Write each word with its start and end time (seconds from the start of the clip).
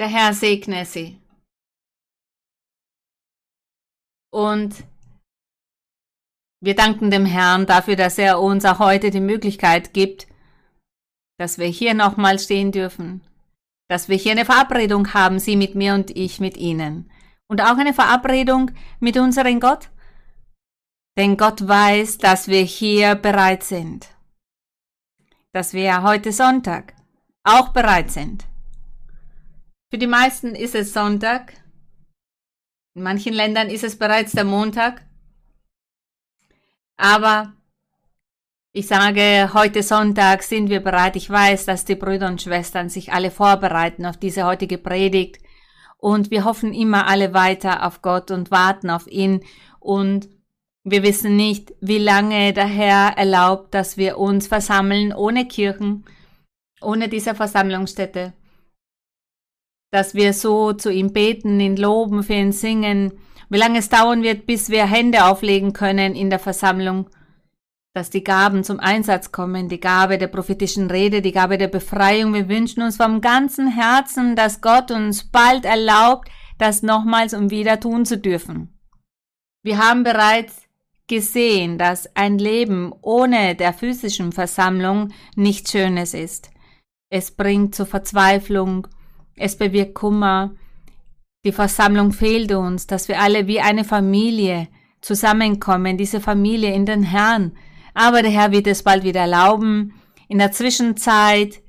Der 0.00 0.08
Herr 0.08 0.32
segne 0.32 0.86
sie. 0.86 1.20
Und 4.32 4.84
wir 6.62 6.74
danken 6.74 7.10
dem 7.10 7.26
Herrn 7.26 7.66
dafür, 7.66 7.96
dass 7.96 8.16
er 8.16 8.40
uns 8.40 8.64
auch 8.64 8.78
heute 8.78 9.10
die 9.10 9.20
Möglichkeit 9.20 9.92
gibt, 9.92 10.26
dass 11.38 11.58
wir 11.58 11.66
hier 11.66 11.92
nochmal 11.92 12.38
stehen 12.38 12.72
dürfen, 12.72 13.20
dass 13.90 14.08
wir 14.08 14.16
hier 14.16 14.32
eine 14.32 14.46
Verabredung 14.46 15.12
haben, 15.12 15.38
Sie 15.38 15.56
mit 15.56 15.74
mir 15.74 15.92
und 15.92 16.10
ich 16.16 16.40
mit 16.40 16.56
Ihnen. 16.56 17.10
Und 17.46 17.60
auch 17.60 17.76
eine 17.76 17.92
Verabredung 17.92 18.70
mit 19.00 19.18
unserem 19.18 19.60
Gott. 19.60 19.90
Denn 21.18 21.36
Gott 21.36 21.68
weiß, 21.68 22.16
dass 22.16 22.48
wir 22.48 22.62
hier 22.62 23.16
bereit 23.16 23.64
sind. 23.64 24.08
Dass 25.52 25.74
wir 25.74 26.02
heute 26.02 26.32
Sonntag 26.32 26.94
auch 27.44 27.68
bereit 27.74 28.10
sind. 28.10 28.49
Für 29.92 29.98
die 29.98 30.06
meisten 30.06 30.54
ist 30.54 30.76
es 30.76 30.92
Sonntag. 30.92 31.52
In 32.94 33.02
manchen 33.02 33.32
Ländern 33.32 33.68
ist 33.68 33.82
es 33.82 33.98
bereits 33.98 34.32
der 34.32 34.44
Montag. 34.44 35.04
Aber 36.96 37.54
ich 38.72 38.86
sage, 38.86 39.50
heute 39.52 39.82
Sonntag 39.82 40.44
sind 40.44 40.70
wir 40.70 40.78
bereit. 40.78 41.16
Ich 41.16 41.28
weiß, 41.28 41.64
dass 41.66 41.84
die 41.84 41.96
Brüder 41.96 42.28
und 42.28 42.40
Schwestern 42.40 42.88
sich 42.88 43.12
alle 43.12 43.32
vorbereiten 43.32 44.06
auf 44.06 44.16
diese 44.16 44.44
heutige 44.44 44.78
Predigt. 44.78 45.42
Und 45.96 46.30
wir 46.30 46.44
hoffen 46.44 46.72
immer 46.72 47.08
alle 47.08 47.34
weiter 47.34 47.84
auf 47.84 48.00
Gott 48.00 48.30
und 48.30 48.52
warten 48.52 48.90
auf 48.90 49.08
ihn. 49.08 49.42
Und 49.80 50.28
wir 50.84 51.02
wissen 51.02 51.34
nicht, 51.34 51.74
wie 51.80 51.98
lange 51.98 52.52
der 52.52 52.68
Herr 52.68 53.18
erlaubt, 53.18 53.74
dass 53.74 53.96
wir 53.96 54.18
uns 54.18 54.46
versammeln 54.46 55.12
ohne 55.12 55.48
Kirchen, 55.48 56.04
ohne 56.80 57.08
diese 57.08 57.34
Versammlungsstätte. 57.34 58.34
Dass 59.90 60.14
wir 60.14 60.32
so 60.32 60.72
zu 60.72 60.90
ihm 60.90 61.12
beten, 61.12 61.58
ihn 61.60 61.76
loben, 61.76 62.22
für 62.22 62.34
ihn 62.34 62.52
singen. 62.52 63.12
Wie 63.48 63.58
lange 63.58 63.80
es 63.80 63.88
dauern 63.88 64.22
wird, 64.22 64.46
bis 64.46 64.70
wir 64.70 64.86
Hände 64.86 65.24
auflegen 65.24 65.72
können 65.72 66.14
in 66.14 66.30
der 66.30 66.38
Versammlung 66.38 67.10
dass 67.92 68.10
die 68.10 68.22
Gaben 68.22 68.62
zum 68.62 68.78
Einsatz 68.78 69.32
kommen, 69.32 69.68
die 69.68 69.80
Gabe 69.80 70.16
der 70.16 70.28
prophetischen 70.28 70.90
Rede, 70.90 71.22
die 71.22 71.32
Gabe 71.32 71.58
der 71.58 71.68
Befreiung. 71.68 72.32
Wir 72.34 72.48
wünschen 72.48 72.82
uns 72.82 72.96
vom 72.96 73.20
ganzen 73.20 73.68
Herzen, 73.68 74.36
dass 74.36 74.60
Gott 74.60 74.90
uns 74.90 75.24
bald 75.24 75.64
erlaubt, 75.64 76.28
das 76.58 76.82
nochmals 76.82 77.34
um 77.34 77.50
wieder 77.50 77.80
tun 77.80 78.06
zu 78.06 78.16
dürfen. 78.16 78.78
Wir 79.62 79.78
haben 79.78 80.04
bereits 80.04 80.62
gesehen, 81.08 81.78
dass 81.78 82.14
ein 82.14 82.38
Leben 82.38 82.92
ohne 83.02 83.56
der 83.56 83.72
physischen 83.72 84.30
Versammlung 84.30 85.12
nichts 85.34 85.72
Schönes 85.72 86.14
ist. 86.14 86.50
Es 87.10 87.32
bringt 87.32 87.74
zur 87.74 87.86
Verzweiflung, 87.86 88.86
es 89.40 89.56
bewirkt 89.56 89.94
Kummer. 89.94 90.52
Die 91.44 91.52
Versammlung 91.52 92.12
fehlt 92.12 92.52
uns, 92.52 92.86
dass 92.86 93.08
wir 93.08 93.20
alle 93.20 93.46
wie 93.46 93.60
eine 93.60 93.84
Familie 93.84 94.68
zusammenkommen, 95.00 95.96
diese 95.96 96.20
Familie 96.20 96.74
in 96.74 96.84
den 96.84 97.02
Herrn, 97.02 97.56
aber 97.94 98.22
der 98.22 98.30
Herr 98.30 98.52
wird 98.52 98.66
es 98.66 98.82
bald 98.82 99.02
wieder 99.02 99.22
erlauben. 99.22 99.94
In 100.28 100.38
der 100.38 100.52
Zwischenzeit 100.52 101.62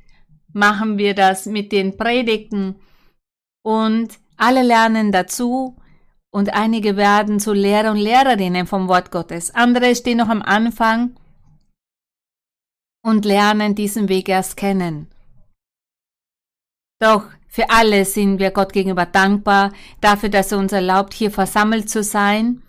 machen 0.54 0.98
wir 0.98 1.16
das 1.16 1.46
mit 1.46 1.72
den 1.72 1.96
Predigten 1.96 2.76
und 3.64 4.20
alle 4.36 4.64
lernen 4.64 5.12
dazu 5.12 5.78
und 6.32 6.54
einige 6.54 6.98
werden 6.98 7.40
zu 7.40 7.54
Lehrer 7.54 7.92
und 7.92 7.98
Lehrerinnen 7.98 8.68
vom 8.68 8.88
Wort 8.88 9.12
Gottes. 9.12 9.56
Andere 9.56 9.96
stehen 9.96 10.18
noch 10.18 10.30
am 10.30 10.42
Anfang 10.42 11.16
und 13.04 13.24
lernen 13.24 13.76
diesen 13.76 14.10
Weg 14.10 14.28
erst 14.30 14.58
kennen. 14.58 15.08
Doch 17.00 17.26
für 17.54 17.70
alle 17.70 18.06
sind 18.06 18.40
wir 18.40 18.52
Gott 18.52 18.72
gegenüber 18.72 19.06
dankbar 19.06 19.74
dafür, 20.00 20.30
dass 20.30 20.54
er 20.54 20.58
uns 20.58 20.72
erlaubt, 20.72 21.14
hier 21.14 21.32
versammelt 21.32 21.90
zu 21.90 22.02
sein 22.02 22.64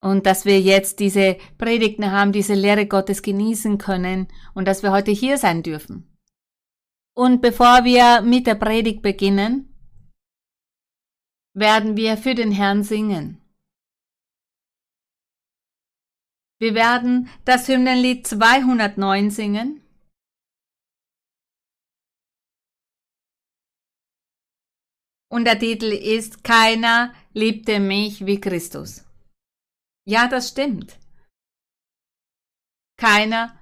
und 0.00 0.26
dass 0.26 0.44
wir 0.44 0.60
jetzt 0.60 1.00
diese 1.00 1.38
Predigten 1.58 2.12
haben, 2.12 2.30
diese 2.30 2.54
Lehre 2.54 2.86
Gottes 2.86 3.20
genießen 3.20 3.78
können 3.78 4.28
und 4.54 4.68
dass 4.68 4.84
wir 4.84 4.92
heute 4.92 5.10
hier 5.10 5.38
sein 5.38 5.64
dürfen. 5.64 6.16
Und 7.16 7.42
bevor 7.42 7.84
wir 7.84 8.22
mit 8.22 8.46
der 8.46 8.54
Predigt 8.54 9.02
beginnen, 9.02 9.74
werden 11.52 11.96
wir 11.96 12.16
für 12.16 12.36
den 12.36 12.52
Herrn 12.52 12.84
singen. 12.84 13.40
Wir 16.60 16.76
werden 16.76 17.28
das 17.44 17.66
Hymnenlied 17.66 18.24
209 18.24 19.30
singen. 19.30 19.83
Und 25.34 25.46
der 25.46 25.58
Titel 25.58 25.86
ist 25.86 26.44
Keiner 26.44 27.12
liebte 27.32 27.80
mich 27.80 28.24
wie 28.24 28.40
Christus. 28.40 29.04
Ja, 30.06 30.28
das 30.28 30.50
stimmt. 30.50 30.96
Keiner 32.96 33.58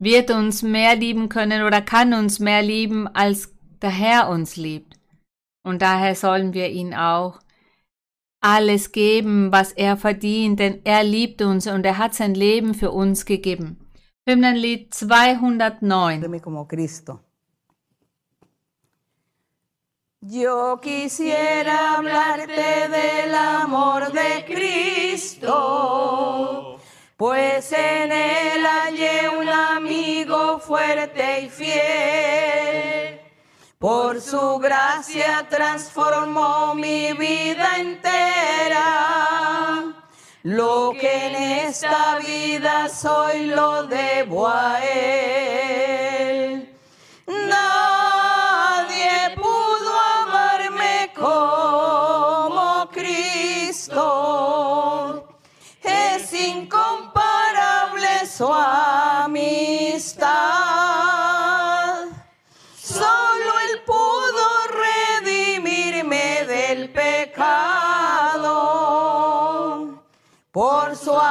wird 0.00 0.32
uns 0.32 0.62
mehr 0.62 0.96
lieben 0.96 1.28
können 1.28 1.62
oder 1.62 1.80
kann 1.80 2.12
uns 2.14 2.40
mehr 2.40 2.62
lieben, 2.62 3.06
als 3.06 3.54
der 3.80 3.90
Herr 3.90 4.28
uns 4.28 4.56
liebt. 4.56 4.98
Und 5.62 5.82
daher 5.82 6.16
sollen 6.16 6.52
wir 6.52 6.68
ihn 6.68 6.94
auch 6.94 7.38
alles 8.40 8.90
geben, 8.90 9.52
was 9.52 9.70
er 9.70 9.96
verdient, 9.96 10.58
denn 10.58 10.80
er 10.82 11.04
liebt 11.04 11.42
uns 11.42 11.68
und 11.68 11.86
er 11.86 11.96
hat 11.96 12.14
sein 12.14 12.34
Leben 12.34 12.74
für 12.74 12.90
uns 12.90 13.24
gegeben. 13.24 13.88
Hymnenlied 14.28 14.92
209. 14.92 16.22
Yo 20.22 20.78
quisiera 20.82 21.94
hablarte 21.94 22.88
del 22.88 23.34
amor 23.34 24.12
de 24.12 24.44
Cristo, 24.44 25.48
pues 27.16 27.72
en 27.72 28.12
él 28.12 28.62
hallé 28.66 29.30
un 29.30 29.48
amigo 29.48 30.58
fuerte 30.58 31.40
y 31.40 31.48
fiel. 31.48 33.18
Por 33.78 34.20
su 34.20 34.58
gracia 34.58 35.46
transformó 35.48 36.74
mi 36.74 37.14
vida 37.14 37.78
entera. 37.78 38.84
Lo 40.42 40.92
que 41.00 41.28
en 41.28 41.34
esta 41.34 42.18
vida 42.18 42.90
soy 42.90 43.46
lo 43.46 43.84
debo 43.84 44.46
a 44.46 44.84
él. 44.84 46.19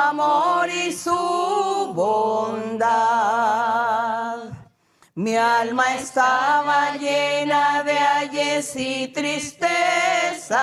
Amor 0.09 0.69
y 0.69 0.91
su 0.91 1.93
bondad. 1.93 2.89
Mi 5.15 5.35
alma 5.35 5.95
estaba 5.95 6.95
llena 6.95 7.83
de 7.83 7.97
ayes 7.97 8.75
y 8.75 9.07
tristezas 9.09 10.59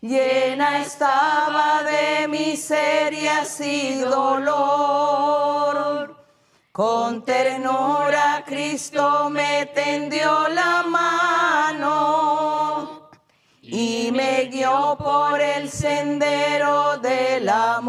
llena 0.00 0.80
estaba 0.80 1.82
de 1.82 2.28
miserias 2.28 3.60
y 3.60 4.00
dolor. 4.00 6.16
Con 6.70 7.24
ternura 7.24 8.44
Cristo 8.46 9.28
me 9.30 9.66
tendió 9.66 10.46
la 10.48 10.84
mano 10.84 12.37
por 14.98 15.40
el 15.40 15.70
sendero 15.70 16.98
del 16.98 17.48
amor. 17.48 17.88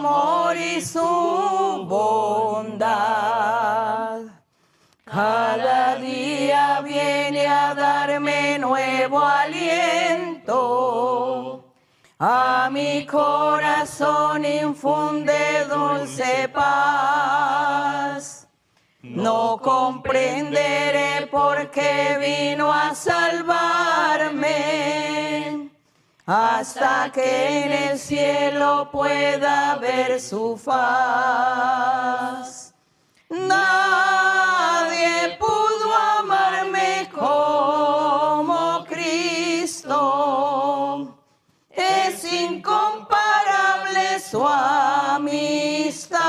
Amor 0.00 0.56
y 0.56 0.80
su 0.80 0.98
bondad. 1.86 2.90
Cada 5.04 5.96
día 5.96 6.80
viene 6.80 7.46
a 7.46 7.74
darme 7.74 8.58
nuevo 8.58 9.20
aliento 9.20 10.60
a 12.18 12.68
mi 12.70 13.06
corazón 13.06 14.44
infunde 14.44 15.66
dulce 15.68 16.48
paz. 16.52 18.46
No 19.02 19.58
comprenderé 19.62 21.26
por 21.30 21.70
qué 21.70 22.18
vino 22.20 22.72
a 22.72 22.94
salvarme, 22.94 24.50
hasta 26.32 27.10
que 27.12 27.64
en 27.64 27.72
el 27.72 27.98
cielo 27.98 28.88
pueda 28.92 29.74
ver 29.78 30.20
su 30.20 30.56
faz. 30.56 30.72
Nadie 33.28 35.36
pudo 35.40 35.92
amarme 36.20 37.10
como 37.12 38.84
Cristo. 38.88 39.98
Es 41.68 42.32
incomparable 42.32 44.20
su 44.20 44.46
amistad. 44.46 46.20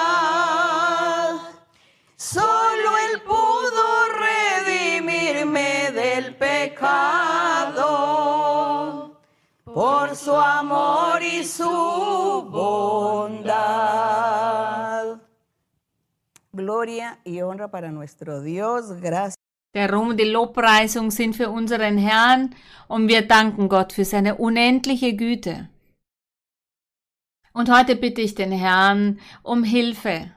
Solo 2.15 2.97
Él 3.05 3.21
pudo 3.21 4.07
redimirme 4.65 5.91
del 5.91 6.35
pecado 6.37 7.20
su 10.15 10.35
amor 10.35 11.21
y 11.21 11.43
su 11.43 11.63
bondad. 12.51 13.51
Gloria 16.51 17.19
y 17.23 17.41
honra 17.41 17.71
para 17.71 17.91
nuestro 17.91 18.41
Dios. 18.41 18.99
Gracias. 19.01 19.35
Der 19.73 19.89
Ruhm 19.89 20.09
und 20.09 20.19
die 20.19 20.25
Lobpreisung 20.25 21.11
sind 21.11 21.37
für 21.37 21.49
unseren 21.49 21.97
Herrn 21.97 22.53
und 22.89 23.07
wir 23.07 23.25
danken 23.25 23.69
Gott 23.69 23.93
für 23.93 24.03
seine 24.03 24.35
unendliche 24.35 25.15
Güte. 25.15 25.69
Und 27.53 27.71
heute 27.71 27.95
bitte 27.95 28.19
ich 28.19 28.35
den 28.35 28.51
Herrn 28.51 29.19
um 29.43 29.63
Hilfe. 29.63 30.31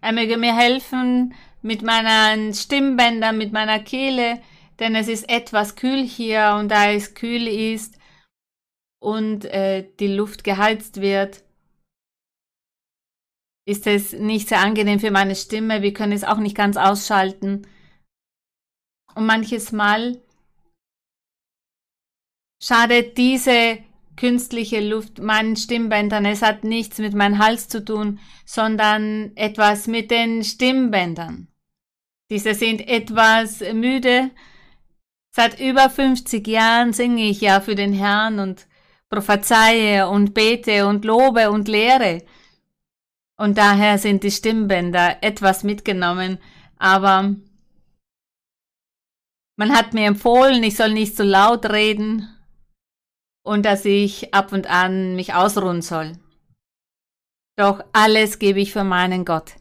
Er 0.00 0.12
möge 0.12 0.38
mir 0.38 0.56
helfen 0.56 1.34
mit 1.60 1.82
meinen 1.82 2.54
Stimmbändern, 2.54 3.36
mit 3.36 3.52
meiner 3.52 3.80
Kehle, 3.80 4.40
denn 4.78 4.94
es 4.94 5.08
ist 5.08 5.28
etwas 5.28 5.76
kühl 5.76 6.04
hier 6.04 6.56
und 6.58 6.68
da 6.68 6.90
es 6.90 7.14
kühl 7.14 7.46
ist 7.48 7.98
und 9.00 9.44
äh, 9.46 9.88
die 9.98 10.08
Luft 10.08 10.44
geheizt 10.44 11.00
wird, 11.00 11.44
ist 13.66 13.86
es 13.86 14.12
nicht 14.12 14.48
sehr 14.48 14.60
angenehm 14.60 14.98
für 14.98 15.10
meine 15.10 15.36
Stimme. 15.36 15.82
Wir 15.82 15.92
können 15.92 16.12
es 16.12 16.24
auch 16.24 16.38
nicht 16.38 16.56
ganz 16.56 16.76
ausschalten. 16.76 17.66
Und 19.14 19.26
manches 19.26 19.72
Mal 19.72 20.22
schadet 22.62 23.18
diese 23.18 23.78
künstliche 24.16 24.80
Luft 24.80 25.18
meinen 25.18 25.56
Stimmbändern. 25.56 26.24
Es 26.24 26.42
hat 26.42 26.64
nichts 26.64 26.98
mit 26.98 27.14
meinem 27.14 27.38
Hals 27.38 27.68
zu 27.68 27.84
tun, 27.84 28.20
sondern 28.46 29.36
etwas 29.36 29.86
mit 29.86 30.10
den 30.10 30.44
Stimmbändern. 30.44 31.48
Diese 32.30 32.54
sind 32.54 32.86
etwas 32.88 33.60
müde. 33.60 34.30
Seit 35.30 35.60
über 35.60 35.90
50 35.90 36.46
Jahren 36.46 36.92
singe 36.92 37.24
ich 37.24 37.40
ja 37.40 37.60
für 37.60 37.74
den 37.74 37.92
Herrn 37.92 38.38
und 38.38 38.66
prophezeie 39.10 40.08
und 40.08 40.34
bete 40.34 40.86
und 40.86 41.04
lobe 41.04 41.50
und 41.50 41.68
lehre. 41.68 42.22
Und 43.36 43.56
daher 43.56 43.98
sind 43.98 44.24
die 44.24 44.30
Stimmbänder 44.30 45.22
etwas 45.22 45.62
mitgenommen, 45.62 46.38
aber 46.76 47.34
man 49.56 49.74
hat 49.74 49.94
mir 49.94 50.06
empfohlen, 50.06 50.62
ich 50.62 50.76
soll 50.76 50.92
nicht 50.92 51.16
so 51.16 51.22
laut 51.22 51.66
reden 51.66 52.28
und 53.42 53.64
dass 53.64 53.84
ich 53.84 54.34
ab 54.34 54.52
und 54.52 54.68
an 54.68 55.16
mich 55.16 55.34
ausruhen 55.34 55.82
soll. 55.82 56.12
Doch 57.56 57.84
alles 57.92 58.38
gebe 58.38 58.60
ich 58.60 58.72
für 58.72 58.84
meinen 58.84 59.24
Gott. 59.24 59.54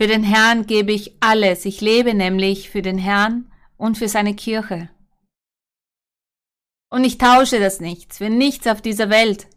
Für 0.00 0.08
den 0.08 0.22
Herrn 0.22 0.66
gebe 0.66 0.92
ich 0.92 1.16
alles. 1.20 1.64
Ich 1.64 1.80
lebe 1.80 2.14
nämlich 2.14 2.70
für 2.70 2.82
den 2.82 2.98
Herrn 2.98 3.50
und 3.76 3.98
für 3.98 4.08
seine 4.08 4.34
Kirche. 4.34 4.88
Und 6.96 7.04
ich 7.04 7.18
tausche 7.18 7.60
das 7.60 7.78
nichts, 7.78 8.16
für 8.16 8.30
nichts 8.30 8.66
auf 8.66 8.80
dieser 8.80 9.10
Welt. 9.10 9.48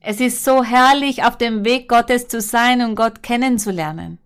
Es 0.00 0.20
ist 0.20 0.42
so 0.42 0.64
herrlich, 0.64 1.22
auf 1.22 1.36
dem 1.36 1.66
Weg 1.66 1.86
Gottes 1.86 2.28
zu 2.28 2.40
sein 2.40 2.80
und 2.80 2.94
Gott 2.94 3.22
kennenzulernen. 3.22 4.18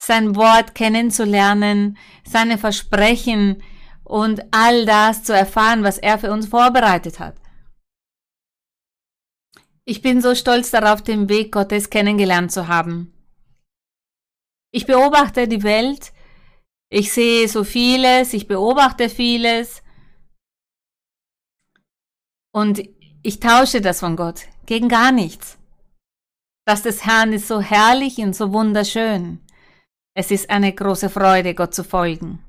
Sein 0.00 0.36
Wort 0.36 0.76
kennenzulernen, 0.76 1.98
seine 2.24 2.58
Versprechen 2.58 3.60
und 4.04 4.44
all 4.52 4.86
das 4.86 5.24
zu 5.24 5.32
erfahren, 5.34 5.82
was 5.82 5.98
er 5.98 6.16
für 6.16 6.30
uns 6.30 6.46
vorbereitet 6.46 7.18
hat. 7.18 7.34
Ich 9.84 10.00
bin 10.00 10.22
so 10.22 10.36
stolz 10.36 10.70
darauf, 10.70 11.02
den 11.02 11.28
Weg 11.28 11.50
Gottes 11.50 11.90
kennengelernt 11.90 12.52
zu 12.52 12.68
haben. 12.68 13.12
Ich 14.70 14.86
beobachte 14.86 15.48
die 15.48 15.64
Welt, 15.64 16.12
ich 16.88 17.12
sehe 17.12 17.48
so 17.48 17.64
vieles, 17.64 18.32
ich 18.32 18.46
beobachte 18.46 19.08
vieles 19.08 19.82
und 22.58 22.82
ich 23.22 23.38
tausche 23.38 23.80
das 23.80 24.00
von 24.00 24.16
Gott 24.16 24.46
gegen 24.66 24.88
gar 24.88 25.12
nichts. 25.12 25.58
Das 26.66 26.82
des 26.82 27.06
Herrn 27.06 27.32
ist 27.32 27.46
so 27.46 27.60
herrlich 27.60 28.18
und 28.18 28.34
so 28.34 28.52
wunderschön. 28.52 29.40
Es 30.14 30.32
ist 30.32 30.50
eine 30.50 30.72
große 30.72 31.08
Freude, 31.08 31.54
Gott 31.54 31.72
zu 31.72 31.84
folgen. 31.84 32.44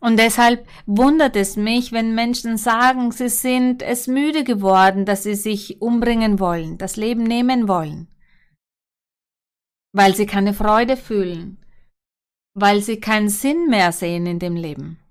Und 0.00 0.18
deshalb 0.18 0.68
wundert 0.84 1.34
es 1.34 1.56
mich, 1.56 1.92
wenn 1.92 2.14
Menschen 2.14 2.58
sagen, 2.58 3.10
sie 3.10 3.30
sind 3.30 3.82
es 3.82 4.06
müde 4.06 4.44
geworden, 4.44 5.06
dass 5.06 5.22
sie 5.22 5.34
sich 5.34 5.80
umbringen 5.80 6.40
wollen, 6.40 6.76
das 6.76 6.96
Leben 6.96 7.22
nehmen 7.22 7.68
wollen, 7.68 8.08
weil 9.92 10.14
sie 10.14 10.26
keine 10.26 10.52
Freude 10.52 10.98
fühlen, 10.98 11.64
weil 12.54 12.82
sie 12.82 13.00
keinen 13.00 13.30
Sinn 13.30 13.68
mehr 13.68 13.92
sehen 13.92 14.26
in 14.26 14.38
dem 14.38 14.56
Leben. 14.56 15.01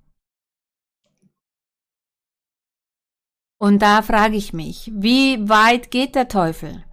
Und 3.62 3.84
da 3.84 4.02
frage 4.02 4.38
ich 4.38 4.54
mich, 4.54 4.92
wie 4.92 5.48
weit 5.48 5.92
geht 5.92 6.16
der 6.16 6.28
Teufel? 6.28 6.84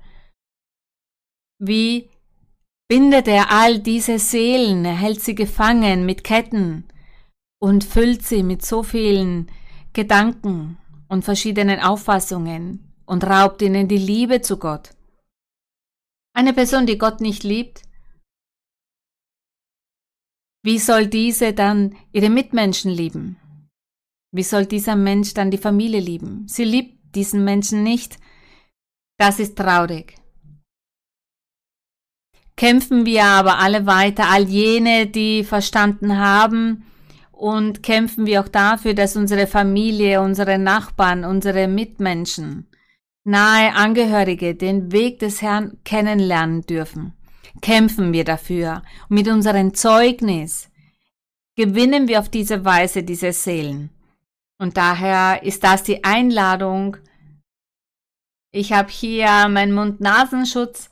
Wie 1.59 2.11
bindet 2.89 3.27
er 3.27 3.51
all 3.51 3.79
diese 3.79 4.19
Seelen, 4.19 4.85
er 4.85 4.95
hält 4.95 5.23
sie 5.23 5.35
gefangen 5.35 6.05
mit 6.05 6.25
Ketten 6.25 6.87
und 7.59 7.85
füllt 7.85 8.23
sie 8.23 8.43
mit 8.43 8.67
so 8.67 8.83
vielen 8.83 9.51
Gedanken 9.95 10.77
und 11.09 11.25
verschiedenen 11.25 11.81
Auffassungen 11.81 12.93
und 13.07 13.25
raubt 13.25 13.63
ihnen 13.63 13.89
die 13.89 13.97
Liebe 13.97 14.43
zu 14.43 14.59
Gott. 14.59 14.91
Eine 16.35 16.53
Person, 16.53 16.85
die 16.85 16.99
Gott 16.99 17.23
nicht 17.23 17.45
liebt, 17.45 17.81
wie 20.63 20.79
soll 20.79 21.07
diese 21.07 21.55
dann 21.55 21.97
ihre 22.13 22.29
Mitmenschen 22.29 22.91
lieben? 22.91 23.38
Wie 24.31 24.43
soll 24.43 24.67
dieser 24.67 24.97
Mensch 24.97 25.35
dann 25.35 25.51
die 25.51 25.59
Familie 25.59 26.01
lieben? 26.01 26.47
Sie 26.49 26.65
liebt 26.65 27.15
diesen 27.15 27.45
Menschen 27.45 27.83
nicht. 27.83 28.19
Das 29.19 29.39
ist 29.41 29.57
traurig. 29.57 30.17
Kämpfen 32.57 33.07
wir 33.07 33.25
aber 33.25 33.59
alle 33.59 33.87
weiter, 33.87 34.29
all 34.29 34.49
jene, 34.49 35.07
die 35.07 35.45
verstanden 35.45 36.19
haben, 36.19 36.85
und 37.31 37.85
kämpfen 37.85 38.27
wir 38.27 38.41
auch 38.41 38.49
dafür, 38.49 38.95
dass 38.95 39.15
unsere 39.15 39.47
Familie, 39.47 40.21
unsere 40.21 40.59
Nachbarn, 40.59 41.25
unsere 41.25 41.69
Mitmenschen, 41.69 42.67
nahe 43.23 43.73
Angehörige 43.75 44.57
den 44.57 44.91
Weg 44.91 45.21
des 45.21 45.41
Herrn 45.41 45.79
kennenlernen 45.85 46.63
dürfen. 46.63 47.13
Kämpfen 47.61 48.13
wir 48.13 48.25
dafür. 48.25 48.83
Mit 49.09 49.29
unserem 49.29 49.73
Zeugnis 49.73 50.69
gewinnen 51.55 52.09
wir 52.09 52.19
auf 52.19 52.29
diese 52.29 52.65
Weise 52.65 53.05
diese 53.05 53.33
Seelen. 53.33 53.91
Und 54.61 54.77
daher 54.77 55.43
ist 55.43 55.63
das 55.63 55.85
die 55.85 56.05
Einladung. 56.05 56.97
Ich 58.53 58.73
habe 58.73 58.91
hier 58.91 59.49
meinen 59.49 59.73
Mund-Nasenschutz. 59.73 60.91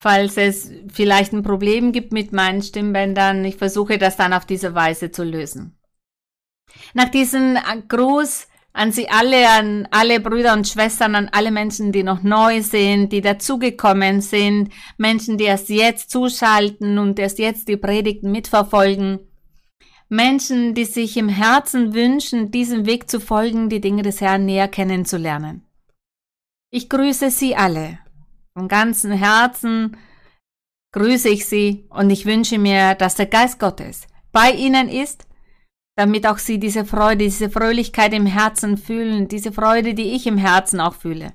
Falls 0.00 0.36
es 0.36 0.70
vielleicht 0.88 1.32
ein 1.32 1.42
Problem 1.42 1.92
gibt 1.92 2.12
mit 2.12 2.32
meinen 2.32 2.62
Stimmbändern, 2.62 3.44
ich 3.44 3.56
versuche 3.56 3.98
das 3.98 4.16
dann 4.16 4.32
auf 4.32 4.46
diese 4.46 4.74
Weise 4.74 5.10
zu 5.10 5.24
lösen. 5.24 5.76
Nach 6.94 7.08
diesem 7.08 7.58
Gruß 7.88 8.46
an 8.72 8.92
Sie 8.92 9.08
alle, 9.08 9.48
an 9.48 9.88
alle 9.90 10.20
Brüder 10.20 10.52
und 10.52 10.68
Schwestern, 10.68 11.16
an 11.16 11.28
alle 11.32 11.50
Menschen, 11.50 11.90
die 11.90 12.04
noch 12.04 12.22
neu 12.22 12.62
sind, 12.62 13.12
die 13.12 13.20
dazugekommen 13.20 14.20
sind, 14.20 14.72
Menschen, 14.98 15.36
die 15.36 15.44
erst 15.44 15.68
jetzt 15.68 16.10
zuschalten 16.10 16.98
und 16.98 17.18
erst 17.18 17.40
jetzt 17.40 17.66
die 17.66 17.76
Predigten 17.76 18.30
mitverfolgen. 18.30 19.27
Menschen, 20.08 20.74
die 20.74 20.84
sich 20.84 21.16
im 21.16 21.28
Herzen 21.28 21.94
wünschen, 21.94 22.50
diesem 22.50 22.86
Weg 22.86 23.10
zu 23.10 23.20
folgen, 23.20 23.68
die 23.68 23.80
Dinge 23.80 24.02
des 24.02 24.20
Herrn 24.20 24.46
näher 24.46 24.68
kennenzulernen. 24.68 25.66
Ich 26.70 26.88
grüße 26.88 27.30
Sie 27.30 27.56
alle. 27.56 27.98
Von 28.54 28.68
ganzem 28.68 29.12
Herzen 29.12 29.96
grüße 30.92 31.28
ich 31.28 31.46
Sie 31.46 31.86
und 31.90 32.10
ich 32.10 32.26
wünsche 32.26 32.58
mir, 32.58 32.94
dass 32.94 33.16
der 33.16 33.26
Geist 33.26 33.58
Gottes 33.58 34.06
bei 34.32 34.52
Ihnen 34.52 34.88
ist, 34.88 35.26
damit 35.98 36.26
auch 36.28 36.38
sie 36.38 36.60
diese 36.60 36.84
Freude, 36.84 37.24
diese 37.24 37.50
Fröhlichkeit 37.50 38.12
im 38.14 38.24
Herzen 38.24 38.78
fühlen, 38.78 39.26
diese 39.26 39.50
Freude, 39.50 39.94
die 39.94 40.14
ich 40.14 40.28
im 40.28 40.38
Herzen 40.38 40.80
auch 40.80 40.94
fühle. 40.94 41.32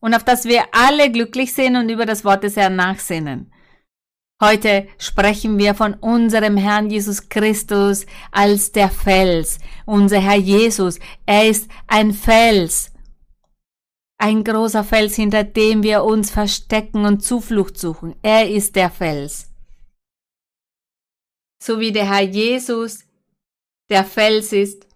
Und 0.00 0.14
auf 0.14 0.24
das 0.24 0.44
wir 0.44 0.64
alle 0.72 1.10
glücklich 1.10 1.54
sind 1.54 1.76
und 1.76 1.88
über 1.88 2.04
das 2.04 2.24
Wort 2.24 2.44
des 2.44 2.56
Herrn 2.56 2.76
nachsinnen. 2.76 3.50
Heute 4.42 4.88
sprechen 4.96 5.58
wir 5.58 5.74
von 5.74 5.92
unserem 5.92 6.56
Herrn 6.56 6.88
Jesus 6.88 7.28
Christus 7.28 8.06
als 8.32 8.72
der 8.72 8.88
Fels. 8.88 9.58
Unser 9.84 10.18
Herr 10.18 10.38
Jesus, 10.38 10.98
er 11.26 11.46
ist 11.46 11.70
ein 11.86 12.14
Fels. 12.14 12.90
Ein 14.16 14.42
großer 14.42 14.82
Fels, 14.82 15.14
hinter 15.16 15.44
dem 15.44 15.82
wir 15.82 16.04
uns 16.04 16.30
verstecken 16.30 17.04
und 17.04 17.22
Zuflucht 17.22 17.78
suchen. 17.78 18.14
Er 18.22 18.48
ist 18.48 18.76
der 18.76 18.90
Fels. 18.90 19.50
So 21.62 21.78
wie 21.78 21.92
der 21.92 22.08
Herr 22.10 22.22
Jesus 22.22 23.04
der 23.90 24.04
Fels 24.04 24.54
ist. 24.54 24.86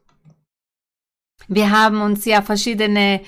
Wir 1.48 1.70
haben 1.70 2.00
uns 2.00 2.24
ja 2.24 2.40
verschiedene 2.40 3.20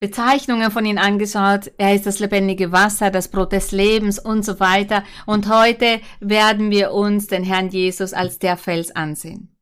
Bezeichnungen 0.00 0.70
von 0.70 0.86
ihm 0.86 0.96
angeschaut. 0.96 1.72
Er 1.76 1.94
ist 1.94 2.06
das 2.06 2.20
lebendige 2.20 2.70
Wasser, 2.70 3.10
das 3.10 3.28
Brot 3.28 3.52
des 3.52 3.72
Lebens 3.72 4.18
und 4.18 4.44
so 4.44 4.60
weiter. 4.60 5.04
Und 5.26 5.48
heute 5.48 6.00
werden 6.20 6.70
wir 6.70 6.92
uns 6.92 7.26
den 7.26 7.42
Herrn 7.42 7.68
Jesus 7.70 8.12
als 8.12 8.38
der 8.38 8.56
Fels 8.56 8.94
ansehen. 8.94 9.54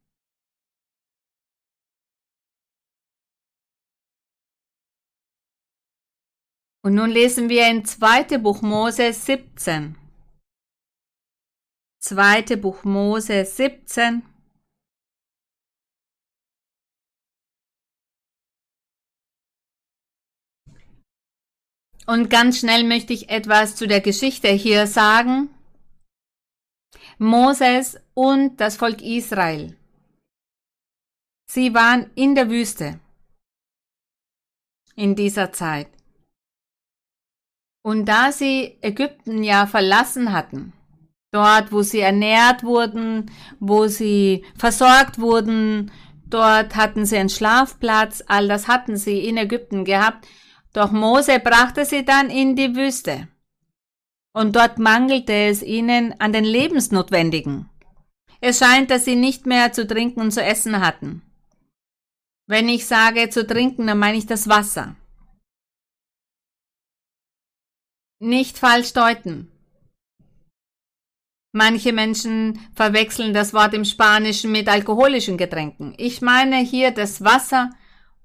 Und 6.82 6.94
nun 6.94 7.10
lesen 7.10 7.48
wir 7.48 7.68
in 7.68 7.84
2. 7.84 8.38
Buch 8.38 8.62
Mose 8.62 9.12
17. 9.12 9.96
2. 12.00 12.42
Buch 12.56 12.84
Mose 12.84 13.44
17. 13.44 14.22
Und 22.06 22.30
ganz 22.30 22.60
schnell 22.60 22.84
möchte 22.84 23.12
ich 23.12 23.30
etwas 23.30 23.74
zu 23.74 23.88
der 23.88 24.00
Geschichte 24.00 24.48
hier 24.48 24.86
sagen. 24.86 25.50
Moses 27.18 27.98
und 28.14 28.60
das 28.60 28.76
Volk 28.76 29.02
Israel. 29.02 29.76
Sie 31.50 31.74
waren 31.74 32.10
in 32.14 32.34
der 32.34 32.48
Wüste 32.48 33.00
in 34.94 35.14
dieser 35.14 35.52
Zeit. 35.52 35.88
Und 37.82 38.06
da 38.06 38.32
sie 38.32 38.78
Ägypten 38.80 39.44
ja 39.44 39.66
verlassen 39.66 40.32
hatten, 40.32 40.72
dort 41.32 41.70
wo 41.70 41.82
sie 41.82 42.00
ernährt 42.00 42.64
wurden, 42.64 43.30
wo 43.60 43.86
sie 43.86 44.44
versorgt 44.56 45.20
wurden, 45.20 45.92
dort 46.26 46.74
hatten 46.74 47.06
sie 47.06 47.18
einen 47.18 47.28
Schlafplatz, 47.28 48.24
all 48.26 48.48
das 48.48 48.66
hatten 48.68 48.96
sie 48.96 49.20
in 49.26 49.36
Ägypten 49.36 49.84
gehabt, 49.84 50.26
doch 50.76 50.92
Mose 50.92 51.40
brachte 51.40 51.86
sie 51.86 52.04
dann 52.04 52.28
in 52.28 52.54
die 52.54 52.76
Wüste. 52.76 53.28
Und 54.34 54.54
dort 54.54 54.78
mangelte 54.78 55.32
es 55.32 55.62
ihnen 55.62 56.20
an 56.20 56.34
den 56.34 56.44
Lebensnotwendigen. 56.44 57.70
Es 58.42 58.58
scheint, 58.58 58.90
dass 58.90 59.06
sie 59.06 59.16
nicht 59.16 59.46
mehr 59.46 59.72
zu 59.72 59.86
trinken 59.86 60.20
und 60.20 60.32
zu 60.32 60.42
essen 60.42 60.80
hatten. 60.80 61.22
Wenn 62.46 62.68
ich 62.68 62.86
sage 62.86 63.30
zu 63.30 63.46
trinken, 63.46 63.86
dann 63.86 63.98
meine 63.98 64.18
ich 64.18 64.26
das 64.26 64.48
Wasser. 64.48 64.94
Nicht 68.18 68.58
falsch 68.58 68.92
deuten. 68.92 69.50
Manche 71.52 71.94
Menschen 71.94 72.60
verwechseln 72.74 73.32
das 73.32 73.54
Wort 73.54 73.72
im 73.72 73.86
Spanischen 73.86 74.52
mit 74.52 74.68
alkoholischen 74.68 75.38
Getränken. 75.38 75.94
Ich 75.96 76.20
meine 76.20 76.58
hier 76.58 76.90
das 76.90 77.24
Wasser 77.24 77.70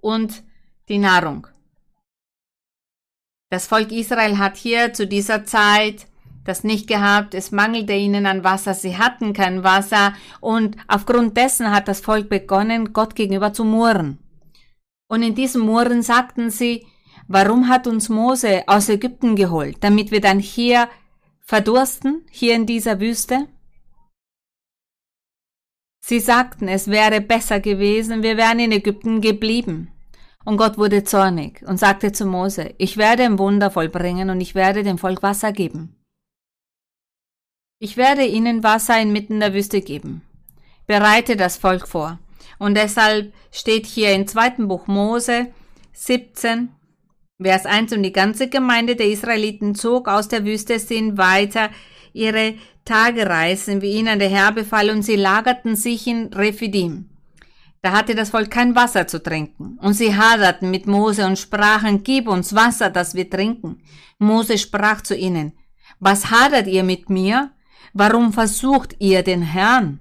und 0.01 0.43
die 0.89 0.97
Nahrung. 0.97 1.47
Das 3.51 3.67
Volk 3.67 3.91
Israel 3.91 4.37
hat 4.37 4.55
hier 4.55 4.93
zu 4.93 5.05
dieser 5.05 5.43
Zeit 5.43 6.07
das 6.45 6.63
nicht 6.63 6.87
gehabt, 6.87 7.35
es 7.35 7.51
mangelte 7.51 7.91
ihnen 7.93 8.25
an 8.25 8.45
Wasser, 8.45 8.73
sie 8.73 8.97
hatten 8.97 9.33
kein 9.33 9.63
Wasser 9.63 10.13
und 10.39 10.77
aufgrund 10.87 11.35
dessen 11.35 11.69
hat 11.69 11.89
das 11.89 11.99
Volk 11.99 12.29
begonnen, 12.29 12.93
Gott 12.93 13.13
gegenüber 13.13 13.51
zu 13.51 13.65
murren. 13.65 14.19
Und 15.09 15.21
in 15.21 15.35
diesem 15.35 15.63
Murren 15.63 16.01
sagten 16.01 16.49
sie, 16.49 16.87
warum 17.27 17.67
hat 17.67 17.87
uns 17.87 18.07
Mose 18.07 18.63
aus 18.67 18.87
Ägypten 18.87 19.35
geholt, 19.35 19.77
damit 19.81 20.11
wir 20.11 20.21
dann 20.21 20.39
hier 20.39 20.87
verdursten, 21.41 22.25
hier 22.31 22.55
in 22.55 22.65
dieser 22.65 23.01
Wüste? 23.01 23.49
Sie 25.99 26.21
sagten, 26.21 26.69
es 26.69 26.87
wäre 26.87 27.19
besser 27.19 27.59
gewesen, 27.59 28.23
wir 28.23 28.37
wären 28.37 28.59
in 28.59 28.71
Ägypten 28.71 29.19
geblieben. 29.19 29.91
Und 30.43 30.57
Gott 30.57 30.77
wurde 30.77 31.03
zornig 31.03 31.61
und 31.67 31.77
sagte 31.77 32.11
zu 32.11 32.25
Mose, 32.25 32.73
ich 32.77 32.97
werde 32.97 33.23
ein 33.23 33.37
Wunder 33.37 33.69
vollbringen 33.69 34.29
und 34.29 34.41
ich 34.41 34.55
werde 34.55 34.83
dem 34.83 34.97
Volk 34.97 35.21
Wasser 35.21 35.51
geben. 35.51 35.95
Ich 37.79 37.97
werde 37.97 38.25
ihnen 38.25 38.63
Wasser 38.63 38.99
inmitten 38.99 39.39
der 39.39 39.53
Wüste 39.53 39.81
geben. 39.81 40.21
Bereite 40.87 41.35
das 41.35 41.57
Volk 41.57 41.87
vor. 41.87 42.19
Und 42.59 42.75
deshalb 42.75 43.33
steht 43.51 43.85
hier 43.85 44.13
im 44.13 44.27
zweiten 44.27 44.67
Buch 44.67 44.87
Mose 44.87 45.47
17, 45.93 46.69
Vers 47.41 47.65
1, 47.65 47.93
und 47.93 48.03
die 48.03 48.11
ganze 48.11 48.49
Gemeinde 48.49 48.95
der 48.95 49.07
Israeliten 49.07 49.73
zog 49.73 50.07
aus 50.07 50.27
der 50.27 50.45
Wüste 50.45 50.77
sin 50.79 51.17
weiter 51.17 51.69
ihre 52.13 52.55
Tagereisen, 52.85 53.81
wie 53.81 53.93
ihnen 53.93 54.19
der 54.19 54.29
Herr 54.29 54.51
befahl, 54.51 54.89
und 54.89 55.01
sie 55.03 55.15
lagerten 55.15 55.75
sich 55.75 56.07
in 56.07 56.27
Rephidim. 56.33 57.10
Da 57.83 57.93
hatte 57.93 58.13
das 58.13 58.29
Volk 58.29 58.51
kein 58.51 58.75
Wasser 58.75 59.07
zu 59.07 59.21
trinken. 59.21 59.79
Und 59.79 59.93
sie 59.93 60.15
haderten 60.15 60.69
mit 60.69 60.85
Mose 60.85 61.25
und 61.25 61.39
sprachen, 61.39 62.03
Gib 62.03 62.27
uns 62.27 62.53
Wasser, 62.53 62.89
dass 62.89 63.15
wir 63.15 63.29
trinken. 63.29 63.81
Mose 64.19 64.57
sprach 64.57 65.01
zu 65.01 65.15
ihnen, 65.15 65.53
Was 65.99 66.29
hadert 66.29 66.67
ihr 66.67 66.83
mit 66.83 67.09
mir? 67.09 67.51
Warum 67.93 68.33
versucht 68.33 68.95
ihr 68.99 69.23
den 69.23 69.41
Herrn? 69.41 69.99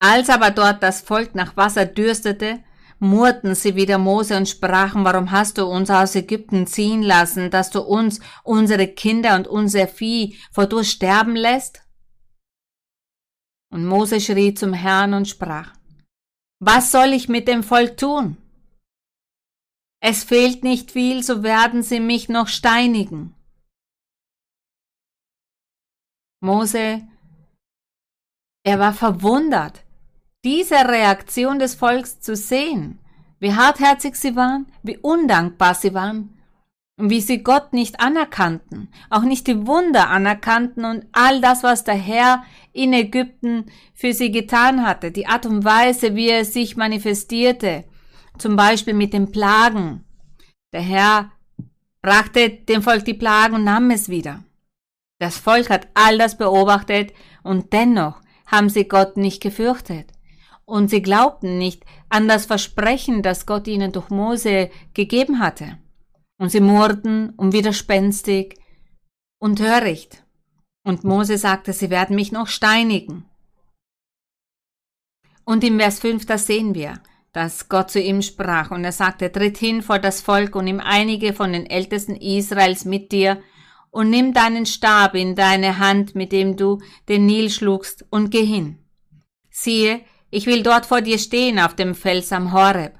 Als 0.00 0.30
aber 0.30 0.50
dort 0.50 0.82
das 0.82 1.00
Volk 1.00 1.34
nach 1.34 1.56
Wasser 1.56 1.86
dürstete, 1.86 2.58
murrten 2.98 3.54
sie 3.54 3.76
wieder 3.76 3.98
Mose 3.98 4.36
und 4.36 4.48
sprachen, 4.48 5.04
warum 5.04 5.30
hast 5.30 5.58
du 5.58 5.66
uns 5.66 5.90
aus 5.90 6.14
Ägypten 6.14 6.66
ziehen 6.66 7.02
lassen, 7.02 7.50
dass 7.50 7.70
du 7.70 7.80
uns, 7.80 8.20
unsere 8.42 8.88
Kinder 8.88 9.36
und 9.36 9.46
unser 9.46 9.86
Vieh 9.86 10.36
vor 10.50 10.66
Durst 10.66 10.92
sterben 10.92 11.36
lässt? 11.36 11.81
Und 13.72 13.86
Mose 13.86 14.20
schrie 14.20 14.52
zum 14.52 14.74
Herrn 14.74 15.14
und 15.14 15.26
sprach, 15.26 15.72
Was 16.60 16.92
soll 16.92 17.14
ich 17.14 17.28
mit 17.28 17.48
dem 17.48 17.62
Volk 17.62 17.96
tun? 17.96 18.36
Es 20.00 20.24
fehlt 20.24 20.62
nicht 20.62 20.90
viel, 20.90 21.22
so 21.22 21.42
werden 21.42 21.82
sie 21.82 22.00
mich 22.00 22.28
noch 22.28 22.48
steinigen. 22.48 23.34
Mose, 26.40 27.08
er 28.64 28.78
war 28.78 28.92
verwundert, 28.92 29.84
diese 30.44 30.74
Reaktion 30.74 31.58
des 31.58 31.74
Volks 31.74 32.20
zu 32.20 32.36
sehen, 32.36 32.98
wie 33.38 33.54
hartherzig 33.54 34.16
sie 34.16 34.36
waren, 34.36 34.66
wie 34.82 34.98
undankbar 34.98 35.74
sie 35.74 35.94
waren, 35.94 36.36
und 36.98 37.10
wie 37.10 37.20
sie 37.20 37.42
Gott 37.42 37.72
nicht 37.72 38.00
anerkannten, 38.00 38.92
auch 39.08 39.22
nicht 39.22 39.46
die 39.46 39.66
Wunder 39.66 40.10
anerkannten 40.10 40.84
und 40.84 41.06
all 41.12 41.40
das, 41.40 41.62
was 41.62 41.84
der 41.84 41.94
Herr 41.94 42.44
in 42.72 42.92
Ägypten 42.92 43.66
für 43.94 44.12
sie 44.12 44.30
getan 44.30 44.86
hatte, 44.86 45.10
die 45.10 45.26
Art 45.26 45.46
und 45.46 45.64
Weise, 45.64 46.14
wie 46.14 46.28
er 46.28 46.44
sich 46.44 46.76
manifestierte, 46.76 47.84
zum 48.38 48.56
Beispiel 48.56 48.94
mit 48.94 49.12
den 49.12 49.30
Plagen. 49.30 50.04
Der 50.72 50.80
Herr 50.80 51.32
brachte 52.00 52.50
dem 52.50 52.82
Volk 52.82 53.04
die 53.04 53.14
Plagen 53.14 53.54
und 53.54 53.64
nahm 53.64 53.90
es 53.90 54.08
wieder. 54.08 54.42
Das 55.18 55.36
Volk 55.38 55.70
hat 55.70 55.88
all 55.94 56.18
das 56.18 56.36
beobachtet 56.36 57.12
und 57.42 57.72
dennoch 57.72 58.20
haben 58.46 58.68
sie 58.68 58.88
Gott 58.88 59.16
nicht 59.16 59.42
gefürchtet. 59.42 60.08
Und 60.64 60.88
sie 60.88 61.02
glaubten 61.02 61.58
nicht 61.58 61.84
an 62.08 62.28
das 62.28 62.46
Versprechen, 62.46 63.22
das 63.22 63.46
Gott 63.46 63.68
ihnen 63.68 63.92
durch 63.92 64.10
Mose 64.10 64.70
gegeben 64.94 65.38
hatte. 65.38 65.78
Und 66.38 66.50
sie 66.50 66.60
murrten 66.60 67.30
und 67.36 67.52
widerspenstig 67.52 68.58
und 69.38 69.56
töricht. 69.56 70.21
Und 70.84 71.04
Mose 71.04 71.38
sagte, 71.38 71.72
sie 71.72 71.90
werden 71.90 72.16
mich 72.16 72.32
noch 72.32 72.48
steinigen. 72.48 73.24
Und 75.44 75.64
im 75.64 75.78
Vers 75.78 76.00
5, 76.00 76.26
da 76.26 76.38
sehen 76.38 76.74
wir, 76.74 77.00
dass 77.32 77.68
Gott 77.68 77.90
zu 77.90 78.00
ihm 78.00 78.22
sprach 78.22 78.70
und 78.70 78.84
er 78.84 78.92
sagte, 78.92 79.30
tritt 79.30 79.58
hin 79.58 79.82
vor 79.82 79.98
das 79.98 80.20
Volk 80.20 80.54
und 80.54 80.64
nimm 80.64 80.80
einige 80.80 81.32
von 81.32 81.52
den 81.52 81.66
Ältesten 81.66 82.16
Israels 82.16 82.84
mit 82.84 83.12
dir 83.12 83.42
und 83.90 84.10
nimm 84.10 84.32
deinen 84.32 84.66
Stab 84.66 85.14
in 85.14 85.34
deine 85.34 85.78
Hand, 85.78 86.14
mit 86.14 86.32
dem 86.32 86.56
du 86.56 86.80
den 87.08 87.26
Nil 87.26 87.50
schlugst, 87.50 88.06
und 88.10 88.30
geh 88.30 88.44
hin. 88.44 88.78
Siehe, 89.50 90.04
ich 90.30 90.46
will 90.46 90.62
dort 90.62 90.86
vor 90.86 91.02
dir 91.02 91.18
stehen 91.18 91.58
auf 91.58 91.76
dem 91.76 91.94
Fels 91.94 92.32
am 92.32 92.52
Horeb. 92.52 92.98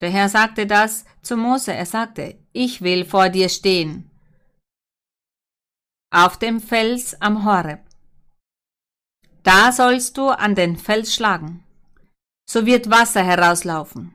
Der 0.00 0.10
Herr 0.10 0.28
sagte 0.28 0.66
das 0.66 1.06
zu 1.22 1.36
Mose. 1.36 1.72
Er 1.72 1.86
sagte, 1.86 2.38
ich 2.52 2.82
will 2.82 3.04
vor 3.04 3.30
dir 3.30 3.48
stehen. 3.48 4.10
Auf 6.10 6.38
dem 6.38 6.60
Fels 6.60 7.20
am 7.20 7.44
Horeb. 7.44 7.80
Da 9.42 9.72
sollst 9.72 10.16
du 10.16 10.28
an 10.28 10.54
den 10.54 10.78
Fels 10.78 11.14
schlagen. 11.14 11.62
So 12.48 12.64
wird 12.64 12.88
Wasser 12.88 13.22
herauslaufen, 13.22 14.14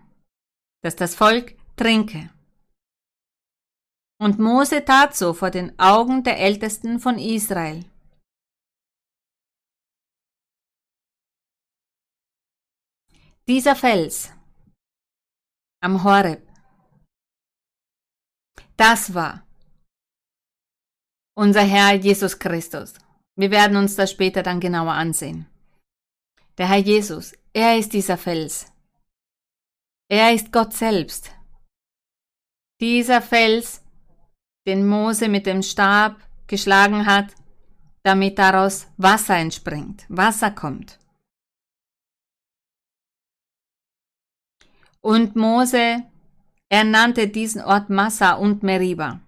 dass 0.81 0.95
das 0.95 1.13
Volk 1.13 1.55
trinke. 1.75 2.31
Und 4.19 4.39
Mose 4.39 4.83
tat 4.83 5.15
so 5.15 5.35
vor 5.35 5.51
den 5.51 5.77
Augen 5.77 6.23
der 6.23 6.39
Ältesten 6.39 6.99
von 6.99 7.19
Israel. 7.19 7.85
Dieser 13.47 13.75
Fels 13.75 14.31
am 15.81 16.03
Horeb, 16.03 16.47
das 18.77 19.13
war 19.13 19.45
unser 21.35 21.61
Herr 21.61 21.93
Jesus 21.95 22.37
Christus. 22.39 22.93
Wir 23.35 23.51
werden 23.51 23.77
uns 23.77 23.95
das 23.95 24.11
später 24.11 24.43
dann 24.43 24.59
genauer 24.59 24.93
ansehen. 24.93 25.47
Der 26.57 26.69
Herr 26.69 26.77
Jesus, 26.77 27.33
er 27.53 27.77
ist 27.77 27.93
dieser 27.93 28.17
Fels. 28.17 28.71
Er 30.09 30.33
ist 30.33 30.51
Gott 30.51 30.73
selbst. 30.73 31.31
Dieser 32.79 33.21
Fels, 33.21 33.81
den 34.67 34.87
Mose 34.87 35.29
mit 35.29 35.45
dem 35.45 35.63
Stab 35.63 36.17
geschlagen 36.47 37.05
hat, 37.05 37.33
damit 38.03 38.37
daraus 38.37 38.87
Wasser 38.97 39.37
entspringt, 39.37 40.05
Wasser 40.09 40.51
kommt. 40.51 40.99
Und 45.01 45.35
Mose, 45.35 46.03
er 46.69 46.83
nannte 46.83 47.27
diesen 47.27 47.61
Ort 47.61 47.89
Massa 47.89 48.33
und 48.33 48.63
Meriba, 48.63 49.19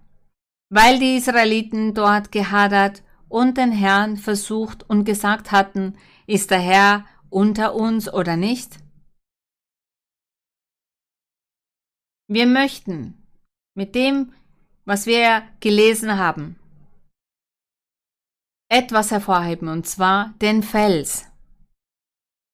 weil 0.68 0.98
die 0.98 1.16
Israeliten 1.16 1.94
dort 1.94 2.32
gehadert 2.32 3.02
und 3.28 3.56
den 3.56 3.72
Herrn 3.72 4.16
versucht 4.16 4.88
und 4.88 5.04
gesagt 5.04 5.52
hatten, 5.52 5.96
ist 6.26 6.50
der 6.50 6.60
Herr 6.60 7.06
unter 7.30 7.74
uns 7.74 8.12
oder 8.12 8.36
nicht? 8.36 8.78
Wir 12.28 12.46
möchten 12.46 13.26
mit 13.74 13.94
dem, 13.94 14.32
was 14.84 15.06
wir 15.06 15.42
gelesen 15.60 16.18
haben, 16.18 16.58
etwas 18.68 19.12
hervorheben, 19.12 19.68
und 19.68 19.86
zwar 19.86 20.34
den 20.40 20.62
Fels. 20.62 21.26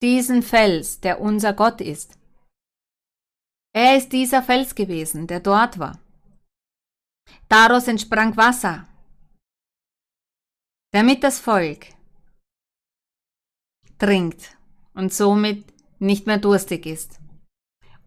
Diesen 0.02 0.42
Fels, 0.42 1.00
der 1.00 1.20
unser 1.20 1.54
Gott 1.54 1.80
ist. 1.80 2.18
Er 3.74 3.96
ist 3.96 4.12
dieser 4.12 4.42
Fels 4.42 4.74
gewesen, 4.74 5.26
der 5.26 5.40
dort 5.40 5.78
war. 5.78 5.98
Daraus 7.48 7.88
entsprang 7.88 8.36
Wasser, 8.36 8.88
damit 10.92 11.22
das 11.22 11.38
Volk 11.38 11.86
trinkt 13.98 14.56
und 14.94 15.12
somit 15.12 15.64
nicht 16.00 16.26
mehr 16.26 16.38
durstig 16.38 16.86
ist. 16.86 17.20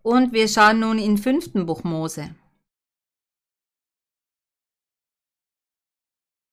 Und 0.01 0.34
wir 0.34 0.48
schauen 0.48 0.79
nun 0.79 1.00
in 1.00 1.17
fünften 1.17 1.65
Buch 1.65 1.84
Mose. 1.84 2.36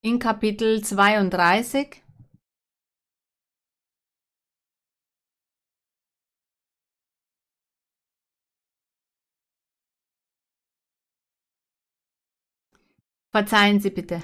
In 0.05 0.19
Kapitel 0.19 0.83
32 0.83 2.02
Verzeihen 13.33 13.81
Sie 13.81 13.91
bitte. 13.91 14.23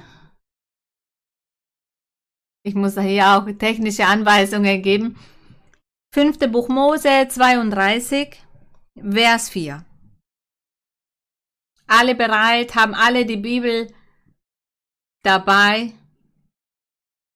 Ich 2.63 2.75
muss 2.75 3.01
hier 3.01 3.29
auch 3.29 3.51
technische 3.59 4.05
Anweisungen 4.05 4.83
geben. 4.83 5.19
Fünfte 6.13 6.47
Buch 6.49 6.69
Mose 6.69 7.27
32, 7.29 8.43
Vers 8.97 9.49
4. 9.49 9.85
Alle 11.87 12.15
bereit, 12.15 12.75
haben 12.75 12.95
alle 12.95 13.25
die 13.25 13.39
Bibel 13.39 13.91
dabei. 15.23 15.95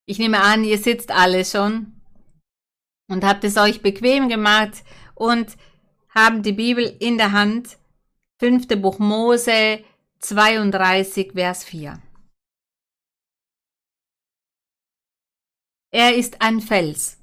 Ich 0.06 0.18
nehme 0.18 0.42
an, 0.42 0.64
ihr 0.64 0.76
sitzt 0.76 1.10
alle 1.10 1.42
schon 1.46 2.02
und 3.08 3.24
habt 3.24 3.44
es 3.44 3.56
euch 3.56 3.80
bequem 3.80 4.28
gemacht 4.28 4.84
und 5.14 5.56
haben 6.10 6.42
die 6.42 6.52
Bibel 6.52 6.84
in 7.00 7.16
der 7.16 7.32
Hand. 7.32 7.78
Fünfte 8.38 8.76
Buch 8.76 8.98
Mose 8.98 9.82
32, 10.24 11.32
Vers 11.32 11.64
4. 11.64 12.00
Er 15.90 16.14
ist 16.14 16.40
ein 16.40 16.60
Fels. 16.60 17.18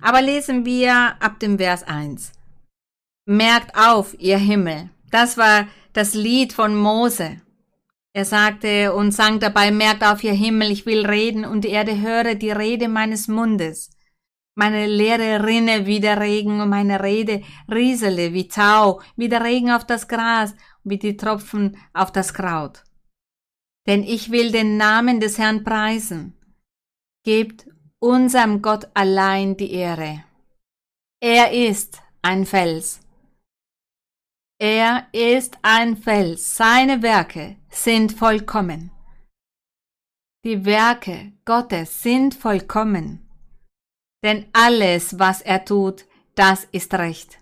Aber 0.00 0.20
lesen 0.20 0.64
wir 0.64 0.92
ab 1.22 1.38
dem 1.38 1.56
Vers 1.56 1.84
1. 1.84 2.32
Merkt 3.26 3.76
auf, 3.76 4.18
ihr 4.18 4.38
Himmel. 4.38 4.90
Das 5.12 5.36
war 5.36 5.68
das 5.92 6.14
Lied 6.14 6.52
von 6.52 6.74
Mose. 6.74 7.40
Er 8.12 8.24
sagte 8.24 8.92
und 8.92 9.12
sang 9.12 9.38
dabei, 9.38 9.70
merkt 9.70 10.02
auf, 10.02 10.24
ihr 10.24 10.32
Himmel, 10.32 10.72
ich 10.72 10.84
will 10.84 11.06
reden 11.06 11.44
und 11.44 11.62
die 11.62 11.68
Erde 11.68 12.00
höre 12.00 12.34
die 12.34 12.50
Rede 12.50 12.88
meines 12.88 13.28
Mundes. 13.28 13.90
Meine 14.56 14.86
Lehre 14.86 15.44
rinne 15.44 15.86
wie 15.86 16.00
der 16.00 16.20
Regen 16.20 16.60
und 16.60 16.68
meine 16.68 17.02
Rede 17.02 17.42
riesele 17.70 18.32
wie 18.32 18.48
Tau, 18.48 19.00
wie 19.16 19.28
der 19.28 19.44
Regen 19.44 19.70
auf 19.70 19.86
das 19.86 20.08
Gras, 20.08 20.54
wie 20.84 20.98
die 20.98 21.16
Tropfen 21.16 21.76
auf 21.92 22.12
das 22.12 22.34
Kraut. 22.34 22.84
Denn 23.86 24.02
ich 24.02 24.30
will 24.30 24.50
den 24.52 24.76
Namen 24.76 25.20
des 25.20 25.38
Herrn 25.38 25.64
preisen. 25.64 26.34
Gebt 27.24 27.66
unserem 28.00 28.60
Gott 28.60 28.88
allein 28.94 29.56
die 29.56 29.72
Ehre. 29.72 30.24
Er 31.22 31.52
ist 31.52 32.02
ein 32.22 32.44
Fels. 32.44 33.00
Er 34.58 35.06
ist 35.12 35.58
ein 35.62 35.96
Fels. 35.96 36.56
Seine 36.56 37.02
Werke 37.02 37.56
sind 37.70 38.12
vollkommen. 38.12 38.90
Die 40.44 40.64
Werke 40.64 41.32
Gottes 41.44 42.02
sind 42.02 42.34
vollkommen. 42.34 43.29
Denn 44.22 44.48
alles, 44.52 45.18
was 45.18 45.40
er 45.40 45.64
tut, 45.64 46.06
das 46.34 46.64
ist 46.72 46.92
recht. 46.94 47.38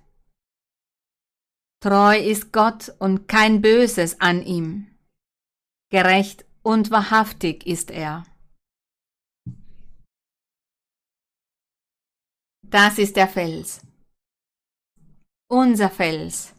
Treu 1.80 2.18
ist 2.18 2.52
Gott 2.52 2.92
und 2.98 3.28
kein 3.28 3.60
Böses 3.60 4.20
an 4.20 4.44
ihm. 4.44 4.86
Gerecht 5.90 6.44
und 6.62 6.90
wahrhaftig 6.90 7.66
ist 7.66 7.90
er. 7.90 8.24
Das 12.62 12.98
ist 12.98 13.16
der 13.16 13.28
Fels. 13.28 13.80
Unser 15.50 15.90
Fels. 15.90 16.54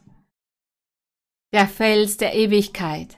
Der 1.53 1.67
Fels 1.67 2.17
der 2.17 2.33
Ewigkeit. 2.33 3.17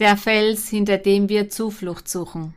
Der 0.00 0.16
Fels, 0.16 0.68
hinter 0.68 0.98
dem 0.98 1.28
wir 1.28 1.50
Zuflucht 1.50 2.08
suchen 2.08 2.54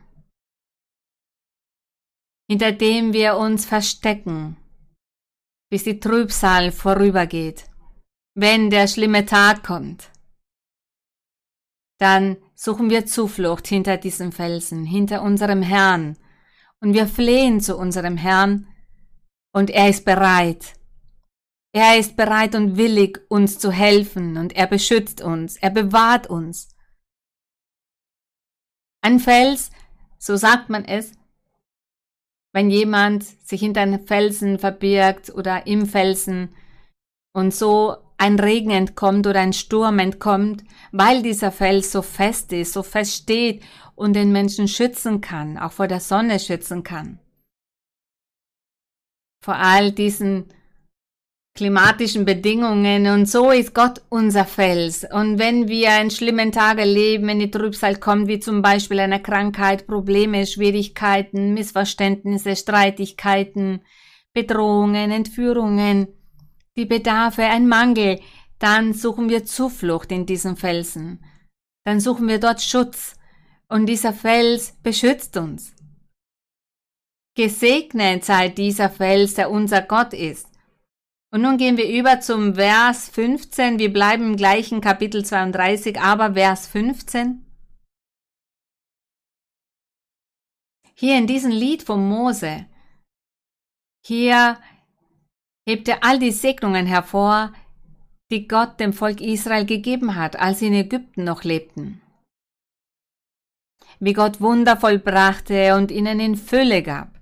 hinter 2.52 2.72
dem 2.72 3.14
wir 3.14 3.38
uns 3.38 3.64
verstecken, 3.64 4.58
bis 5.70 5.84
die 5.84 5.98
Trübsal 5.98 6.70
vorübergeht, 6.70 7.64
wenn 8.34 8.68
der 8.68 8.88
schlimme 8.88 9.24
Tag 9.24 9.64
kommt. 9.64 10.10
Dann 11.98 12.36
suchen 12.54 12.90
wir 12.90 13.06
Zuflucht 13.06 13.66
hinter 13.66 13.96
diesem 13.96 14.32
Felsen, 14.32 14.84
hinter 14.84 15.22
unserem 15.22 15.62
Herrn, 15.62 16.18
und 16.80 16.92
wir 16.92 17.06
flehen 17.06 17.62
zu 17.62 17.78
unserem 17.78 18.18
Herrn, 18.18 18.66
und 19.54 19.70
er 19.70 19.88
ist 19.88 20.04
bereit. 20.04 20.74
Er 21.72 21.98
ist 21.98 22.16
bereit 22.16 22.54
und 22.54 22.76
willig, 22.76 23.18
uns 23.30 23.58
zu 23.58 23.72
helfen, 23.72 24.36
und 24.36 24.54
er 24.54 24.66
beschützt 24.66 25.22
uns, 25.22 25.56
er 25.56 25.70
bewahrt 25.70 26.26
uns. 26.26 26.68
Ein 29.00 29.20
Fels, 29.20 29.70
so 30.18 30.36
sagt 30.36 30.68
man 30.68 30.84
es, 30.84 31.12
wenn 32.52 32.70
jemand 32.70 33.24
sich 33.24 33.60
hinter 33.60 33.80
einem 33.80 34.06
Felsen 34.06 34.58
verbirgt 34.58 35.30
oder 35.30 35.66
im 35.66 35.86
Felsen 35.86 36.54
und 37.32 37.54
so 37.54 37.96
ein 38.18 38.38
Regen 38.38 38.70
entkommt 38.70 39.26
oder 39.26 39.40
ein 39.40 39.52
Sturm 39.52 39.98
entkommt, 39.98 40.62
weil 40.92 41.22
dieser 41.22 41.50
Fels 41.50 41.90
so 41.90 42.02
fest 42.02 42.52
ist, 42.52 42.72
so 42.72 42.82
fest 42.82 43.14
steht 43.14 43.64
und 43.94 44.14
den 44.14 44.32
Menschen 44.32 44.68
schützen 44.68 45.20
kann, 45.20 45.58
auch 45.58 45.72
vor 45.72 45.88
der 45.88 46.00
Sonne 46.00 46.38
schützen 46.38 46.82
kann. 46.82 47.18
Vor 49.42 49.56
all 49.56 49.90
diesen 49.90 50.46
klimatischen 51.54 52.24
Bedingungen 52.24 53.06
und 53.06 53.26
so 53.26 53.50
ist 53.50 53.74
Gott 53.74 54.00
unser 54.08 54.44
Fels. 54.44 55.04
Und 55.10 55.38
wenn 55.38 55.68
wir 55.68 56.00
in 56.00 56.10
schlimmen 56.10 56.50
Tagen 56.50 56.88
leben, 56.88 57.26
wenn 57.26 57.40
die 57.40 57.50
Trübsal 57.50 57.96
kommt, 57.96 58.28
wie 58.28 58.40
zum 58.40 58.62
Beispiel 58.62 59.00
eine 59.00 59.20
Krankheit, 59.20 59.86
Probleme, 59.86 60.46
Schwierigkeiten, 60.46 61.52
Missverständnisse, 61.52 62.56
Streitigkeiten, 62.56 63.82
Bedrohungen, 64.32 65.10
Entführungen, 65.10 66.08
die 66.76 66.86
Bedarfe, 66.86 67.42
ein 67.42 67.68
Mangel, 67.68 68.20
dann 68.58 68.94
suchen 68.94 69.28
wir 69.28 69.44
Zuflucht 69.44 70.10
in 70.10 70.24
diesen 70.24 70.56
Felsen. 70.56 71.22
Dann 71.84 72.00
suchen 72.00 72.28
wir 72.28 72.38
dort 72.38 72.62
Schutz. 72.62 73.16
Und 73.68 73.86
dieser 73.86 74.12
Fels 74.12 74.74
beschützt 74.82 75.36
uns. 75.36 75.74
Gesegnet 77.34 78.24
sei 78.24 78.48
dieser 78.48 78.90
Fels, 78.90 79.34
der 79.34 79.50
unser 79.50 79.82
Gott 79.82 80.12
ist. 80.12 80.51
Und 81.34 81.40
nun 81.40 81.56
gehen 81.56 81.78
wir 81.78 81.88
über 81.88 82.20
zum 82.20 82.56
Vers 82.56 83.08
15. 83.08 83.78
Wir 83.78 83.90
bleiben 83.90 84.32
im 84.32 84.36
gleichen 84.36 84.82
Kapitel 84.82 85.24
32, 85.24 85.98
aber 85.98 86.34
Vers 86.34 86.66
15. 86.66 87.46
Hier 90.94 91.16
in 91.16 91.26
diesem 91.26 91.50
Lied 91.50 91.82
von 91.82 92.06
Mose, 92.06 92.66
hier 94.04 94.58
hebt 95.66 95.88
er 95.88 96.04
all 96.04 96.18
die 96.18 96.32
Segnungen 96.32 96.84
hervor, 96.84 97.54
die 98.30 98.46
Gott 98.46 98.78
dem 98.78 98.92
Volk 98.92 99.22
Israel 99.22 99.64
gegeben 99.64 100.16
hat, 100.16 100.36
als 100.36 100.58
sie 100.58 100.66
in 100.66 100.74
Ägypten 100.74 101.24
noch 101.24 101.44
lebten. 101.44 102.02
Wie 104.00 104.12
Gott 104.12 104.42
Wunder 104.42 104.76
vollbrachte 104.76 105.76
und 105.76 105.90
ihnen 105.90 106.20
in 106.20 106.36
Fülle 106.36 106.82
gab 106.82 107.21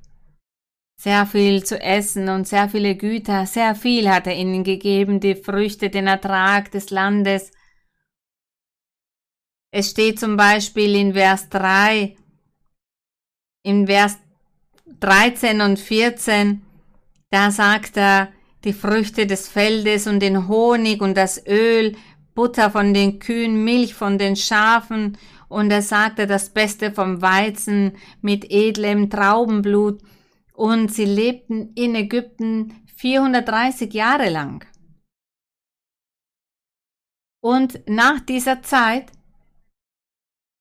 sehr 1.01 1.25
viel 1.25 1.65
zu 1.65 1.81
essen 1.81 2.29
und 2.29 2.47
sehr 2.47 2.69
viele 2.69 2.95
Güter, 2.95 3.47
sehr 3.47 3.75
viel 3.75 4.11
hat 4.11 4.27
er 4.27 4.37
ihnen 4.37 4.65
gegeben, 4.65 5.19
die 5.19 5.35
Früchte, 5.35 5.89
den 5.89 6.07
Ertrag 6.07 6.71
des 6.73 6.91
Landes. 6.91 7.53
Es 9.71 9.93
steht 9.93 10.21
zum 10.21 10.37
Beispiel 10.37 10.95
in 10.95 11.15
Vers 11.15 11.49
3, 11.49 12.17
in 13.63 13.87
Vers 13.87 14.19
13 14.99 15.63
und 15.63 15.79
14, 15.79 16.61
da 17.31 17.51
sagt 17.51 17.97
er, 17.97 18.29
die 18.65 18.75
Früchte 18.75 19.27
des 19.27 19.49
Feldes 19.49 20.07
und 20.07 20.21
den 20.21 20.49
Honig 20.49 21.01
und 21.01 21.17
das 21.17 21.47
Öl, 21.47 21.97
Butter 22.35 22.71
von 22.71 22.93
den 22.93 23.21
Kühen, 23.21 23.65
Milch 23.65 23.95
von 23.95 24.19
den 24.19 24.37
Schafen, 24.37 25.17
und 25.49 25.71
er 25.71 25.83
sagte 25.83 26.27
das 26.27 26.51
Beste 26.51 26.93
vom 26.93 27.23
Weizen 27.23 27.97
mit 28.21 28.51
edlem 28.51 29.09
Traubenblut, 29.09 30.03
und 30.61 30.93
sie 30.93 31.07
lebten 31.07 31.73
in 31.75 31.95
Ägypten 31.95 32.87
430 32.97 33.95
Jahre 33.95 34.29
lang. 34.29 34.67
Und 37.43 37.89
nach 37.89 38.21
dieser 38.21 38.61
Zeit, 38.61 39.11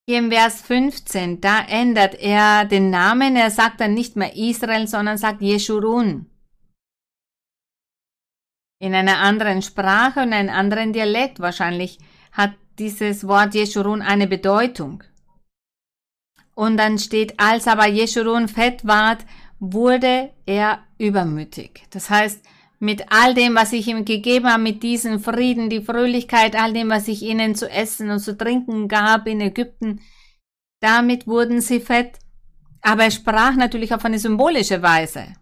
hier 0.08 0.20
im 0.20 0.32
Vers 0.32 0.62
15, 0.62 1.42
da 1.42 1.60
ändert 1.68 2.16
er 2.16 2.64
den 2.64 2.90
Namen, 2.90 3.36
er 3.36 3.52
sagt 3.52 3.82
dann 3.82 3.94
nicht 3.94 4.16
mehr 4.16 4.38
Israel, 4.38 4.88
sondern 4.88 5.18
sagt 5.18 5.42
Jeschurun. 5.42 6.32
In 8.82 8.96
einer 8.96 9.18
anderen 9.18 9.62
Sprache 9.62 10.22
und 10.22 10.32
einem 10.32 10.56
anderen 10.56 10.94
Dialekt 10.94 11.42
wahrscheinlich 11.42 12.00
hat 12.32 12.54
dieses 12.78 13.28
Wort 13.28 13.54
Jeschurun 13.54 14.02
eine 14.02 14.28
Bedeutung. 14.28 15.04
Und 16.56 16.78
dann 16.78 17.00
steht, 17.00 17.38
als 17.38 17.68
aber 17.68 17.88
Jeschurun 17.88 18.48
fett 18.48 18.88
ward 18.88 19.26
wurde 19.60 20.32
er 20.46 20.80
übermütig. 20.98 21.86
Das 21.90 22.10
heißt, 22.10 22.44
mit 22.80 23.12
all 23.12 23.34
dem, 23.34 23.56
was 23.56 23.74
ich 23.74 23.88
ihm 23.88 24.06
gegeben 24.06 24.48
habe, 24.48 24.64
mit 24.64 24.84
diesem 24.84 25.20
Frieden, 25.20 25.70
die 25.70 25.82
Fröhlichkeit, 25.82 26.56
all 26.56 26.74
dem, 26.74 26.90
was 26.90 27.08
ich 27.08 27.22
ihnen 27.22 27.56
zu 27.56 27.70
essen 27.70 28.10
und 28.10 28.20
zu 28.20 28.38
trinken 28.38 28.88
gab 28.88 29.28
in 29.28 29.42
Ägypten, 29.42 30.02
damit 30.82 31.28
wurden 31.28 31.60
sie 31.60 31.82
fett. 31.82 32.20
Aber 32.82 33.04
er 33.04 33.12
sprach 33.12 33.56
natürlich 33.56 33.94
auf 33.94 34.06
eine 34.06 34.20
symbolische 34.20 34.82
Weise. 34.82 35.36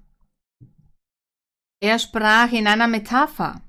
Er 1.80 2.00
sprach 2.00 2.52
in 2.52 2.66
einer 2.66 2.88
Metapher. 2.88 3.62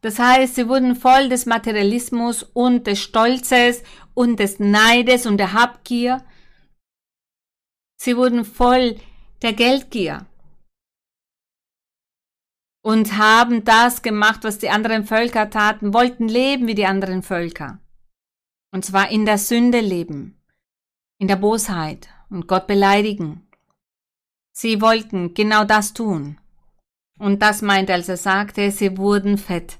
Das 0.00 0.18
heißt, 0.18 0.56
sie 0.56 0.68
wurden 0.68 0.96
voll 0.96 1.28
des 1.28 1.46
Materialismus 1.46 2.42
und 2.42 2.88
des 2.88 3.00
Stolzes 3.00 3.84
und 4.14 4.40
des 4.40 4.58
Neides 4.58 5.26
und 5.26 5.36
der 5.38 5.52
Habgier 5.52 6.24
Sie 7.96 8.16
wurden 8.16 8.44
voll 8.44 8.96
der 9.42 9.52
Geldgier 9.52 10.26
und 12.82 13.16
haben 13.16 13.64
das 13.64 14.02
gemacht, 14.02 14.44
was 14.44 14.58
die 14.58 14.70
anderen 14.70 15.04
Völker 15.04 15.50
taten, 15.50 15.92
wollten 15.92 16.28
leben 16.28 16.66
wie 16.66 16.74
die 16.74 16.86
anderen 16.86 17.22
Völker. 17.22 17.80
Und 18.72 18.84
zwar 18.84 19.10
in 19.10 19.26
der 19.26 19.38
Sünde 19.38 19.80
leben, 19.80 20.40
in 21.18 21.26
der 21.26 21.36
Bosheit 21.36 22.08
und 22.30 22.46
Gott 22.46 22.66
beleidigen. 22.66 23.48
Sie 24.52 24.80
wollten 24.80 25.34
genau 25.34 25.64
das 25.64 25.94
tun. 25.94 26.38
Und 27.18 27.42
das 27.42 27.62
meinte, 27.62 27.92
als 27.92 28.08
er 28.08 28.18
sagte, 28.18 28.70
sie 28.70 28.96
wurden 28.98 29.38
fett. 29.38 29.78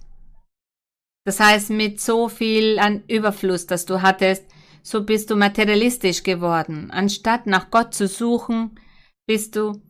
Das 1.24 1.40
heißt, 1.40 1.70
mit 1.70 2.00
so 2.00 2.28
viel 2.28 2.78
an 2.78 3.04
Überfluss, 3.08 3.66
das 3.66 3.84
du 3.86 4.02
hattest, 4.02 4.44
so 4.86 5.02
bist 5.02 5.30
du 5.30 5.36
materialistisch 5.36 6.22
geworden. 6.22 6.92
Anstatt 6.92 7.48
nach 7.48 7.72
Gott 7.72 7.92
zu 7.92 8.06
suchen, 8.06 8.78
bist 9.26 9.56
du 9.56 9.82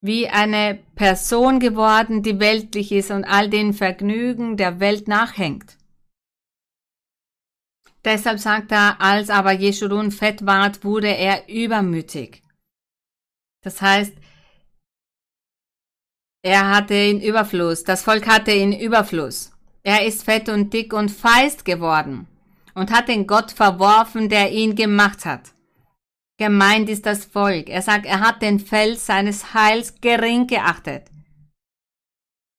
wie 0.00 0.26
eine 0.26 0.82
Person 0.94 1.60
geworden, 1.60 2.22
die 2.22 2.40
weltlich 2.40 2.92
ist 2.92 3.10
und 3.10 3.24
all 3.24 3.50
den 3.50 3.74
Vergnügen 3.74 4.56
der 4.56 4.80
Welt 4.80 5.06
nachhängt. 5.06 5.76
Deshalb 8.02 8.38
sagt 8.38 8.72
er, 8.72 9.02
als 9.02 9.28
aber 9.28 9.52
Jeschurun 9.52 10.10
fett 10.12 10.46
ward, 10.46 10.82
wurde 10.82 11.14
er 11.14 11.46
übermütig. 11.50 12.42
Das 13.62 13.82
heißt, 13.82 14.14
er 16.42 16.70
hatte 16.74 16.94
in 16.94 17.20
Überfluss, 17.20 17.84
das 17.84 18.02
Volk 18.02 18.26
hatte 18.26 18.52
in 18.52 18.72
Überfluss. 18.72 19.52
Er 19.82 20.06
ist 20.06 20.24
fett 20.24 20.48
und 20.48 20.72
dick 20.72 20.94
und 20.94 21.10
feist 21.10 21.66
geworden 21.66 22.28
und 22.74 22.90
hat 22.90 23.08
den 23.08 23.26
Gott 23.26 23.52
verworfen, 23.52 24.28
der 24.28 24.52
ihn 24.52 24.74
gemacht 24.74 25.24
hat. 25.24 25.52
Gemeint 26.38 26.88
ist 26.88 27.06
das 27.06 27.24
Volk. 27.24 27.68
Er 27.68 27.82
sagt, 27.82 28.06
er 28.06 28.20
hat 28.20 28.42
den 28.42 28.58
Fels 28.58 29.06
seines 29.06 29.54
Heils 29.54 30.00
gering 30.00 30.46
geachtet. 30.46 31.10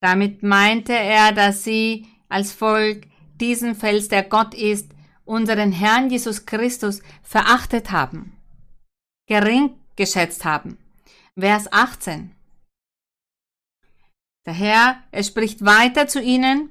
Damit 0.01 0.43
meinte 0.43 0.93
er, 0.93 1.34
dass 1.34 1.63
sie 1.63 2.08
als 2.30 2.54
Volk 2.54 3.08
diesen 3.36 3.75
Fels, 3.75 4.08
der 4.08 4.23
Gott 4.23 4.54
ist, 4.54 4.91
unseren 5.25 5.71
Herrn 5.71 6.10
Jesus 6.10 6.45
Christus 6.45 7.01
verachtet 7.21 7.91
haben, 7.91 8.38
gering 9.28 9.75
geschätzt 9.95 10.45
haben. 10.45 10.78
Vers 11.38 11.71
18. 11.71 12.32
Der 14.45 14.54
Herr, 14.54 15.04
er 15.12 15.23
spricht 15.23 15.65
weiter 15.65 16.08
zu 16.08 16.21
ihnen, 16.21 16.69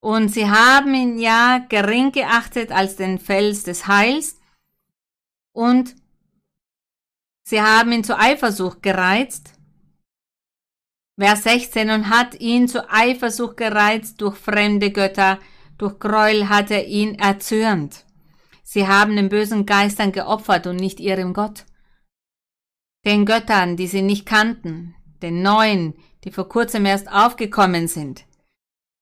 und 0.00 0.28
sie 0.28 0.48
haben 0.48 0.94
ihn 0.94 1.18
ja 1.18 1.58
gering 1.68 2.12
geachtet 2.12 2.72
als 2.72 2.96
den 2.96 3.18
Fels 3.18 3.62
des 3.62 3.86
Heils 3.86 4.38
und 5.52 5.96
sie 7.44 7.60
haben 7.60 7.92
ihn 7.92 8.04
zur 8.04 8.20
Eifersucht 8.20 8.82
gereizt. 8.82 9.54
Vers 11.18 11.44
16 11.44 11.90
und 11.90 12.10
hat 12.10 12.38
ihn 12.40 12.68
zur 12.68 12.92
Eifersucht 12.92 13.56
gereizt 13.56 14.20
durch 14.20 14.36
fremde 14.36 14.92
Götter, 14.92 15.38
durch 15.78 15.98
Gräuel 15.98 16.48
hat 16.48 16.70
er 16.70 16.86
ihn 16.86 17.14
erzürnt. 17.14 18.04
Sie 18.62 18.86
haben 18.86 19.16
den 19.16 19.28
bösen 19.28 19.64
Geistern 19.64 20.12
geopfert 20.12 20.66
und 20.66 20.76
nicht 20.76 21.00
ihrem 21.00 21.32
Gott. 21.32 21.64
Den 23.06 23.24
Göttern, 23.24 23.76
die 23.76 23.86
sie 23.86 24.02
nicht 24.02 24.26
kannten, 24.26 24.94
den 25.22 25.42
neuen, 25.42 25.94
die 26.24 26.30
vor 26.30 26.48
kurzem 26.48 26.84
erst 26.84 27.10
aufgekommen 27.10 27.88
sind 27.88 28.26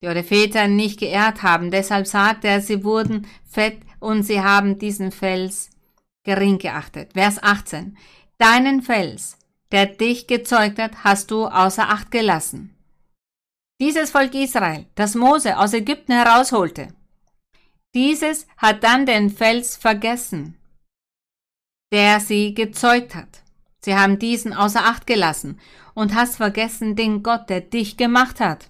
eure 0.06 0.22
Väter 0.22 0.68
nicht 0.68 1.00
geehrt 1.00 1.42
haben. 1.42 1.70
Deshalb 1.70 2.06
sagt 2.06 2.44
er, 2.44 2.60
sie 2.60 2.84
wurden 2.84 3.26
fett 3.44 3.78
und 4.00 4.22
sie 4.22 4.40
haben 4.40 4.78
diesen 4.78 5.12
Fels 5.12 5.70
gering 6.24 6.58
geachtet. 6.58 7.12
Vers 7.14 7.42
18. 7.42 7.96
Deinen 8.38 8.82
Fels, 8.82 9.38
der 9.72 9.86
dich 9.86 10.26
gezeugt 10.26 10.78
hat, 10.78 11.04
hast 11.04 11.30
du 11.30 11.46
außer 11.46 11.88
Acht 11.88 12.10
gelassen. 12.10 12.76
Dieses 13.80 14.10
Volk 14.10 14.34
Israel, 14.34 14.86
das 14.94 15.14
Mose 15.14 15.58
aus 15.58 15.72
Ägypten 15.72 16.12
herausholte, 16.12 16.88
dieses 17.94 18.46
hat 18.56 18.82
dann 18.82 19.06
den 19.06 19.30
Fels 19.30 19.76
vergessen, 19.76 20.56
der 21.92 22.18
sie 22.20 22.54
gezeugt 22.54 23.14
hat. 23.14 23.42
Sie 23.84 23.94
haben 23.94 24.18
diesen 24.18 24.52
außer 24.52 24.84
Acht 24.84 25.06
gelassen 25.06 25.60
und 25.94 26.14
hast 26.14 26.36
vergessen 26.36 26.96
den 26.96 27.22
Gott, 27.22 27.48
der 27.50 27.60
dich 27.60 27.96
gemacht 27.96 28.40
hat. 28.40 28.68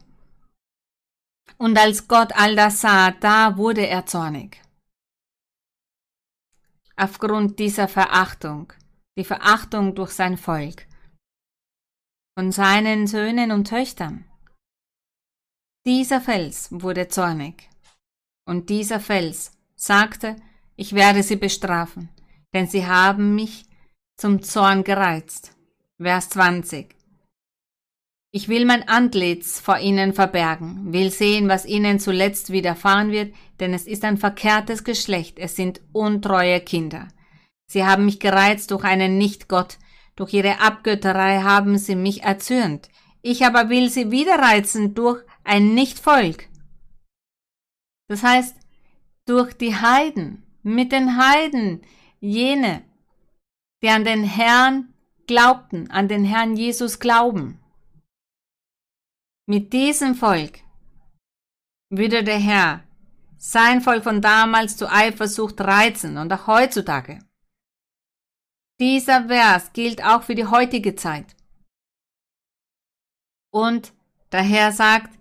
Und 1.58 1.78
als 1.78 2.08
Gott 2.08 2.32
all 2.34 2.56
das 2.56 2.80
sah, 2.80 3.12
da 3.12 3.56
wurde 3.56 3.86
er 3.86 4.06
zornig. 4.06 4.60
Aufgrund 6.96 7.58
dieser 7.58 7.88
Verachtung, 7.88 8.72
die 9.16 9.24
Verachtung 9.24 9.94
durch 9.94 10.12
sein 10.12 10.36
Volk, 10.36 10.86
von 12.36 12.50
seinen 12.50 13.06
Söhnen 13.06 13.52
und 13.52 13.68
Töchtern. 13.68 14.24
Dieser 15.86 16.20
Fels 16.20 16.68
wurde 16.70 17.08
zornig. 17.08 17.68
Und 18.46 18.70
dieser 18.70 19.00
Fels 19.00 19.52
sagte, 19.76 20.36
ich 20.76 20.94
werde 20.94 21.22
sie 21.22 21.36
bestrafen, 21.36 22.08
denn 22.52 22.66
sie 22.66 22.86
haben 22.86 23.34
mich 23.34 23.66
zum 24.16 24.42
Zorn 24.42 24.82
gereizt. 24.82 25.52
Vers 25.98 26.30
20. 26.30 26.94
Ich 28.36 28.48
will 28.48 28.64
mein 28.64 28.88
Antlitz 28.88 29.60
vor 29.60 29.78
ihnen 29.78 30.12
verbergen, 30.12 30.92
will 30.92 31.12
sehen, 31.12 31.48
was 31.48 31.64
ihnen 31.64 32.00
zuletzt 32.00 32.50
widerfahren 32.50 33.12
wird, 33.12 33.32
denn 33.60 33.72
es 33.72 33.86
ist 33.86 34.02
ein 34.02 34.16
verkehrtes 34.16 34.82
Geschlecht, 34.82 35.38
es 35.38 35.54
sind 35.54 35.80
untreue 35.92 36.60
Kinder. 36.60 37.06
Sie 37.70 37.84
haben 37.84 38.06
mich 38.06 38.18
gereizt 38.18 38.72
durch 38.72 38.82
einen 38.82 39.18
Nichtgott, 39.18 39.78
durch 40.16 40.32
ihre 40.32 40.58
Abgötterei 40.58 41.42
haben 41.42 41.78
sie 41.78 41.94
mich 41.94 42.24
erzürnt. 42.24 42.88
Ich 43.22 43.46
aber 43.46 43.68
will 43.68 43.88
sie 43.88 44.10
wieder 44.10 44.34
reizen 44.34 44.96
durch 44.96 45.22
ein 45.44 45.72
Nichtvolk. 45.72 46.48
Das 48.08 48.24
heißt, 48.24 48.56
durch 49.26 49.52
die 49.52 49.76
Heiden, 49.76 50.42
mit 50.64 50.90
den 50.90 51.16
Heiden, 51.18 51.82
jene, 52.18 52.82
die 53.80 53.90
an 53.90 54.04
den 54.04 54.24
Herrn 54.24 54.92
glaubten, 55.28 55.88
an 55.92 56.08
den 56.08 56.24
Herrn 56.24 56.56
Jesus 56.56 56.98
glauben. 56.98 57.60
Mit 59.46 59.74
diesem 59.74 60.14
Volk 60.14 60.61
würde 61.90 62.24
der 62.24 62.38
Herr 62.38 62.83
sein 63.37 63.83
Volk 63.83 64.02
von 64.02 64.22
damals 64.22 64.78
zu 64.78 64.90
Eifersucht 64.90 65.61
reizen 65.61 66.16
und 66.16 66.33
auch 66.33 66.46
heutzutage. 66.46 67.18
Dieser 68.80 69.26
Vers 69.26 69.72
gilt 69.74 70.02
auch 70.02 70.22
für 70.22 70.35
die 70.35 70.46
heutige 70.46 70.96
Zeit. 70.96 71.37
Und 73.52 73.92
der 74.33 74.42
Herr 74.42 74.72
sagt, 74.72 75.12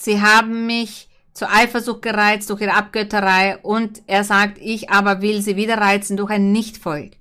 sie 0.00 0.20
haben 0.20 0.66
mich 0.66 1.08
zur 1.32 1.52
Eifersucht 1.52 2.02
gereizt 2.02 2.50
durch 2.50 2.62
ihre 2.62 2.74
Abgötterei 2.74 3.58
und 3.58 4.02
er 4.08 4.24
sagt, 4.24 4.58
ich 4.58 4.90
aber 4.90 5.22
will 5.22 5.40
sie 5.40 5.54
wieder 5.54 5.78
reizen 5.78 6.16
durch 6.16 6.30
ein 6.30 6.50
Nichtvolk. 6.50 7.12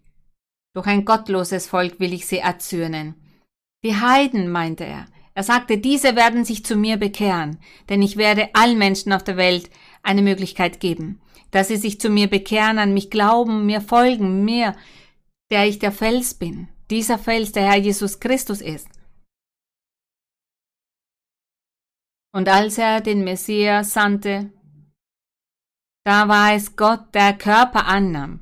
Durch 0.73 0.87
ein 0.87 1.05
gottloses 1.05 1.67
Volk 1.67 1.99
will 1.99 2.13
ich 2.13 2.25
sie 2.25 2.39
erzürnen. 2.39 3.13
Die 3.83 3.95
Heiden, 3.95 4.51
meinte 4.51 4.85
er. 4.85 5.05
Er 5.39 5.43
sagte, 5.43 5.77
diese 5.77 6.17
werden 6.17 6.43
sich 6.43 6.65
zu 6.65 6.75
mir 6.75 6.97
bekehren, 6.97 7.59
denn 7.87 8.01
ich 8.01 8.17
werde 8.17 8.49
allen 8.55 8.77
Menschen 8.77 9.13
auf 9.13 9.23
der 9.23 9.37
Welt 9.37 9.69
eine 10.03 10.21
Möglichkeit 10.21 10.81
geben, 10.81 11.21
dass 11.51 11.69
sie 11.69 11.77
sich 11.77 12.01
zu 12.01 12.09
mir 12.09 12.29
bekehren, 12.29 12.77
an 12.77 12.93
mich 12.93 13.09
glauben, 13.09 13.65
mir 13.65 13.79
folgen, 13.79 14.43
mir, 14.43 14.75
der 15.49 15.65
ich 15.65 15.79
der 15.79 15.93
Fels 15.93 16.33
bin, 16.33 16.67
dieser 16.89 17.17
Fels, 17.17 17.53
der 17.53 17.71
Herr 17.71 17.77
Jesus 17.77 18.19
Christus 18.19 18.59
ist. 18.59 18.89
Und 22.33 22.49
als 22.49 22.77
er 22.77 22.99
den 22.99 23.23
Messias 23.23 23.93
sandte, 23.93 24.51
da 26.03 26.27
war 26.27 26.53
es 26.53 26.75
Gott, 26.75 27.15
der 27.15 27.31
Körper 27.31 27.85
annahm. 27.85 28.41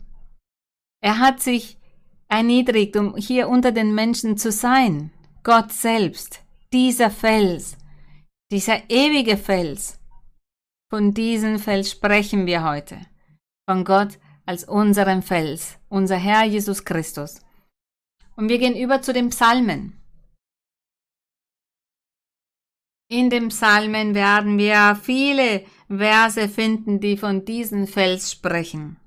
Er 1.03 1.19
hat 1.19 1.41
sich 1.41 1.77
erniedrigt, 2.27 2.97
um 2.97 3.15
hier 3.17 3.49
unter 3.49 3.71
den 3.71 3.93
Menschen 3.93 4.35
zu 4.35 4.51
sein. 4.51 5.11
Gott 5.43 5.71
selbst, 5.71 6.43
dieser 6.73 7.09
Fels, 7.09 7.77
dieser 8.51 8.89
ewige 8.89 9.37
Fels. 9.37 9.99
Von 10.89 11.13
diesem 11.13 11.59
Fels 11.59 11.91
sprechen 11.91 12.45
wir 12.45 12.63
heute. 12.63 12.99
Von 13.69 13.83
Gott 13.83 14.19
als 14.45 14.63
unserem 14.63 15.21
Fels, 15.21 15.77
unser 15.89 16.15
Herr 16.15 16.45
Jesus 16.45 16.85
Christus. 16.85 17.41
Und 18.35 18.49
wir 18.49 18.57
gehen 18.57 18.75
über 18.75 19.01
zu 19.01 19.11
den 19.11 19.29
Psalmen. 19.29 19.93
In 23.09 23.29
den 23.29 23.49
Psalmen 23.49 24.15
werden 24.15 24.57
wir 24.57 24.99
viele 25.01 25.65
Verse 25.87 26.49
finden, 26.49 26.99
die 26.99 27.17
von 27.17 27.45
diesem 27.45 27.87
Fels 27.87 28.31
sprechen. 28.31 28.97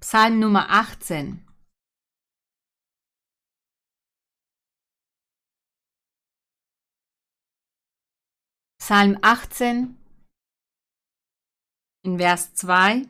Psalm 0.00 0.38
Nummer 0.38 0.70
18. 0.70 1.47
Psalm 8.88 9.18
18 9.20 9.98
in 12.04 12.16
Vers 12.16 12.54
2. 12.54 13.06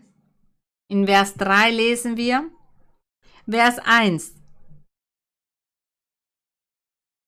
In 0.88 1.06
Vers 1.06 1.34
3 1.34 1.70
lesen 1.70 2.16
wir 2.16 2.50
Vers 3.48 3.78
1. 3.84 4.34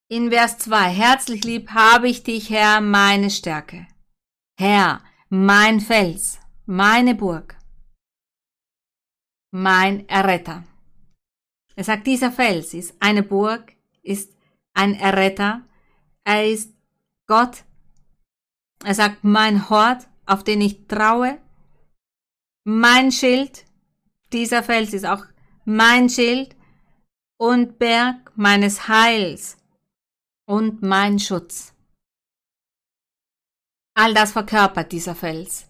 In 0.09 0.31
Vers 0.31 0.57
2, 0.57 0.89
herzlich 0.89 1.45
lieb 1.45 1.69
habe 1.69 2.09
ich 2.09 2.23
dich, 2.23 2.49
Herr, 2.49 2.81
meine 2.81 3.29
Stärke. 3.29 3.87
Herr, 4.59 5.01
mein 5.29 5.79
Fels, 5.79 6.37
meine 6.65 7.15
Burg, 7.15 7.55
mein 9.51 10.09
Erretter. 10.09 10.65
Er 11.77 11.85
sagt, 11.85 12.05
dieser 12.05 12.33
Fels 12.33 12.73
ist 12.73 13.01
eine 13.01 13.23
Burg, 13.23 13.77
ist 14.01 14.35
ein 14.73 14.93
Erretter, 14.95 15.65
er 16.25 16.51
ist 16.51 16.75
Gott. 17.27 17.63
Er 18.83 18.95
sagt, 18.95 19.23
mein 19.23 19.69
Hort, 19.69 20.07
auf 20.25 20.43
den 20.43 20.61
ich 20.61 20.87
traue, 20.87 21.37
mein 22.63 23.11
Schild, 23.11 23.65
dieser 24.33 24.63
Fels 24.63 24.93
ist 24.93 25.05
auch 25.05 25.25
mein 25.65 26.09
Schild 26.09 26.55
und 27.37 27.79
Berg 27.79 28.31
meines 28.35 28.87
Heils 28.87 29.57
und 30.45 30.81
mein 30.81 31.19
Schutz. 31.19 31.73
All 33.93 34.13
das 34.13 34.31
verkörpert 34.31 34.91
dieser 34.91 35.15
Fels. 35.15 35.67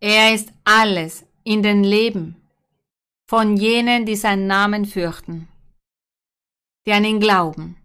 Er 0.00 0.34
ist 0.34 0.52
alles 0.64 1.24
in 1.44 1.62
den 1.62 1.84
Leben 1.84 2.36
von 3.28 3.56
jenen, 3.56 4.06
die 4.06 4.16
seinen 4.16 4.46
Namen 4.46 4.86
fürchten, 4.86 5.48
die 6.86 6.92
an 6.92 7.04
ihn 7.04 7.20
glauben 7.20 7.76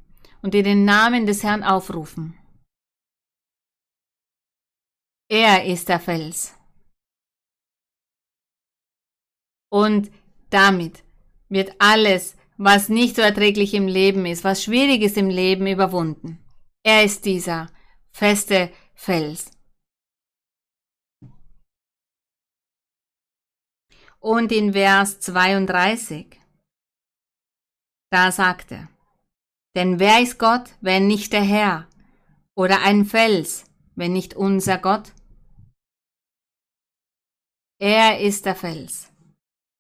und 0.42 0.54
die 0.54 0.64
den 0.64 0.86
Namen 0.86 1.26
des 1.26 1.44
Herrn 1.44 1.64
aufrufen. 1.64 2.37
Er 5.30 5.66
ist 5.66 5.90
der 5.90 6.00
Fels. 6.00 6.54
Und 9.70 10.12
damit 10.50 11.04
wird 11.50 11.76
alles 11.80 12.38
was 12.58 12.90
nicht 12.90 13.16
so 13.16 13.22
erträglich 13.22 13.74
im 13.74 13.88
Leben 13.88 14.26
ist, 14.26 14.44
was 14.44 14.64
schwierig 14.64 15.02
ist 15.04 15.18
im 15.18 15.30
Leben, 15.30 15.68
überwunden. 15.68 16.40
Er 16.84 17.04
ist 17.04 17.26
dieser 17.26 17.68
feste 18.12 18.72
Fels. 18.96 19.52
Und 24.20 24.52
in 24.52 24.74
Vers 24.74 25.20
32, 25.20 26.40
da 28.12 28.32
sagt 28.32 28.72
er, 28.72 28.90
denn 29.76 30.00
wer 30.00 30.22
ist 30.22 30.40
Gott, 30.40 30.72
wenn 30.82 31.06
nicht 31.06 31.34
der 31.34 31.44
Herr? 31.44 31.88
Oder 32.56 32.82
ein 32.82 33.06
Fels, 33.06 33.66
wenn 33.96 34.14
nicht 34.14 34.34
unser 34.34 34.80
Gott? 34.80 35.14
Er 37.80 38.20
ist 38.20 38.46
der 38.46 38.56
Fels, 38.56 39.12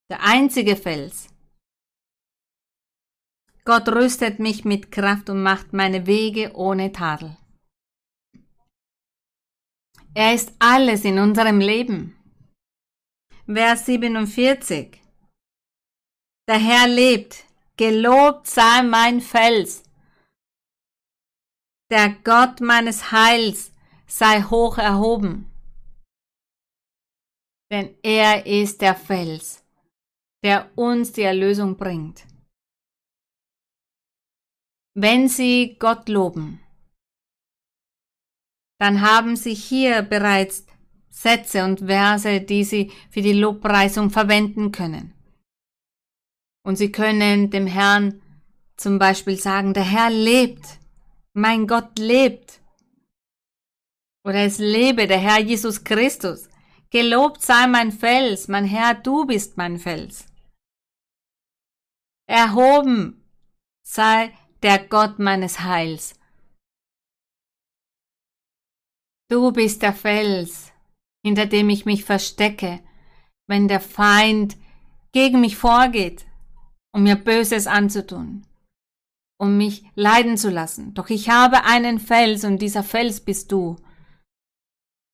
der 0.09 0.21
einzige 0.21 0.75
Fels, 0.75 1.29
Gott 3.67 3.89
rüstet 3.89 4.39
mich 4.39 4.63
mit 4.63 4.93
Kraft 4.93 5.29
und 5.29 5.43
macht 5.43 5.73
meine 5.73 6.07
Wege 6.07 6.55
ohne 6.55 6.93
Tadel. 6.93 7.35
Er 10.13 10.33
ist 10.33 10.53
alles 10.57 11.03
in 11.03 11.19
unserem 11.19 11.59
Leben. 11.59 12.15
Vers 13.45 13.85
47. 13.87 15.01
Der 16.47 16.59
Herr 16.59 16.87
lebt, 16.87 17.43
gelobt 17.75 18.47
sei 18.47 18.83
mein 18.83 19.19
Fels. 19.19 19.83
Der 21.91 22.15
Gott 22.23 22.61
meines 22.61 23.11
Heils 23.11 23.73
sei 24.05 24.43
hoch 24.43 24.77
erhoben. 24.77 25.51
Denn 27.71 27.95
er 28.01 28.45
ist 28.45 28.81
der 28.81 28.95
Fels, 28.95 29.63
der 30.43 30.71
uns 30.75 31.11
die 31.11 31.23
Erlösung 31.23 31.77
bringt 31.77 32.25
wenn 34.99 35.29
Sie 35.29 35.75
Gott 35.77 36.09
loben, 36.09 36.59
dann 38.79 39.01
haben 39.01 39.35
Sie 39.35 39.53
hier 39.53 40.01
bereits 40.01 40.65
Sätze 41.11 41.63
und 41.63 41.81
Verse, 41.81 42.41
die 42.41 42.63
Sie 42.63 42.91
für 43.11 43.21
die 43.21 43.33
Lobpreisung 43.33 44.09
verwenden 44.09 44.71
können. 44.71 45.13
Und 46.65 46.77
Sie 46.77 46.91
können 46.91 47.51
dem 47.51 47.67
Herrn 47.67 48.23
zum 48.75 48.97
Beispiel 48.97 49.37
sagen, 49.37 49.75
der 49.75 49.83
Herr 49.83 50.09
lebt, 50.09 50.79
mein 51.33 51.67
Gott 51.67 51.99
lebt. 51.99 52.59
Oder 54.25 54.45
es 54.45 54.57
lebe 54.57 55.05
der 55.05 55.19
Herr 55.19 55.39
Jesus 55.39 55.83
Christus. 55.83 56.49
Gelobt 56.89 57.41
sei 57.41 57.67
mein 57.67 57.91
Fels, 57.91 58.47
mein 58.47 58.65
Herr, 58.65 58.95
du 58.95 59.25
bist 59.25 59.57
mein 59.57 59.77
Fels. 59.77 60.25
Erhoben 62.29 63.23
sei 63.85 64.33
der 64.63 64.79
Gott 64.87 65.19
meines 65.19 65.61
Heils. 65.61 66.19
Du 69.29 69.51
bist 69.51 69.81
der 69.81 69.93
Fels, 69.93 70.71
hinter 71.25 71.45
dem 71.45 71.69
ich 71.69 71.85
mich 71.85 72.05
verstecke, 72.05 72.81
wenn 73.47 73.67
der 73.67 73.81
Feind 73.81 74.57
gegen 75.11 75.41
mich 75.41 75.57
vorgeht, 75.57 76.25
um 76.93 77.03
mir 77.03 77.15
Böses 77.15 77.67
anzutun, 77.67 78.45
um 79.37 79.57
mich 79.57 79.83
leiden 79.95 80.37
zu 80.37 80.49
lassen. 80.49 80.93
Doch 80.93 81.09
ich 81.09 81.29
habe 81.29 81.65
einen 81.65 81.99
Fels 81.99 82.45
und 82.45 82.61
dieser 82.61 82.83
Fels 82.83 83.19
bist 83.19 83.51
du. 83.51 83.77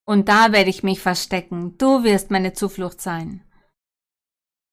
Und 0.06 0.28
da 0.28 0.52
werde 0.52 0.70
ich 0.70 0.82
mich 0.82 1.00
verstecken. 1.00 1.76
Du 1.78 2.04
wirst 2.04 2.30
meine 2.30 2.52
Zuflucht 2.52 3.00
sein. 3.00 3.42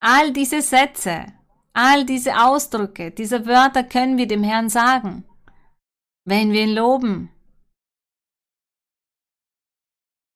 All 0.01 0.33
diese 0.33 0.61
Sätze, 0.61 1.25
all 1.73 2.05
diese 2.05 2.43
Ausdrücke, 2.43 3.11
diese 3.11 3.45
Wörter 3.45 3.83
können 3.83 4.17
wir 4.17 4.27
dem 4.27 4.43
Herrn 4.43 4.69
sagen, 4.69 5.23
wenn 6.25 6.51
wir 6.51 6.63
ihn 6.63 6.75
loben. 6.75 7.29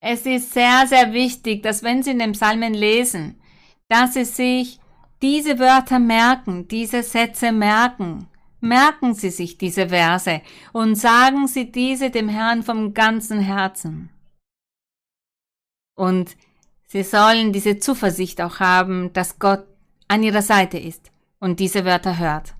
Es 0.01 0.25
ist 0.25 0.53
sehr, 0.53 0.86
sehr 0.88 1.13
wichtig, 1.13 1.63
dass 1.63 1.81
wenn 1.81 2.03
Sie 2.03 2.12
in 2.12 2.19
den 2.19 2.34
Psalmen 2.34 2.75
lesen, 2.75 3.41
dass 3.89 4.13
Sie 4.13 4.23
sich 4.23 4.79
diese 5.21 5.58
Wörter 5.58 5.97
merken, 5.97 6.67
diese 6.67 7.01
Sätze 7.01 7.51
merken. 7.51 8.27
Merken 8.62 9.13
Sie 9.13 9.29
sich 9.29 9.58
diese 9.58 9.89
Verse 9.89 10.41
und 10.73 10.95
sagen 10.95 11.47
Sie 11.47 11.71
diese 11.71 12.10
dem 12.12 12.29
Herrn 12.29 12.63
vom 12.63 12.93
ganzen 12.93 13.39
Herzen. 13.39 14.10
Und 15.95 16.36
Sie 16.88 17.03
sollen 17.03 17.51
diese 17.51 17.79
Zuversicht 17.79 18.41
auch 18.41 18.60
haben, 18.60 19.12
dass 19.13 19.39
Gott 19.39 19.65
an 20.08 20.23
Ihrer 20.23 20.41
Seite 20.41 20.77
ist 20.77 21.12
und 21.39 21.60
diese 21.60 21.84
Wörter 21.84 22.17
hört. 22.17 22.53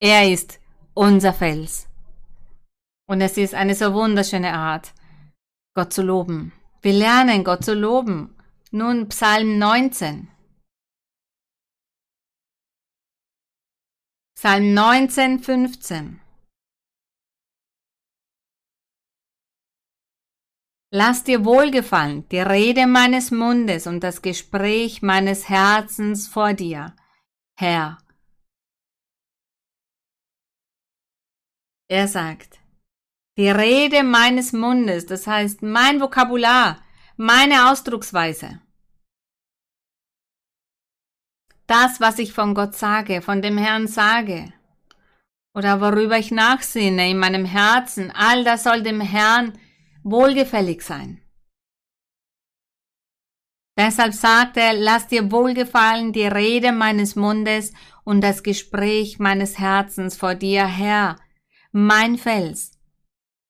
Er 0.00 0.30
ist 0.30 0.60
unser 0.94 1.32
Fels. 1.32 1.88
Und 3.06 3.20
es 3.20 3.36
ist 3.36 3.54
eine 3.54 3.74
so 3.74 3.94
wunderschöne 3.94 4.52
Art, 4.52 4.92
Gott 5.74 5.92
zu 5.92 6.02
loben. 6.02 6.52
Wir 6.82 6.92
lernen 6.92 7.42
Gott 7.42 7.64
zu 7.64 7.74
loben. 7.74 8.34
Nun 8.70 9.08
Psalm 9.08 9.58
19. 9.58 10.28
Psalm 14.36 14.74
19, 14.74 15.40
15. 15.40 16.20
Lass 20.90 21.22
dir 21.24 21.44
wohlgefallen 21.44 22.28
die 22.30 22.40
Rede 22.40 22.86
meines 22.86 23.30
Mundes 23.30 23.86
und 23.86 24.00
das 24.00 24.22
Gespräch 24.22 25.02
meines 25.02 25.48
Herzens 25.48 26.28
vor 26.28 26.54
dir, 26.54 26.94
Herr. 27.58 27.98
Er 31.90 32.08
sagt, 32.08 32.58
die 33.36 33.48
Rede 33.50 34.02
meines 34.02 34.52
Mundes, 34.52 35.06
das 35.06 35.26
heißt 35.26 35.62
mein 35.62 36.00
Vokabular, 36.00 36.82
meine 37.16 37.70
Ausdrucksweise. 37.70 38.60
das, 41.68 42.00
was 42.00 42.18
ich 42.18 42.32
von 42.32 42.54
Gott 42.54 42.74
sage, 42.74 43.22
von 43.22 43.42
dem 43.42 43.58
Herrn 43.58 43.86
sage, 43.86 44.52
oder 45.54 45.80
worüber 45.80 46.18
ich 46.18 46.30
nachsinne 46.30 47.10
in 47.10 47.18
meinem 47.18 47.44
Herzen, 47.44 48.10
all 48.10 48.42
das 48.42 48.64
soll 48.64 48.82
dem 48.82 49.00
Herrn 49.00 49.52
wohlgefällig 50.10 50.82
sein. 50.82 51.22
Deshalb 53.78 54.12
sagt 54.12 54.56
er, 54.56 54.72
lass 54.72 55.06
dir 55.06 55.30
wohlgefallen 55.30 56.12
die 56.12 56.26
Rede 56.26 56.72
meines 56.72 57.14
Mundes 57.14 57.72
und 58.04 58.22
das 58.22 58.42
Gespräch 58.42 59.20
meines 59.20 59.58
Herzens 59.58 60.16
vor 60.16 60.34
dir, 60.34 60.66
Herr, 60.66 61.16
mein 61.70 62.18
Fels 62.18 62.72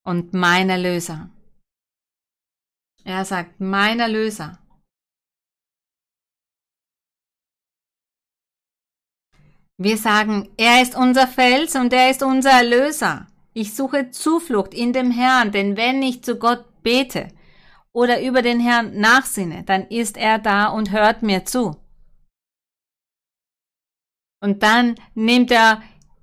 und 0.05 0.35
mein 0.35 0.69
Erlöser. 0.69 1.31
Er 3.05 3.25
sagt, 3.25 3.59
mein 3.59 4.01
Erlöser. 4.01 4.59
Wir 9.79 9.97
sagen, 9.97 10.53
er 10.59 10.83
ist 10.83 10.95
unser 10.95 11.27
Fels 11.27 11.75
und 11.75 11.93
er 11.93 12.11
ist 12.11 12.23
unser 12.23 12.51
Erlöser. 12.51 13.29
Ich 13.61 13.75
suche 13.75 14.13
Zuflucht 14.13 14.73
in 14.73 14.93
dem 14.93 15.11
Herrn, 15.11 15.51
denn 15.51 15.77
wenn 15.77 16.01
ich 16.01 16.23
zu 16.23 16.37
Gott 16.37 16.65
bete 16.85 17.27
oder 17.91 18.23
über 18.23 18.41
den 18.41 18.61
Herrn 18.61 18.97
nachsinne, 19.01 19.65
dann 19.65 19.89
ist 19.89 20.17
er 20.17 20.39
da 20.39 20.69
und 20.69 20.93
hört 20.93 21.25
mir 21.25 21.45
zu. 21.45 21.77
Und 24.41 24.63
dann 24.63 24.95
nimmt 25.17 25.51
er 25.51 25.83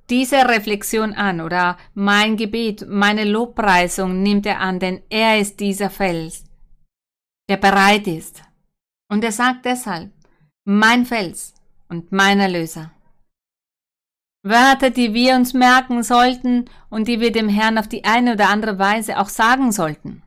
diese 0.09 0.47
Reflexion 0.47 1.11
an 1.11 1.41
oder 1.41 1.77
mein 1.93 2.37
Gebet, 2.37 2.87
meine 2.87 3.25
Lobpreisung 3.25 4.23
nimmt 4.23 4.45
er 4.45 4.61
an, 4.61 4.79
denn 4.79 5.01
er 5.09 5.37
ist 5.37 5.59
dieser 5.59 5.89
Fels, 5.89 6.45
der 7.49 7.57
bereit 7.57 8.07
ist. 8.07 8.43
Und 9.09 9.25
er 9.25 9.33
sagt 9.33 9.65
deshalb, 9.65 10.09
mein 10.63 11.05
Fels 11.05 11.53
und 11.89 12.13
mein 12.13 12.39
Erlöser. 12.39 12.94
Wörter, 14.45 14.91
die 14.91 15.15
wir 15.15 15.35
uns 15.35 15.55
merken 15.55 16.03
sollten 16.03 16.69
und 16.91 17.07
die 17.07 17.19
wir 17.19 17.31
dem 17.31 17.49
Herrn 17.49 17.79
auf 17.79 17.87
die 17.87 18.03
eine 18.03 18.33
oder 18.33 18.49
andere 18.49 18.77
Weise 18.77 19.19
auch 19.19 19.29
sagen 19.29 19.71
sollten. 19.71 20.21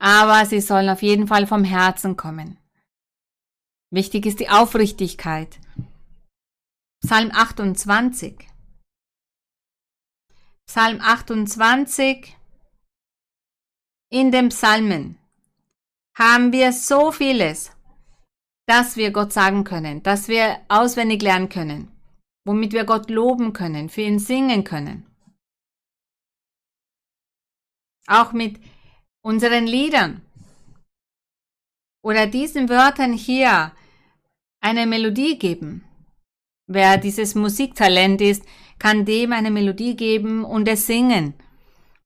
Aber 0.00 0.44
sie 0.44 0.60
sollen 0.60 0.88
auf 0.88 1.00
jeden 1.00 1.28
Fall 1.28 1.46
vom 1.46 1.62
Herzen 1.62 2.16
kommen. 2.16 2.58
Wichtig 3.90 4.26
ist 4.26 4.40
die 4.40 4.48
Aufrichtigkeit. 4.48 5.60
Psalm 7.04 7.30
28. 7.32 8.48
Psalm 10.66 11.00
28. 11.00 12.36
In 14.10 14.32
den 14.32 14.48
Psalmen 14.48 15.18
haben 16.18 16.50
wir 16.50 16.72
so 16.72 17.12
vieles, 17.12 17.70
dass 18.66 18.96
wir 18.96 19.12
Gott 19.12 19.32
sagen 19.32 19.62
können, 19.62 20.02
dass 20.02 20.26
wir 20.26 20.58
auswendig 20.68 21.22
lernen 21.22 21.48
können 21.48 21.93
womit 22.44 22.72
wir 22.72 22.84
Gott 22.84 23.10
loben 23.10 23.52
können, 23.52 23.88
für 23.88 24.02
ihn 24.02 24.18
singen 24.18 24.64
können. 24.64 25.06
Auch 28.06 28.32
mit 28.32 28.60
unseren 29.22 29.66
Liedern 29.66 30.20
oder 32.02 32.26
diesen 32.26 32.68
Wörtern 32.68 33.14
hier 33.14 33.72
eine 34.60 34.86
Melodie 34.86 35.38
geben. 35.38 35.84
Wer 36.66 36.98
dieses 36.98 37.34
Musiktalent 37.34 38.20
ist, 38.20 38.44
kann 38.78 39.04
dem 39.04 39.32
eine 39.32 39.50
Melodie 39.50 39.96
geben 39.96 40.44
und 40.44 40.68
es 40.68 40.86
singen. 40.86 41.34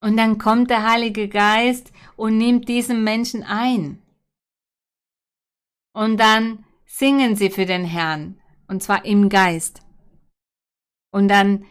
Und 0.01 0.17
dann 0.17 0.39
kommt 0.39 0.71
der 0.71 0.89
Heilige 0.89 1.29
Geist 1.29 1.93
und 2.17 2.39
nimmt 2.39 2.69
diesen 2.69 3.03
Menschen 3.03 3.43
ein. 3.43 4.01
Und 5.93 6.19
dann 6.19 6.65
singen 6.87 7.35
sie 7.35 7.51
für 7.51 7.67
den 7.67 7.85
Herrn, 7.85 8.41
und 8.69 8.83
zwar 8.83 9.05
im 9.05 9.29
Geist. 9.29 9.83
Und 11.11 11.29
dann 11.29 11.65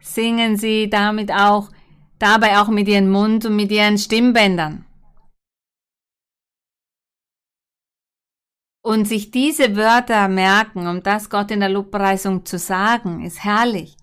singen 0.00 0.56
sie 0.56 0.88
damit 0.88 1.32
auch, 1.32 1.70
dabei 2.18 2.58
auch 2.60 2.68
mit 2.68 2.88
ihrem 2.88 3.10
Mund 3.10 3.44
und 3.46 3.56
mit 3.56 3.70
ihren 3.70 3.98
Stimmbändern. 3.98 4.86
Und 8.82 9.06
sich 9.08 9.30
diese 9.30 9.76
Wörter 9.76 10.28
merken, 10.28 10.86
um 10.86 11.02
das 11.02 11.30
Gott 11.30 11.50
in 11.50 11.60
der 11.60 11.70
Lobpreisung 11.70 12.44
zu 12.44 12.58
sagen, 12.58 13.24
ist 13.24 13.42
herrlich. 13.42 13.96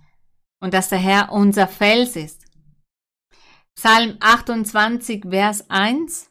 Und 0.59 0.73
dass 0.73 0.89
der 0.89 0.97
Herr 0.97 1.31
unser 1.31 1.67
Fels 1.67 2.15
ist. 2.15 2.45
Psalm 3.75 4.17
28, 4.19 5.25
Vers 5.29 5.69
1. 5.69 6.29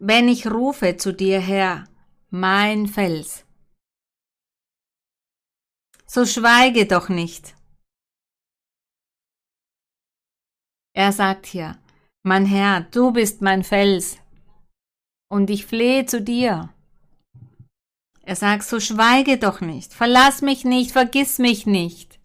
Wenn 0.00 0.28
ich 0.28 0.48
rufe 0.48 0.96
zu 0.96 1.12
dir, 1.12 1.40
Herr, 1.40 1.84
mein 2.30 2.86
Fels, 2.86 3.47
so 6.10 6.24
schweige 6.24 6.86
doch 6.86 7.08
nicht. 7.08 7.54
Er 10.94 11.12
sagt 11.12 11.46
hier, 11.46 11.78
mein 12.24 12.46
Herr, 12.46 12.80
du 12.80 13.12
bist 13.12 13.42
mein 13.42 13.62
Fels, 13.62 14.18
und 15.30 15.50
ich 15.50 15.66
flehe 15.66 16.06
zu 16.06 16.20
dir. 16.22 16.72
Er 18.22 18.36
sagt, 18.36 18.64
so 18.64 18.80
schweige 18.80 19.38
doch 19.38 19.60
nicht, 19.60 19.94
verlass 19.94 20.42
mich 20.42 20.64
nicht, 20.64 20.92
vergiss 20.92 21.38
mich 21.38 21.66
nicht. 21.66 22.18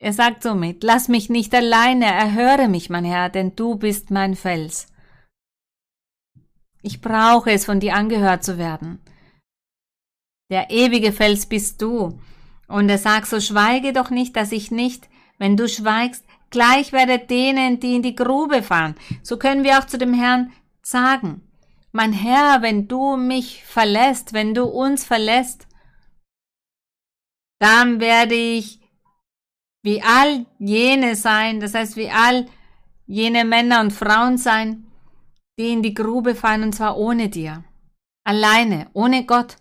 Er 0.00 0.12
sagt 0.12 0.42
somit, 0.44 0.84
lass 0.84 1.08
mich 1.08 1.28
nicht 1.28 1.52
alleine, 1.54 2.06
erhöre 2.06 2.68
mich, 2.68 2.88
mein 2.88 3.04
Herr, 3.04 3.28
denn 3.30 3.56
du 3.56 3.76
bist 3.76 4.10
mein 4.10 4.36
Fels. 4.36 4.86
Ich 6.82 7.00
brauche 7.00 7.50
es, 7.50 7.64
von 7.64 7.80
dir 7.80 7.94
angehört 7.96 8.44
zu 8.44 8.58
werden. 8.58 9.02
Der 10.50 10.70
ewige 10.70 11.12
Fels 11.12 11.46
bist 11.46 11.82
du. 11.82 12.18
Und 12.66 12.88
er 12.88 12.98
sagt, 12.98 13.26
so 13.28 13.40
schweige 13.40 13.92
doch 13.92 14.10
nicht, 14.10 14.36
dass 14.36 14.52
ich 14.52 14.70
nicht, 14.70 15.08
wenn 15.38 15.56
du 15.56 15.68
schweigst, 15.68 16.24
gleich 16.50 16.92
werde 16.92 17.18
denen, 17.18 17.80
die 17.80 17.96
in 17.96 18.02
die 18.02 18.14
Grube 18.14 18.62
fahren. 18.62 18.94
So 19.22 19.38
können 19.38 19.64
wir 19.64 19.78
auch 19.78 19.86
zu 19.86 19.98
dem 19.98 20.14
Herrn 20.14 20.52
sagen, 20.82 21.42
mein 21.92 22.12
Herr, 22.12 22.62
wenn 22.62 22.88
du 22.88 23.16
mich 23.16 23.64
verlässt, 23.64 24.32
wenn 24.32 24.54
du 24.54 24.64
uns 24.64 25.04
verlässt, 25.04 25.66
dann 27.58 28.00
werde 28.00 28.34
ich 28.34 28.80
wie 29.82 30.02
all 30.02 30.46
jene 30.58 31.16
sein, 31.16 31.60
das 31.60 31.74
heißt 31.74 31.96
wie 31.96 32.10
all 32.10 32.46
jene 33.06 33.44
Männer 33.44 33.80
und 33.80 33.92
Frauen 33.92 34.36
sein, 34.36 34.86
die 35.58 35.72
in 35.72 35.82
die 35.82 35.94
Grube 35.94 36.34
fallen 36.34 36.62
und 36.62 36.74
zwar 36.74 36.98
ohne 36.98 37.28
dir, 37.28 37.64
alleine, 38.24 38.88
ohne 38.92 39.24
Gott. 39.24 39.56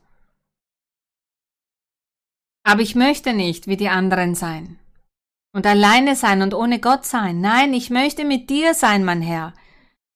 Aber 2.68 2.82
ich 2.82 2.95
möchte 2.95 3.32
nicht 3.32 3.68
wie 3.68 3.78
die 3.78 3.88
anderen 3.88 4.36
sein 4.36 4.78
und 5.53 5.65
alleine 5.65 6.18
sein 6.18 6.41
und 6.41 6.53
ohne 6.53 6.80
Gott 6.80 7.05
sein. 7.05 7.39
Nein, 7.39 7.74
ich 7.74 7.89
möchte 7.89 8.26
mit 8.26 8.49
dir 8.49 8.74
sein, 8.74 9.05
mein 9.05 9.22
Herr. 9.22 9.53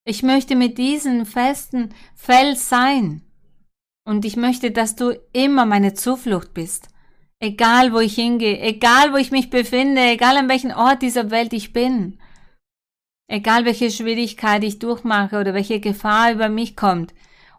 Ich 0.03 0.21
möchte 0.21 0.57
mit 0.57 0.77
diesem 0.77 1.25
festen 1.25 1.93
Fels 2.13 2.67
sein. 2.67 3.21
Und 4.05 4.25
ich 4.25 4.35
möchte, 4.35 4.71
dass 4.71 4.97
du 4.97 5.17
immer 5.31 5.65
meine 5.65 5.93
Zuflucht 5.93 6.53
bist. 6.53 6.89
Egal 7.39 7.93
wo 7.93 7.99
ich 7.99 8.15
hingehe, 8.15 8.59
egal 8.59 9.13
wo 9.13 9.15
ich 9.15 9.31
mich 9.31 9.49
befinde, 9.49 10.01
egal 10.01 10.35
an 10.35 10.49
welchem 10.49 10.71
Ort 10.71 11.03
dieser 11.03 11.31
Welt 11.31 11.53
ich 11.53 11.71
bin. 11.71 12.19
Egal 13.29 13.63
welche 13.63 13.89
Schwierigkeit 13.91 14.61
ich 14.65 14.77
durchmache 14.77 15.39
oder 15.39 15.53
welche 15.53 15.79
Gefahr 15.79 16.33
über 16.33 16.49
mich 16.49 16.75
kommt. 16.75 17.13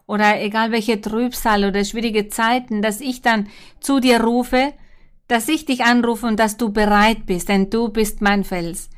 Oder 0.05 0.39
egal 0.39 0.71
welche 0.71 1.01
Trübsal 1.01 1.65
oder 1.65 1.83
schwierige 1.83 2.27
Zeiten, 2.27 2.83
dass 2.83 3.01
ich 3.01 3.23
dann 3.23 3.49
zu 3.79 3.99
dir 3.99 4.21
rufe, 4.21 4.71
dass 5.27 5.47
ich 5.47 5.65
dich 5.65 5.83
anrufe 5.83 6.27
und 6.27 6.39
dass 6.39 6.57
du 6.57 6.71
bereit 6.71 7.25
bist, 7.25 7.49
denn 7.49 7.69
du 7.69 7.89
bist 7.89 8.21
mein 8.21 8.43
Fels. 8.43 8.89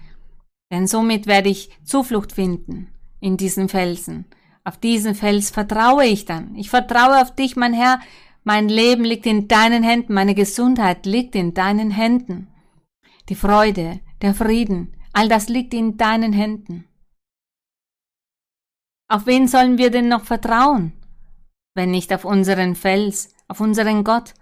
Denn 0.71 0.88
somit 0.88 1.28
werde 1.28 1.49
ich 1.49 1.69
Zuflucht 1.84 2.32
finden 2.32 2.89
in 3.19 3.38
diesen 3.38 3.69
Felsen. 3.69 4.26
Auf 4.63 4.78
diesen 4.78 5.15
Fels 5.15 5.51
vertraue 5.51 6.05
ich 6.05 6.26
dann. 6.26 6.55
Ich 6.55 6.69
vertraue 6.69 7.21
auf 7.21 7.36
dich, 7.36 7.55
mein 7.55 7.73
Herr. 7.73 7.99
Mein 8.43 8.69
Leben 8.69 9.03
liegt 9.03 9.26
in 9.26 9.47
deinen 9.47 9.84
Händen, 9.84 10.13
meine 10.13 10.36
Gesundheit 10.36 11.05
liegt 11.05 11.36
in 11.36 11.53
deinen 11.53 11.91
Händen. 11.91 12.47
Die 13.30 13.36
Freude, 13.36 13.99
der 14.21 14.36
Frieden, 14.36 14.95
all 15.13 15.30
das 15.30 15.49
liegt 15.49 15.73
in 15.73 15.97
deinen 15.97 16.34
Händen. 16.34 16.86
Auf 19.07 19.26
wen 19.26 19.47
sollen 19.47 19.78
wir 19.78 19.91
denn 19.91 20.07
noch 20.07 20.26
vertrauen, 20.26 20.93
wenn 21.76 21.91
nicht 21.91 22.11
auf 22.13 22.26
unseren 22.26 22.76
Fels, 22.76 23.34
auf 23.47 23.61
unseren 23.61 24.03
Gott? 24.03 24.34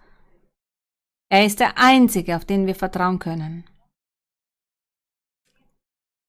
Er 1.33 1.47
ist 1.47 1.59
der 1.59 1.79
Einzige, 1.79 2.35
auf 2.35 2.45
den 2.45 2.67
wir 2.67 2.75
vertrauen 2.75 3.17
können. 3.17 3.63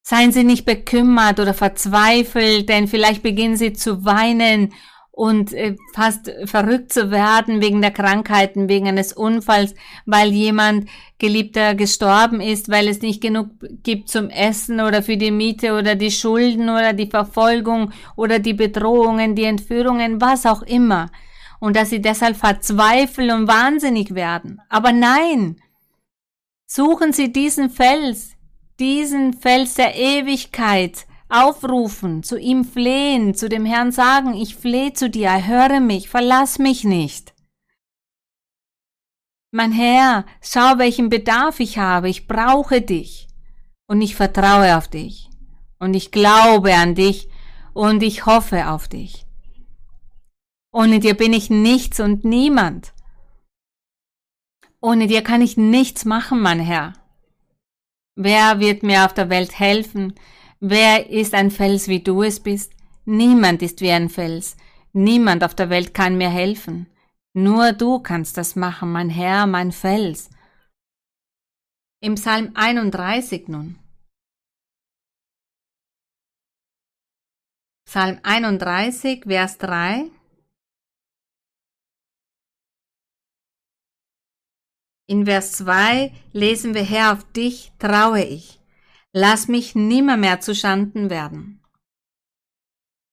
Seien 0.00 0.32
Sie 0.32 0.44
nicht 0.44 0.64
bekümmert 0.64 1.38
oder 1.40 1.52
verzweifelt, 1.52 2.70
denn 2.70 2.88
vielleicht 2.88 3.22
beginnen 3.22 3.58
Sie 3.58 3.74
zu 3.74 4.06
weinen 4.06 4.72
und 5.10 5.52
äh, 5.52 5.76
fast 5.92 6.32
verrückt 6.46 6.90
zu 6.90 7.10
werden 7.10 7.60
wegen 7.60 7.82
der 7.82 7.90
Krankheiten, 7.90 8.70
wegen 8.70 8.88
eines 8.88 9.12
Unfalls, 9.12 9.74
weil 10.06 10.32
jemand 10.32 10.88
Geliebter 11.18 11.74
gestorben 11.74 12.40
ist, 12.40 12.70
weil 12.70 12.88
es 12.88 13.02
nicht 13.02 13.20
genug 13.20 13.50
gibt 13.82 14.08
zum 14.08 14.30
Essen 14.30 14.80
oder 14.80 15.02
für 15.02 15.18
die 15.18 15.30
Miete 15.30 15.74
oder 15.74 15.96
die 15.96 16.12
Schulden 16.12 16.70
oder 16.70 16.94
die 16.94 17.10
Verfolgung 17.10 17.92
oder 18.16 18.38
die 18.38 18.54
Bedrohungen, 18.54 19.34
die 19.34 19.44
Entführungen, 19.44 20.22
was 20.22 20.46
auch 20.46 20.62
immer. 20.62 21.10
Und 21.64 21.76
dass 21.76 21.88
sie 21.88 22.02
deshalb 22.02 22.36
verzweifeln 22.36 23.30
und 23.30 23.48
wahnsinnig 23.48 24.14
werden. 24.14 24.60
Aber 24.68 24.92
nein, 24.92 25.58
suchen 26.66 27.14
Sie 27.14 27.32
diesen 27.32 27.70
Fels, 27.70 28.32
diesen 28.78 29.32
Fels 29.32 29.72
der 29.72 29.94
Ewigkeit 29.94 31.06
aufrufen, 31.30 32.22
zu 32.22 32.38
ihm 32.38 32.66
flehen, 32.66 33.32
zu 33.32 33.48
dem 33.48 33.64
Herrn 33.64 33.92
sagen, 33.92 34.34
ich 34.34 34.56
flehe 34.56 34.92
zu 34.92 35.08
dir, 35.08 35.28
erhöre 35.28 35.80
mich, 35.80 36.10
verlass 36.10 36.58
mich 36.58 36.84
nicht. 36.84 37.32
Mein 39.50 39.72
Herr, 39.72 40.26
schau, 40.42 40.76
welchen 40.76 41.08
Bedarf 41.08 41.60
ich 41.60 41.78
habe, 41.78 42.10
ich 42.10 42.26
brauche 42.26 42.82
dich 42.82 43.26
und 43.86 44.02
ich 44.02 44.16
vertraue 44.16 44.76
auf 44.76 44.88
dich 44.88 45.30
und 45.78 45.94
ich 45.94 46.10
glaube 46.10 46.74
an 46.74 46.94
dich 46.94 47.30
und 47.72 48.02
ich 48.02 48.26
hoffe 48.26 48.68
auf 48.68 48.86
dich. 48.86 49.23
Ohne 50.74 50.98
dir 50.98 51.14
bin 51.14 51.32
ich 51.32 51.50
nichts 51.50 52.00
und 52.00 52.24
niemand. 52.24 52.92
Ohne 54.80 55.06
dir 55.06 55.22
kann 55.22 55.40
ich 55.40 55.56
nichts 55.56 56.04
machen, 56.04 56.40
mein 56.40 56.58
Herr. 56.58 56.94
Wer 58.16 58.58
wird 58.58 58.82
mir 58.82 59.04
auf 59.04 59.14
der 59.14 59.30
Welt 59.30 59.56
helfen? 59.56 60.14
Wer 60.58 61.10
ist 61.10 61.32
ein 61.32 61.52
Fels, 61.52 61.86
wie 61.86 62.00
du 62.00 62.24
es 62.24 62.40
bist? 62.40 62.72
Niemand 63.04 63.62
ist 63.62 63.82
wie 63.82 63.92
ein 63.92 64.08
Fels. 64.08 64.56
Niemand 64.92 65.44
auf 65.44 65.54
der 65.54 65.70
Welt 65.70 65.94
kann 65.94 66.18
mir 66.18 66.28
helfen. 66.28 66.88
Nur 67.34 67.72
du 67.72 68.00
kannst 68.00 68.36
das 68.36 68.56
machen, 68.56 68.90
mein 68.90 69.10
Herr, 69.10 69.46
mein 69.46 69.70
Fels. 69.70 70.28
Im 72.00 72.16
Psalm 72.16 72.50
31 72.54 73.46
nun. 73.46 73.78
Psalm 77.86 78.18
31, 78.24 79.22
Vers 79.24 79.58
3. 79.58 80.10
In 85.06 85.26
Vers 85.26 85.52
2 85.52 86.12
lesen 86.32 86.74
wir, 86.74 86.82
Herr, 86.82 87.12
auf 87.12 87.24
dich 87.32 87.72
traue 87.78 88.24
ich. 88.24 88.60
Lass 89.12 89.48
mich 89.48 89.74
nimmermehr 89.74 90.40
zu 90.40 90.54
Schanden 90.54 91.10
werden. 91.10 91.60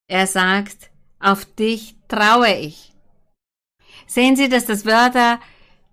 Er 0.08 0.26
sagt, 0.26 0.90
auf 1.20 1.46
dich 1.46 1.96
traue 2.08 2.54
ich. 2.56 2.94
Sehen 4.08 4.36
Sie, 4.36 4.50
dass 4.50 4.66
das 4.66 4.86
Wörter 4.86 5.40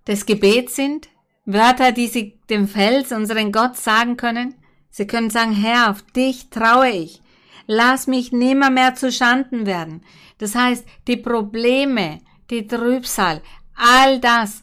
des 0.07 0.25
Gebets 0.25 0.77
sind? 0.77 1.09
Wörter, 1.45 1.93
die 1.93 2.07
Sie 2.07 2.39
dem 2.49 2.69
Fels, 2.69 3.13
unseren 3.13 3.53
Gott, 3.53 3.77
sagen 3.77 4.17
können? 4.17 4.55
Sie 4.91 5.07
können 5.07 5.31
sagen, 5.31 5.53
Herr, 5.53 5.91
auf 5.91 6.03
dich 6.03 6.49
traue 6.51 6.91
ich. 6.91 7.23
Lass 7.67 8.07
mich 8.07 8.33
nimmermehr 8.33 8.95
zu 8.95 9.13
Schanden 9.13 9.67
werden. 9.67 10.03
Das 10.39 10.55
heißt, 10.55 10.85
die 11.07 11.17
Probleme, 11.17 12.21
die 12.51 12.67
Trübsal, 12.67 13.43
all 13.75 14.21
das, 14.21 14.63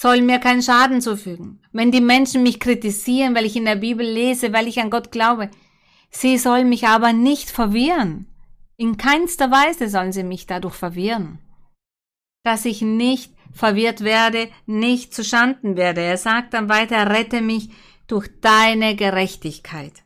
soll 0.00 0.22
mir 0.22 0.38
keinen 0.38 0.62
Schaden 0.62 1.00
zufügen. 1.00 1.60
Wenn 1.72 1.90
die 1.90 2.00
Menschen 2.00 2.44
mich 2.44 2.60
kritisieren, 2.60 3.34
weil 3.34 3.46
ich 3.46 3.56
in 3.56 3.64
der 3.64 3.74
Bibel 3.74 4.06
lese, 4.06 4.52
weil 4.52 4.68
ich 4.68 4.78
an 4.78 4.90
Gott 4.90 5.10
glaube, 5.10 5.50
sie 6.08 6.38
sollen 6.38 6.68
mich 6.68 6.86
aber 6.86 7.12
nicht 7.12 7.50
verwirren. 7.50 8.28
In 8.76 8.96
keinster 8.96 9.50
Weise 9.50 9.88
sollen 9.88 10.12
sie 10.12 10.22
mich 10.22 10.46
dadurch 10.46 10.76
verwirren. 10.76 11.40
Dass 12.44 12.64
ich 12.64 12.80
nicht 12.80 13.34
verwirrt 13.52 14.04
werde, 14.04 14.48
nicht 14.66 15.12
zu 15.12 15.24
Schanden 15.24 15.76
werde. 15.76 16.02
Er 16.02 16.16
sagt 16.16 16.54
dann 16.54 16.68
weiter, 16.68 17.10
rette 17.10 17.40
mich 17.40 17.70
durch 18.06 18.28
deine 18.40 18.94
Gerechtigkeit. 18.94 20.04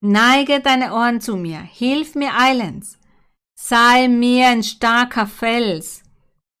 Neige 0.00 0.60
deine 0.60 0.94
Ohren 0.94 1.20
zu 1.20 1.36
mir, 1.36 1.60
hilf 1.60 2.14
mir 2.14 2.32
eilends, 2.34 2.98
sei 3.54 4.08
mir 4.08 4.46
ein 4.46 4.62
starker 4.62 5.26
Fels, 5.26 6.02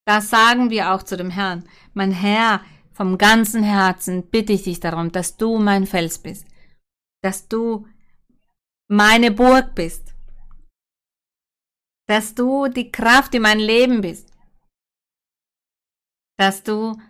das 0.06 0.30
sagen 0.30 0.70
wir 0.70 0.92
auch 0.92 1.02
zu 1.02 1.16
dem 1.16 1.30
Herrn. 1.30 1.64
Mein 1.94 2.12
Herr, 2.12 2.62
vom 2.92 3.16
ganzen 3.18 3.62
Herzen 3.62 4.28
bitte 4.28 4.52
ich 4.52 4.64
dich 4.64 4.80
darum, 4.80 5.12
dass 5.12 5.36
du 5.36 5.58
mein 5.58 5.86
Fels 5.86 6.18
bist, 6.18 6.46
dass 7.22 7.48
du 7.48 7.86
meine 8.88 9.30
Burg 9.30 9.74
bist, 9.74 10.14
dass 12.08 12.34
du 12.34 12.68
die 12.68 12.90
Kraft 12.90 13.34
in 13.34 13.42
mein 13.42 13.60
Leben 13.60 14.00
bist, 14.00 14.32
dass 16.36 16.62
du 16.62 17.00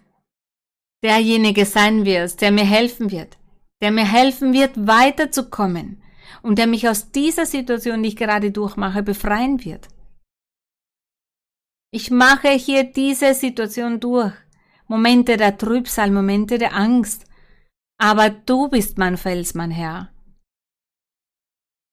derjenige 1.03 1.65
sein 1.65 2.05
wirst, 2.05 2.41
der 2.43 2.53
mir 2.53 2.67
helfen 2.67 3.11
wird, 3.11 3.39
der 3.81 3.91
mir 3.91 4.05
helfen 4.05 4.53
wird, 4.53 4.87
weiterzukommen 4.87 6.03
und 6.43 6.59
der 6.59 6.67
mich 6.67 6.89
aus 6.89 7.11
dieser 7.11 7.47
Situation, 7.47 8.03
die 8.03 8.11
ich 8.11 8.17
gerade 8.17 8.51
durchmache, 8.51 9.03
befreien 9.03 9.65
wird. 9.65 9.89
Ich 11.93 12.11
mache 12.11 12.51
hier 12.51 12.85
diese 12.85 13.35
Situation 13.35 13.99
durch. 13.99 14.33
Momente 14.87 15.37
der 15.37 15.59
Trübsal, 15.59 16.11
Momente 16.11 16.59
der 16.59 16.75
Angst. 16.75 17.27
Aber 17.99 18.31
du 18.31 18.69
bist 18.69 18.97
mein 18.97 19.17
Fels, 19.17 19.55
mein 19.55 19.73
Herr. 19.73 20.11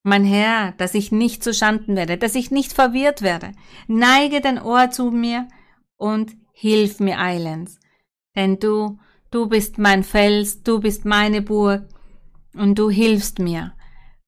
Mein 0.04 0.24
Herr, 0.24 0.74
dass 0.74 0.94
ich 0.94 1.12
nicht 1.12 1.44
zu 1.44 1.54
Schanden 1.54 1.96
werde, 1.96 2.18
dass 2.18 2.36
ich 2.36 2.52
nicht 2.52 2.74
verwirrt 2.74 3.24
werde. 3.24 3.52
Neige 3.88 4.40
dein 4.40 4.62
Ohr 4.62 4.92
zu 4.92 5.12
mir 5.12 5.48
und 5.98 6.36
hilf 6.54 7.00
mir 7.00 7.20
eilends. 7.20 7.80
Denn 8.36 8.60
du, 8.60 9.00
du 9.32 9.48
bist 9.48 9.80
mein 9.80 10.04
Fels, 10.04 10.64
du 10.64 10.80
bist 10.80 11.06
meine 11.06 11.42
Burg 11.42 11.88
und 12.54 12.78
du 12.78 12.90
hilfst 12.90 13.40
mir. 13.40 13.74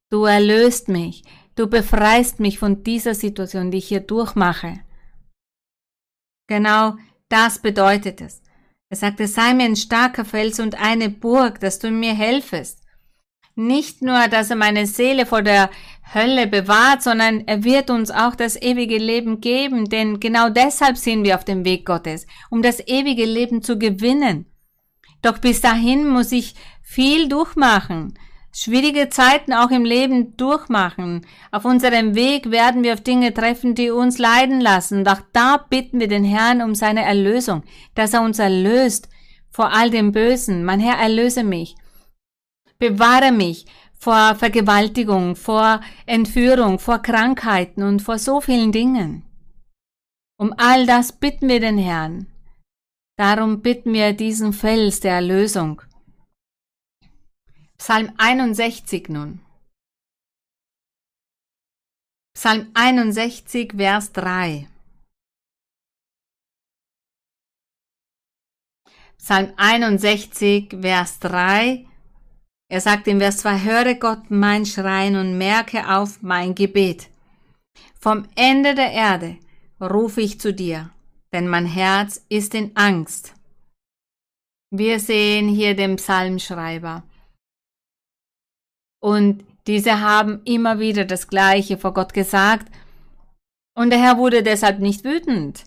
Du 0.09 0.25
erlöst 0.25 0.89
mich, 0.89 1.23
du 1.55 1.67
befreist 1.67 2.39
mich 2.39 2.57
von 2.57 2.83
dieser 2.83 3.13
Situation, 3.13 3.69
die 3.69 3.77
ich 3.77 3.87
hier 3.87 4.01
durchmache. 4.01 4.79
Genau 6.49 6.95
das 7.29 7.59
bedeutet 7.59 8.21
es. 8.21 8.41
Er 8.89 8.97
sagte, 8.97 9.27
sei 9.27 9.53
mir 9.53 9.65
ein 9.65 9.75
starker 9.75 10.25
Fels 10.25 10.59
und 10.59 10.81
eine 10.81 11.09
Burg, 11.09 11.59
dass 11.59 11.77
du 11.77 11.91
mir 11.91 12.15
helfest. 12.15 12.79
Nicht 13.55 14.01
nur, 14.01 14.27
dass 14.29 14.49
er 14.49 14.55
meine 14.55 14.87
Seele 14.87 15.27
vor 15.27 15.43
der 15.43 15.69
Hölle 16.11 16.47
bewahrt, 16.47 17.03
sondern 17.03 17.41
er 17.47 17.63
wird 17.63 17.91
uns 17.91 18.09
auch 18.09 18.33
das 18.33 18.59
ewige 18.59 18.97
Leben 18.97 19.41
geben, 19.41 19.89
denn 19.89 20.19
genau 20.19 20.49
deshalb 20.49 20.97
sind 20.97 21.23
wir 21.23 21.35
auf 21.35 21.45
dem 21.45 21.65
Weg 21.65 21.85
Gottes, 21.85 22.25
um 22.49 22.63
das 22.63 22.79
ewige 22.87 23.25
Leben 23.25 23.61
zu 23.61 23.77
gewinnen. 23.77 24.47
Doch 25.21 25.37
bis 25.37 25.61
dahin 25.61 26.07
muss 26.07 26.31
ich 26.31 26.55
viel 26.81 27.29
durchmachen 27.29 28.17
schwierige 28.51 29.09
Zeiten 29.09 29.53
auch 29.53 29.71
im 29.71 29.85
Leben 29.85 30.35
durchmachen. 30.37 31.25
Auf 31.51 31.65
unserem 31.65 32.15
Weg 32.15 32.51
werden 32.51 32.83
wir 32.83 32.93
auf 32.93 33.01
Dinge 33.01 33.33
treffen, 33.33 33.75
die 33.75 33.89
uns 33.91 34.17
leiden 34.17 34.61
lassen. 34.61 35.03
Doch 35.03 35.21
da 35.33 35.57
bitten 35.69 35.99
wir 35.99 36.07
den 36.07 36.23
Herrn 36.23 36.61
um 36.61 36.75
seine 36.75 37.03
Erlösung, 37.03 37.63
dass 37.95 38.13
er 38.13 38.21
uns 38.21 38.39
erlöst 38.39 39.09
vor 39.49 39.73
all 39.73 39.89
dem 39.89 40.11
Bösen. 40.11 40.63
Mein 40.63 40.79
Herr, 40.79 40.97
erlöse 40.97 41.43
mich. 41.43 41.75
Bewahre 42.77 43.31
mich 43.31 43.65
vor 43.97 44.35
Vergewaltigung, 44.35 45.35
vor 45.35 45.81
Entführung, 46.05 46.79
vor 46.79 46.99
Krankheiten 46.99 47.83
und 47.83 48.01
vor 48.01 48.17
so 48.17 48.39
vielen 48.39 48.71
Dingen. 48.71 49.25
Um 50.37 50.53
all 50.57 50.85
das 50.85 51.11
bitten 51.11 51.49
wir 51.49 51.59
den 51.59 51.77
Herrn. 51.77 52.27
Darum 53.17 53.61
bitten 53.61 53.91
wir 53.91 54.13
diesen 54.13 54.53
Fels 54.53 55.01
der 55.01 55.15
Erlösung. 55.15 55.81
Psalm 57.79 58.11
61 58.17 59.07
nun. 59.09 59.39
Psalm 62.35 62.71
61, 62.73 63.73
Vers 63.73 64.11
3. 64.11 64.67
Psalm 69.17 69.53
61, 69.55 70.81
Vers 70.81 71.19
3. 71.19 71.85
Er 72.69 72.81
sagt 72.81 73.07
im 73.07 73.19
Vers 73.19 73.37
2, 73.37 73.63
höre 73.63 73.95
Gott 73.95 74.29
mein 74.29 74.65
Schreien 74.65 75.15
und 75.15 75.37
merke 75.37 75.89
auf 75.89 76.21
mein 76.21 76.55
Gebet. 76.55 77.09
Vom 77.97 78.27
Ende 78.35 78.75
der 78.75 78.91
Erde 78.91 79.37
rufe 79.81 80.21
ich 80.21 80.39
zu 80.39 80.53
dir, 80.53 80.91
denn 81.31 81.47
mein 81.47 81.65
Herz 81.65 82.25
ist 82.27 82.53
in 82.53 82.75
Angst. 82.75 83.33
Wir 84.69 84.99
sehen 84.99 85.47
hier 85.47 85.75
den 85.75 85.95
Psalmschreiber. 85.95 87.03
Und 88.99 89.43
diese 89.67 90.01
haben 90.01 90.41
immer 90.45 90.79
wieder 90.79 91.05
das 91.05 91.27
Gleiche 91.27 91.77
vor 91.77 91.93
Gott 91.93 92.13
gesagt. 92.13 92.71
Und 93.75 93.91
der 93.91 93.99
Herr 93.99 94.17
wurde 94.17 94.43
deshalb 94.43 94.79
nicht 94.79 95.03
wütend. 95.03 95.63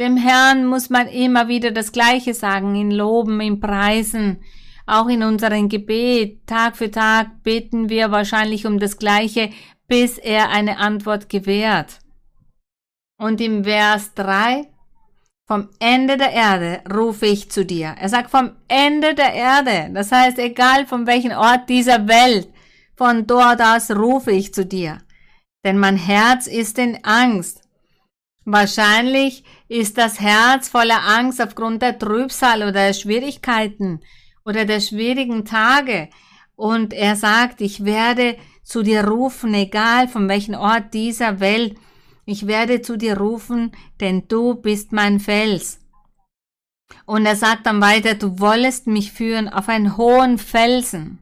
Dem 0.00 0.16
Herrn 0.16 0.66
muss 0.66 0.90
man 0.90 1.06
immer 1.08 1.48
wieder 1.48 1.70
das 1.70 1.92
Gleiche 1.92 2.34
sagen, 2.34 2.74
ihn 2.74 2.90
loben, 2.90 3.40
ihn 3.40 3.60
preisen. 3.60 4.42
Auch 4.86 5.08
in 5.08 5.22
unserem 5.22 5.68
Gebet, 5.68 6.46
Tag 6.46 6.76
für 6.76 6.90
Tag, 6.90 7.42
beten 7.42 7.88
wir 7.88 8.10
wahrscheinlich 8.10 8.66
um 8.66 8.78
das 8.78 8.98
Gleiche, 8.98 9.50
bis 9.86 10.18
er 10.18 10.50
eine 10.50 10.78
Antwort 10.78 11.28
gewährt. 11.28 12.00
Und 13.18 13.40
im 13.40 13.64
Vers 13.64 14.14
3, 14.14 14.68
vom 15.46 15.68
Ende 15.78 16.16
der 16.16 16.32
Erde 16.32 16.80
rufe 16.90 17.26
ich 17.26 17.50
zu 17.50 17.64
dir. 17.66 17.94
Er 18.00 18.08
sagt 18.08 18.30
vom 18.30 18.52
Ende 18.68 19.14
der 19.14 19.34
Erde. 19.34 19.90
Das 19.92 20.10
heißt, 20.10 20.38
egal 20.38 20.86
von 20.86 21.06
welchem 21.06 21.32
Ort 21.32 21.68
dieser 21.68 22.08
Welt, 22.08 22.48
von 22.96 23.26
dort 23.26 23.60
aus 23.60 23.90
rufe 23.90 24.30
ich 24.30 24.54
zu 24.54 24.64
dir. 24.64 24.98
Denn 25.64 25.78
mein 25.78 25.96
Herz 25.96 26.46
ist 26.46 26.78
in 26.78 27.04
Angst. 27.04 27.60
Wahrscheinlich 28.46 29.44
ist 29.68 29.98
das 29.98 30.20
Herz 30.20 30.68
voller 30.68 31.02
Angst 31.06 31.40
aufgrund 31.40 31.82
der 31.82 31.98
Trübsal 31.98 32.62
oder 32.62 32.72
der 32.72 32.92
Schwierigkeiten 32.92 34.00
oder 34.44 34.64
der 34.64 34.80
schwierigen 34.80 35.44
Tage. 35.44 36.08
Und 36.54 36.92
er 36.92 37.16
sagt, 37.16 37.60
ich 37.60 37.84
werde 37.84 38.36
zu 38.62 38.82
dir 38.82 39.06
rufen, 39.06 39.52
egal 39.54 40.08
von 40.08 40.28
welchem 40.28 40.54
Ort 40.54 40.94
dieser 40.94 41.40
Welt, 41.40 41.76
ich 42.26 42.46
werde 42.46 42.82
zu 42.82 42.96
dir 42.96 43.18
rufen, 43.18 43.72
denn 44.00 44.28
du 44.28 44.54
bist 44.54 44.92
mein 44.92 45.20
Fels. 45.20 45.80
Und 47.06 47.26
er 47.26 47.36
sagt 47.36 47.66
dann 47.66 47.80
weiter, 47.80 48.14
du 48.14 48.38
wollest 48.38 48.86
mich 48.86 49.12
führen 49.12 49.48
auf 49.48 49.68
einen 49.68 49.96
hohen 49.96 50.38
Felsen, 50.38 51.18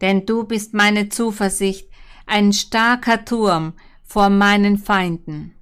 denn 0.00 0.26
du 0.26 0.44
bist 0.44 0.74
meine 0.74 1.08
Zuversicht, 1.08 1.88
ein 2.26 2.52
starker 2.52 3.24
Turm 3.24 3.74
vor 4.02 4.28
meinen 4.28 4.78
Feinden. 4.78 5.54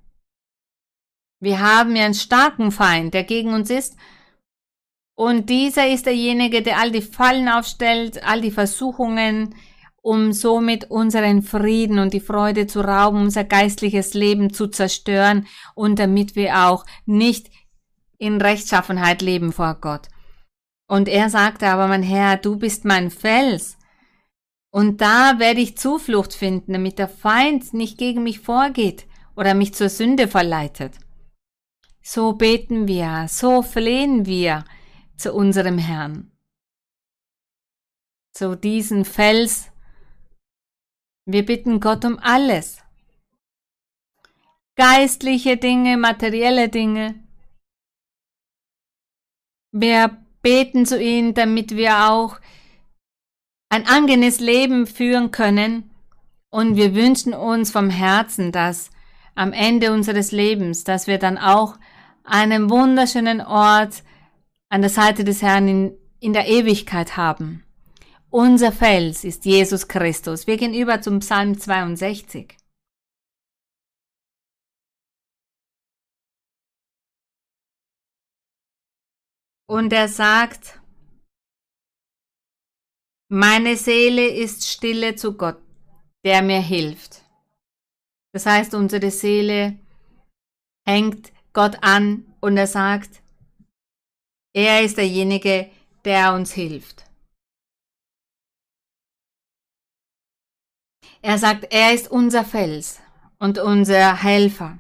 Wir 1.41 1.61
haben 1.61 1.97
ja 1.97 2.05
einen 2.05 2.15
starken 2.15 2.71
Feind, 2.71 3.15
der 3.15 3.25
gegen 3.25 3.55
uns 3.55 3.71
ist, 3.71 3.97
und 5.15 5.51
dieser 5.51 5.87
ist 5.87 6.07
derjenige, 6.07 6.63
der 6.63 6.79
all 6.79 6.91
die 6.91 7.03
Fallen 7.03 7.51
aufstellt, 7.51 8.25
all 8.25 8.41
die 8.41 8.51
Versuchungen, 8.51 9.55
um 10.03 10.33
somit 10.33 10.91
unseren 10.91 11.43
Frieden 11.43 11.99
und 11.99 12.15
die 12.15 12.21
Freude 12.21 12.67
zu 12.67 12.81
rauben, 12.81 13.21
unser 13.21 13.45
geistliches 13.45 14.15
Leben 14.15 14.53
zu 14.53 14.69
zerstören 14.69 15.47
und 15.75 15.99
damit 15.99 16.37
wir 16.37 16.69
auch 16.69 16.87
nicht 17.07 17.51
in 18.19 18.41
Rechtschaffenheit 18.41 19.23
leben 19.23 19.53
vor 19.53 19.77
Gott. 19.81 20.09
Und 20.89 21.09
er 21.09 21.31
sagte 21.31 21.69
aber, 21.69 21.87
mein 21.87 22.03
Herr, 22.03 22.37
du 22.37 22.57
bist 22.57 22.85
mein 22.85 23.11
Fels. 23.11 23.79
Und 24.73 25.01
da 25.01 25.39
werde 25.39 25.61
ich 25.61 25.79
Zuflucht 25.79 26.35
finden, 26.35 26.73
damit 26.73 26.99
der 26.99 27.09
Feind 27.09 27.73
nicht 27.75 27.99
gegen 27.99 28.23
mich 28.23 28.41
vorgeht 28.41 29.07
oder 29.37 29.55
mich 29.55 29.75
zur 29.75 29.89
Sünde 29.89 30.29
verleitet. 30.29 30.95
So 32.03 32.33
beten 32.33 32.89
wir, 32.89 33.27
so 33.29 33.63
flehen 33.63 34.27
wir 34.27 34.65
zu 35.17 35.33
unserem 35.33 35.79
Herrn. 35.79 36.33
So 38.37 38.55
diesen 38.55 39.05
Fels 39.05 39.70
wir 41.33 41.45
bitten 41.45 41.81
Gott 41.81 42.05
um 42.05 42.19
alles. 42.19 42.83
Geistliche 44.77 45.57
Dinge, 45.57 45.97
materielle 45.97 46.69
Dinge. 46.69 47.23
Wir 49.73 50.17
beten 50.43 50.87
zu 50.87 51.01
ihm, 51.01 51.35
damit 51.35 51.77
wir 51.77 52.11
auch 52.11 52.41
ein 53.69 53.87
angenehmes 53.87 54.41
Leben 54.41 54.87
führen 54.87 55.31
können. 55.31 55.91
Und 56.51 56.77
wir 56.77 56.95
wünschen 56.95 57.35
uns 57.35 57.71
vom 57.71 57.91
Herzen, 57.91 58.51
dass 58.53 58.91
am 59.35 59.53
Ende 59.53 59.93
unseres 59.93 60.33
Lebens, 60.33 60.85
dass 60.85 61.07
wir 61.07 61.19
dann 61.19 61.39
auch 61.39 61.79
einen 62.25 62.71
wunderschönen 62.71 63.41
Ort 63.41 64.03
an 64.69 64.81
der 64.81 64.91
Seite 64.91 65.25
des 65.25 65.43
Herrn 65.43 65.69
in, 65.69 65.93
in 66.21 66.33
der 66.33 66.49
Ewigkeit 66.49 67.17
haben. 67.17 67.65
Unser 68.33 68.71
Fels 68.71 69.25
ist 69.25 69.45
Jesus 69.45 69.89
Christus. 69.89 70.47
Wir 70.47 70.57
gehen 70.57 70.73
über 70.73 71.03
zum 71.03 71.19
Psalm 71.19 71.59
62. 71.59 72.57
Und 79.69 79.93
er 79.93 80.07
sagt, 80.07 80.81
meine 83.29 83.77
Seele 83.77 84.29
ist 84.29 84.69
stille 84.69 85.17
zu 85.17 85.37
Gott, 85.37 85.61
der 86.25 86.43
mir 86.43 86.61
hilft. 86.61 87.25
Das 88.33 88.47
heißt, 88.47 88.75
unsere 88.75 89.11
Seele 89.11 89.77
hängt 90.87 91.33
Gott 91.53 91.79
an 91.83 92.33
und 92.41 92.57
er 92.57 92.69
sagt, 92.69 93.23
er 94.53 94.85
ist 94.85 94.99
derjenige, 94.99 95.69
der 96.05 96.35
uns 96.35 96.53
hilft. 96.53 97.10
Er 101.23 101.39
sagt, 101.39 101.73
er 101.73 101.93
ist 101.93 102.11
unser 102.11 102.45
Fels 102.45 103.01
und 103.39 103.59
unser 103.59 104.23
Helfer. 104.23 104.79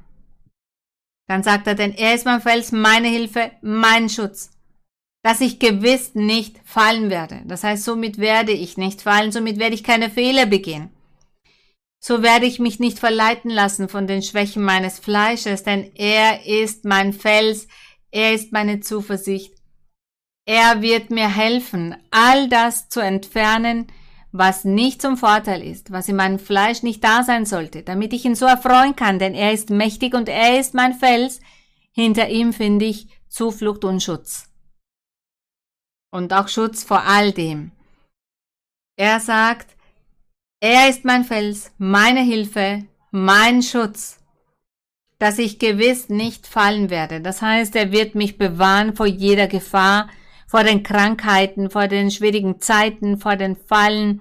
Dann 1.26 1.42
sagt 1.42 1.66
er, 1.66 1.74
denn 1.74 1.92
er 1.92 2.14
ist 2.14 2.24
mein 2.24 2.40
Fels, 2.40 2.72
meine 2.72 3.08
Hilfe, 3.08 3.52
mein 3.62 4.08
Schutz, 4.08 4.50
dass 5.22 5.40
ich 5.40 5.58
gewiss 5.58 6.14
nicht 6.14 6.58
fallen 6.64 7.10
werde. 7.10 7.42
Das 7.46 7.62
heißt, 7.62 7.84
somit 7.84 8.18
werde 8.18 8.52
ich 8.52 8.76
nicht 8.76 9.02
fallen, 9.02 9.32
somit 9.32 9.58
werde 9.58 9.74
ich 9.74 9.84
keine 9.84 10.10
Fehler 10.10 10.46
begehen. 10.46 10.90
So 12.02 12.22
werde 12.22 12.46
ich 12.46 12.58
mich 12.58 12.80
nicht 12.80 12.98
verleiten 12.98 13.50
lassen 13.50 13.88
von 13.90 14.06
den 14.06 14.22
Schwächen 14.22 14.62
meines 14.62 14.98
Fleisches, 14.98 15.62
denn 15.62 15.92
er 15.94 16.46
ist 16.46 16.86
mein 16.86 17.12
Fels, 17.12 17.68
er 18.10 18.32
ist 18.32 18.52
meine 18.52 18.80
Zuversicht. 18.80 19.54
Er 20.46 20.80
wird 20.80 21.10
mir 21.10 21.28
helfen, 21.28 21.94
all 22.10 22.48
das 22.48 22.88
zu 22.88 23.00
entfernen, 23.00 23.86
was 24.32 24.64
nicht 24.64 25.02
zum 25.02 25.16
Vorteil 25.16 25.62
ist, 25.62 25.90
was 25.90 26.08
in 26.08 26.16
meinem 26.16 26.38
Fleisch 26.38 26.82
nicht 26.82 27.02
da 27.02 27.24
sein 27.24 27.46
sollte, 27.46 27.82
damit 27.82 28.12
ich 28.12 28.24
ihn 28.24 28.34
so 28.34 28.46
erfreuen 28.46 28.94
kann, 28.94 29.18
denn 29.18 29.34
er 29.34 29.52
ist 29.52 29.70
mächtig 29.70 30.14
und 30.14 30.28
er 30.28 30.58
ist 30.58 30.74
mein 30.74 30.94
Fels. 30.94 31.40
Hinter 31.92 32.28
ihm 32.28 32.52
finde 32.52 32.84
ich 32.84 33.08
Zuflucht 33.28 33.84
und 33.84 34.02
Schutz. 34.02 34.48
Und 36.12 36.32
auch 36.32 36.48
Schutz 36.48 36.84
vor 36.84 37.02
all 37.02 37.32
dem. 37.32 37.72
Er 38.96 39.20
sagt, 39.20 39.76
er 40.60 40.88
ist 40.88 41.04
mein 41.04 41.24
Fels, 41.24 41.72
meine 41.78 42.20
Hilfe, 42.20 42.84
mein 43.10 43.62
Schutz, 43.62 44.18
dass 45.18 45.38
ich 45.38 45.58
gewiss 45.58 46.08
nicht 46.08 46.46
fallen 46.46 46.90
werde. 46.90 47.20
Das 47.20 47.42
heißt, 47.42 47.74
er 47.76 47.92
wird 47.92 48.14
mich 48.14 48.38
bewahren 48.38 48.94
vor 48.94 49.06
jeder 49.06 49.46
Gefahr, 49.46 50.08
vor 50.50 50.64
den 50.64 50.82
Krankheiten, 50.82 51.70
vor 51.70 51.86
den 51.86 52.10
schwierigen 52.10 52.60
Zeiten, 52.60 53.18
vor 53.18 53.36
den 53.36 53.54
Fallen 53.54 54.20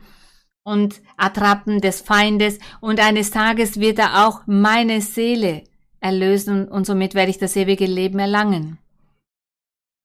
und 0.63 1.01
Attrappen 1.17 1.81
des 1.81 2.01
Feindes 2.01 2.59
und 2.81 2.99
eines 2.99 3.31
Tages 3.31 3.79
wird 3.79 3.97
er 3.97 4.27
auch 4.27 4.41
meine 4.45 5.01
Seele 5.01 5.63
erlösen 5.99 6.67
und 6.67 6.85
somit 6.85 7.15
werde 7.15 7.31
ich 7.31 7.39
das 7.39 7.55
ewige 7.55 7.87
Leben 7.87 8.19
erlangen. 8.19 8.77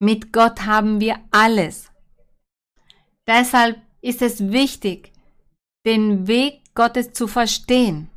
Mit 0.01 0.33
Gott 0.33 0.65
haben 0.65 0.99
wir 0.99 1.17
alles. 1.31 1.93
Deshalb 3.29 3.77
ist 4.01 4.23
es 4.23 4.51
wichtig, 4.51 5.13
den 5.85 6.27
Weg 6.27 6.63
Gottes 6.75 7.13
zu 7.13 7.29
verstehen. 7.29 8.09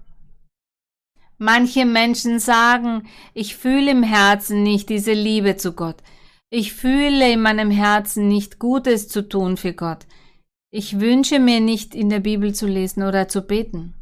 Manche 1.38 1.86
Menschen 1.86 2.40
sagen, 2.40 3.10
ich 3.34 3.58
fühle 3.58 3.92
im 3.92 4.04
Herzen 4.04 4.64
nicht 4.64 4.88
diese 4.88 5.14
Liebe 5.14 5.58
zu 5.58 5.74
Gott. 5.74 5.98
Ich 6.50 6.74
fühle 6.74 7.30
in 7.32 7.42
meinem 7.42 7.72
Herzen 7.72 8.30
nicht 8.30 8.58
Gutes 8.58 9.10
zu 9.10 9.28
tun 9.28 9.58
für 9.58 9.74
Gott. 9.74 10.06
Ich 10.72 11.00
wünsche 11.00 11.40
mir 11.40 11.60
nicht 11.60 11.94
in 11.94 12.10
der 12.10 12.22
Bibel 12.22 12.56
zu 12.56 12.68
lesen 12.68 13.04
oder 13.04 13.28
zu 13.28 13.42
beten. 13.42 13.94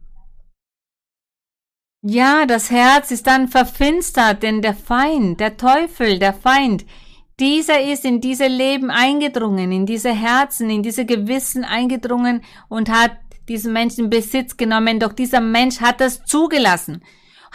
Ja, 2.03 2.45
das 2.45 2.69
Herz 2.69 3.09
ist 3.09 3.25
dann 3.25 3.47
verfinstert, 3.47 4.43
denn 4.43 4.61
der 4.61 4.75
Feind, 4.75 5.39
der 5.39 5.57
Teufel, 5.57 6.19
der 6.19 6.33
Feind, 6.33 6.85
dieser 7.39 7.81
ist 7.81 8.05
in 8.05 8.21
diese 8.21 8.47
Leben 8.47 8.91
eingedrungen, 8.91 9.71
in 9.71 9.87
diese 9.87 10.13
Herzen, 10.13 10.69
in 10.69 10.83
diese 10.83 11.05
Gewissen 11.05 11.65
eingedrungen 11.65 12.43
und 12.69 12.89
hat 12.89 13.17
diesen 13.49 13.73
Menschen 13.73 14.11
Besitz 14.11 14.55
genommen, 14.55 14.99
doch 14.99 15.13
dieser 15.13 15.41
Mensch 15.41 15.81
hat 15.81 15.99
das 15.99 16.23
zugelassen, 16.25 17.03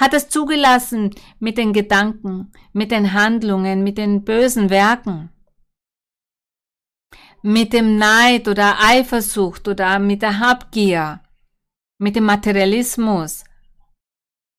hat 0.01 0.15
es 0.15 0.31
zugelassen 0.31 1.11
mit 1.39 1.59
den 1.59 1.75
Gedanken, 1.75 2.51
mit 2.73 2.91
den 2.91 3.13
Handlungen, 3.13 3.85
mit 3.85 3.99
den 3.99 4.25
bösen 4.25 4.71
Werken, 4.71 5.29
mit 7.43 7.75
dem 7.75 7.99
Neid 7.99 8.49
oder 8.49 8.79
Eifersucht 8.83 9.69
oder 9.69 9.99
mit 9.99 10.23
der 10.23 10.41
Habgier, 10.41 11.21
mit 11.99 12.17
dem 12.17 12.25
Materialismus, 12.25 13.45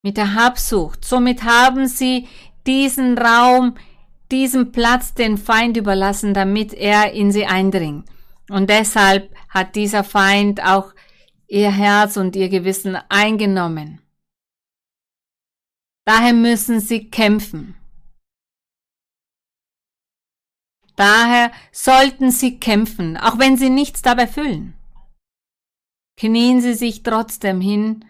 mit 0.04 0.18
der 0.18 0.36
Habsucht. 0.36 1.04
Somit 1.04 1.44
haben 1.44 1.88
sie 1.88 2.28
diesen 2.68 3.18
Raum, 3.18 3.76
diesen 4.32 4.72
Platz 4.72 5.16
den 5.16 5.40
Feind 5.40 5.76
überlassen, 5.76 6.36
damit 6.36 6.72
er 6.74 7.14
in 7.14 7.32
sie 7.32 7.48
eindringt. 7.48 8.08
Und 8.48 8.70
deshalb 8.70 9.34
hat 9.50 9.76
dieser 9.76 10.04
Feind 10.04 10.64
auch 10.64 10.94
ihr 11.48 11.72
Herz 11.72 12.16
und 12.18 12.36
ihr 12.36 12.50
Gewissen 12.50 12.96
eingenommen. 13.10 14.01
Daher 16.06 16.34
müssen 16.34 16.80
sie 16.80 17.10
kämpfen. 17.10 17.76
Daher 20.96 21.52
sollten 21.72 22.32
sie 22.32 22.60
kämpfen, 22.60 23.18
auch 23.18 23.40
wenn 23.40 23.58
sie 23.58 23.70
nichts 23.70 24.02
dabei 24.02 24.28
fühlen. 24.28 24.74
Knien 26.18 26.62
sie 26.62 26.74
sich 26.74 27.04
trotzdem 27.04 27.62
hin 27.62 28.06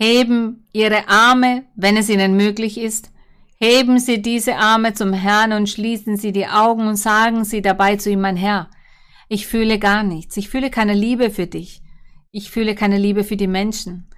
heben 0.00 0.68
ihre 0.72 1.08
Arme, 1.08 1.64
wenn 1.76 1.96
es 1.96 2.08
ihnen 2.08 2.36
möglich 2.36 2.78
ist, 2.78 3.12
heben 3.56 3.98
sie 3.98 4.20
diese 4.20 4.56
Arme 4.56 4.92
zum 4.92 5.12
Herrn 5.12 5.52
und 5.52 5.68
schließen 5.68 6.16
sie 6.16 6.32
die 6.32 6.46
Augen 6.46 6.86
und 6.88 6.96
sagen 6.96 7.44
sie 7.44 7.62
dabei 7.62 7.96
zu 7.96 8.10
ihm, 8.10 8.20
mein 8.20 8.36
Herr, 8.36 8.70
ich 9.28 9.46
fühle 9.46 9.78
gar 9.78 10.02
nichts, 10.02 10.36
ich 10.36 10.48
fühle 10.48 10.70
keine 10.70 10.94
Liebe 10.94 11.30
für 11.30 11.46
dich, 11.46 11.82
ich 12.30 12.50
fühle 12.50 12.74
keine 12.74 12.98
Liebe 12.98 13.24
für 13.24 13.36
die 13.36 13.46
Menschen. 13.46 14.10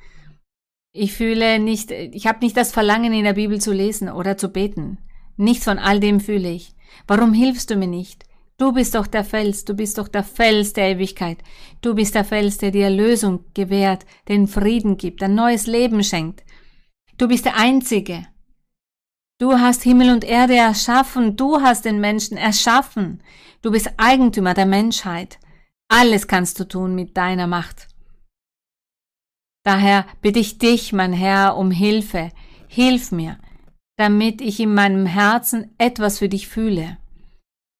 Ich 0.98 1.12
fühle 1.12 1.58
nicht, 1.58 1.90
ich 1.90 2.26
habe 2.26 2.38
nicht 2.40 2.56
das 2.56 2.72
Verlangen 2.72 3.12
in 3.12 3.24
der 3.24 3.34
Bibel 3.34 3.60
zu 3.60 3.72
lesen 3.72 4.08
oder 4.08 4.38
zu 4.38 4.48
beten. 4.48 4.96
Nichts 5.36 5.64
von 5.64 5.78
all 5.78 6.00
dem 6.00 6.20
fühle 6.20 6.50
ich. 6.50 6.74
Warum 7.06 7.34
hilfst 7.34 7.68
du 7.68 7.76
mir 7.76 7.86
nicht? 7.86 8.24
Du 8.56 8.72
bist 8.72 8.94
doch 8.94 9.06
der 9.06 9.22
Fels, 9.22 9.66
du 9.66 9.74
bist 9.74 9.98
doch 9.98 10.08
der 10.08 10.24
Fels 10.24 10.72
der 10.72 10.92
Ewigkeit. 10.92 11.38
Du 11.82 11.94
bist 11.94 12.14
der 12.14 12.24
Fels, 12.24 12.56
der 12.56 12.70
dir 12.70 12.84
Erlösung 12.84 13.44
gewährt, 13.52 14.06
den 14.28 14.48
Frieden 14.48 14.96
gibt, 14.96 15.22
ein 15.22 15.34
neues 15.34 15.66
Leben 15.66 16.02
schenkt. 16.02 16.42
Du 17.18 17.28
bist 17.28 17.44
der 17.44 17.58
Einzige. 17.58 18.26
Du 19.38 19.52
hast 19.52 19.82
Himmel 19.82 20.10
und 20.10 20.24
Erde 20.24 20.56
erschaffen, 20.56 21.36
du 21.36 21.60
hast 21.60 21.84
den 21.84 22.00
Menschen 22.00 22.38
erschaffen. 22.38 23.22
Du 23.60 23.70
bist 23.70 23.90
Eigentümer 23.98 24.54
der 24.54 24.64
Menschheit. 24.64 25.38
Alles 25.88 26.26
kannst 26.26 26.58
du 26.58 26.64
tun 26.64 26.94
mit 26.94 27.18
deiner 27.18 27.46
Macht. 27.46 27.88
Daher 29.66 30.06
bitte 30.22 30.38
ich 30.38 30.58
dich, 30.58 30.92
mein 30.94 31.12
Herr, 31.12 31.56
um 31.56 31.70
Hilfe. 31.70 32.30
Hilf 32.68 33.10
mir, 33.12 33.36
damit 33.98 34.40
ich 34.40 34.60
in 34.60 34.72
meinem 34.72 35.04
Herzen 35.04 35.74
etwas 35.76 36.20
für 36.20 36.28
dich 36.28 36.48
fühle 36.48 36.96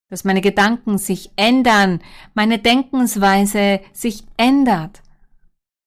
dass 0.09 0.24
meine 0.24 0.41
Gedanken 0.41 0.99
sich 0.99 1.30
ändern, 1.37 2.01
meine 2.34 2.59
Denkensweise 2.59 3.80
sich 3.93 4.24
ändert. 4.37 5.03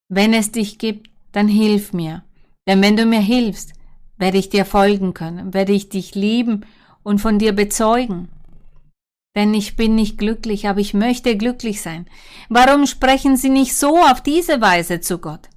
Wenn 0.09 0.33
es 0.33 0.51
dich 0.51 0.77
gibt, 0.77 1.09
dann 1.31 1.47
hilf 1.47 1.93
mir. 1.93 2.23
Denn 2.67 2.81
wenn 2.81 2.97
du 2.97 3.05
mir 3.05 3.21
hilfst, 3.21 3.73
werde 4.17 4.37
ich 4.37 4.49
dir 4.49 4.65
folgen 4.65 5.13
können, 5.13 5.53
werde 5.53 5.71
ich 5.71 5.89
dich 5.89 6.15
lieben 6.15 6.65
und 7.03 7.19
von 7.19 7.39
dir 7.39 7.53
bezeugen. 7.53 8.27
Denn 9.35 9.53
ich 9.53 9.75
bin 9.75 9.95
nicht 9.95 10.17
glücklich, 10.17 10.67
aber 10.67 10.79
ich 10.79 10.93
möchte 10.93 11.37
glücklich 11.37 11.81
sein. 11.81 12.07
Warum 12.49 12.87
sprechen 12.87 13.37
Sie 13.37 13.49
nicht 13.49 13.75
so 13.75 13.97
auf 13.97 14.21
diese 14.21 14.59
Weise 14.59 14.99
zu 14.99 15.19
Gott? 15.19 15.49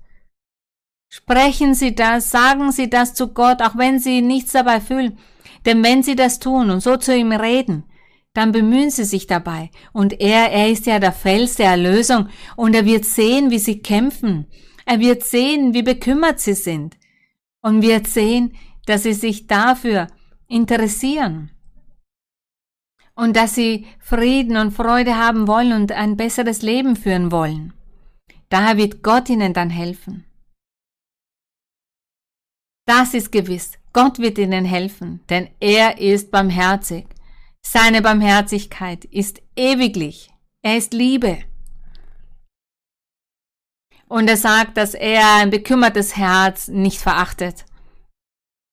Sprechen 1.15 1.75
Sie 1.75 1.95
das, 1.95 2.31
sagen 2.31 2.73
Sie 2.73 2.89
das 2.89 3.13
zu 3.13 3.35
Gott, 3.35 3.61
auch 3.61 3.77
wenn 3.77 3.99
Sie 3.99 4.23
nichts 4.23 4.53
dabei 4.53 4.81
fühlen. 4.81 5.19
Denn 5.67 5.85
wenn 5.85 6.03
Sie 6.03 6.17
das 6.17 6.39
tun 6.39 6.71
und 6.71 6.81
so 6.81 6.97
zu 6.97 7.15
ihm 7.15 7.33
reden, 7.33 7.85
dann 8.33 8.51
bemühen 8.51 8.91
Sie 8.91 9.05
sich 9.05 9.27
dabei. 9.27 9.71
Und 9.93 10.23
er, 10.23 10.51
er 10.51 10.71
ist 10.71 10.87
ja 10.87 10.99
der 10.99 11.13
Fels 11.13 11.57
der 11.57 11.73
Erlösung 11.73 12.31
und 12.57 12.75
er 12.75 12.87
wird 12.87 13.05
sehen, 13.05 13.51
wie 13.51 13.59
Sie 13.59 13.81
kämpfen. 13.81 14.47
Er 14.87 15.01
wird 15.01 15.23
sehen, 15.23 15.75
wie 15.75 15.83
bekümmert 15.83 16.41
Sie 16.41 16.55
sind. 16.55 16.97
Und 17.61 17.83
wird 17.83 18.07
sehen, 18.07 18.55
dass 18.87 19.03
Sie 19.03 19.13
sich 19.13 19.47
dafür 19.47 20.07
interessieren. 20.49 21.51
Und 23.15 23.37
dass 23.37 23.55
Sie 23.55 23.87
Frieden 23.99 24.57
und 24.57 24.73
Freude 24.73 25.19
haben 25.19 25.47
wollen 25.47 25.75
und 25.75 25.93
ein 25.93 26.17
besseres 26.17 26.63
Leben 26.63 26.97
führen 26.97 27.31
wollen. 27.31 27.75
Daher 28.49 28.79
wird 28.79 29.03
Gott 29.03 29.29
Ihnen 29.29 29.53
dann 29.53 29.69
helfen. 29.69 30.25
Das 32.87 33.15
ist 33.15 33.31
gewiss. 33.31 33.73
Gott 33.93 34.19
wird 34.19 34.39
Ihnen 34.39 34.65
helfen, 34.65 35.21
denn 35.29 35.51
er 35.61 35.99
ist 35.99 36.31
barmherzig. 36.31 37.07
Seine 37.61 38.03
Barmherzigkeit 38.03 39.05
ist 39.05 39.41
ewiglich. 39.55 40.31
Er 40.63 40.79
ist 40.79 40.93
Liebe. 40.93 41.39
Und 44.09 44.29
er 44.29 44.37
sagt, 44.37 44.77
dass 44.77 44.95
er 44.95 45.37
ein 45.37 45.51
bekümmertes 45.51 46.17
Herz 46.17 46.69
nicht 46.69 46.99
verachtet. 46.99 47.65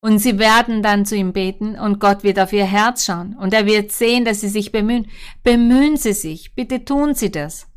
Und 0.01 0.19
sie 0.19 0.39
werden 0.39 0.81
dann 0.81 1.05
zu 1.05 1.15
ihm 1.15 1.33
beten 1.33 1.77
und 1.77 1.99
Gott 1.99 2.23
wird 2.23 2.39
auf 2.39 2.53
ihr 2.53 2.65
Herz 2.65 3.05
schauen 3.05 3.35
und 3.35 3.53
er 3.53 3.65
wird 3.65 3.91
sehen, 3.91 4.23
dass 4.23 4.41
sie 4.41 4.47
sich 4.47 4.71
bemühen. 4.71 5.09
Bemühen 5.43 5.97
Sie 5.97 6.13
sich, 6.13 6.55
bitte 6.55 6.85
tun 6.85 7.15
Sie 7.15 7.31
das. 7.31 7.67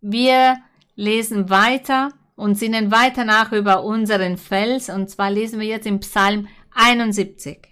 Wir 0.00 0.58
lesen 0.94 1.50
weiter 1.50 2.10
und 2.36 2.56
sinnen 2.56 2.90
weiter 2.90 3.24
nach 3.24 3.52
über 3.52 3.84
unseren 3.84 4.36
Fels 4.36 4.88
und 4.88 5.08
zwar 5.08 5.30
lesen 5.30 5.60
wir 5.60 5.66
jetzt 5.66 5.86
im 5.86 6.00
Psalm 6.00 6.48
71. 6.72 7.68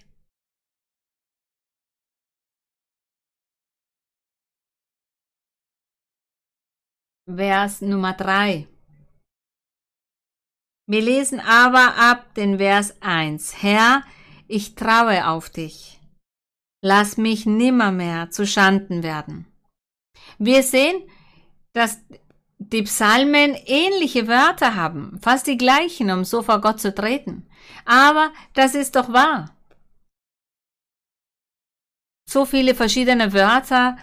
Vers 7.27 7.81
Nummer 7.81 8.13
3. 8.13 8.67
Wir 10.87 11.03
lesen 11.03 11.39
aber 11.39 11.95
ab 11.97 12.35
den 12.35 12.59
Vers 12.59 13.01
1. 13.01 13.63
Herr, 13.63 14.03
ich 14.49 14.75
traue 14.75 15.29
auf 15.29 15.49
dich. 15.49 16.01
Lass 16.83 17.17
mich 17.17 17.47
nimmermehr 17.47 18.31
zu 18.31 18.47
Schanden 18.47 19.05
werden. 19.05 19.47
Wir 20.39 20.63
sehen, 20.65 21.09
dass 21.73 22.01
die 22.61 22.83
Psalmen 22.83 23.57
ähnliche 23.67 24.29
Wörter 24.29 24.77
haben, 24.77 25.19
fast 25.23 25.47
die 25.47 25.57
gleichen, 25.57 26.11
um 26.11 26.25
so 26.25 26.43
vor 26.43 26.61
Gott 26.61 26.79
zu 26.79 26.95
treten. 26.95 27.47
Aber 27.87 28.31
das 28.55 28.75
ist 28.75 28.97
doch 28.97 29.13
wahr. 29.13 29.51
So 32.29 32.45
viele 32.45 32.75
verschiedene 32.75 33.33
Wörter, 33.33 33.97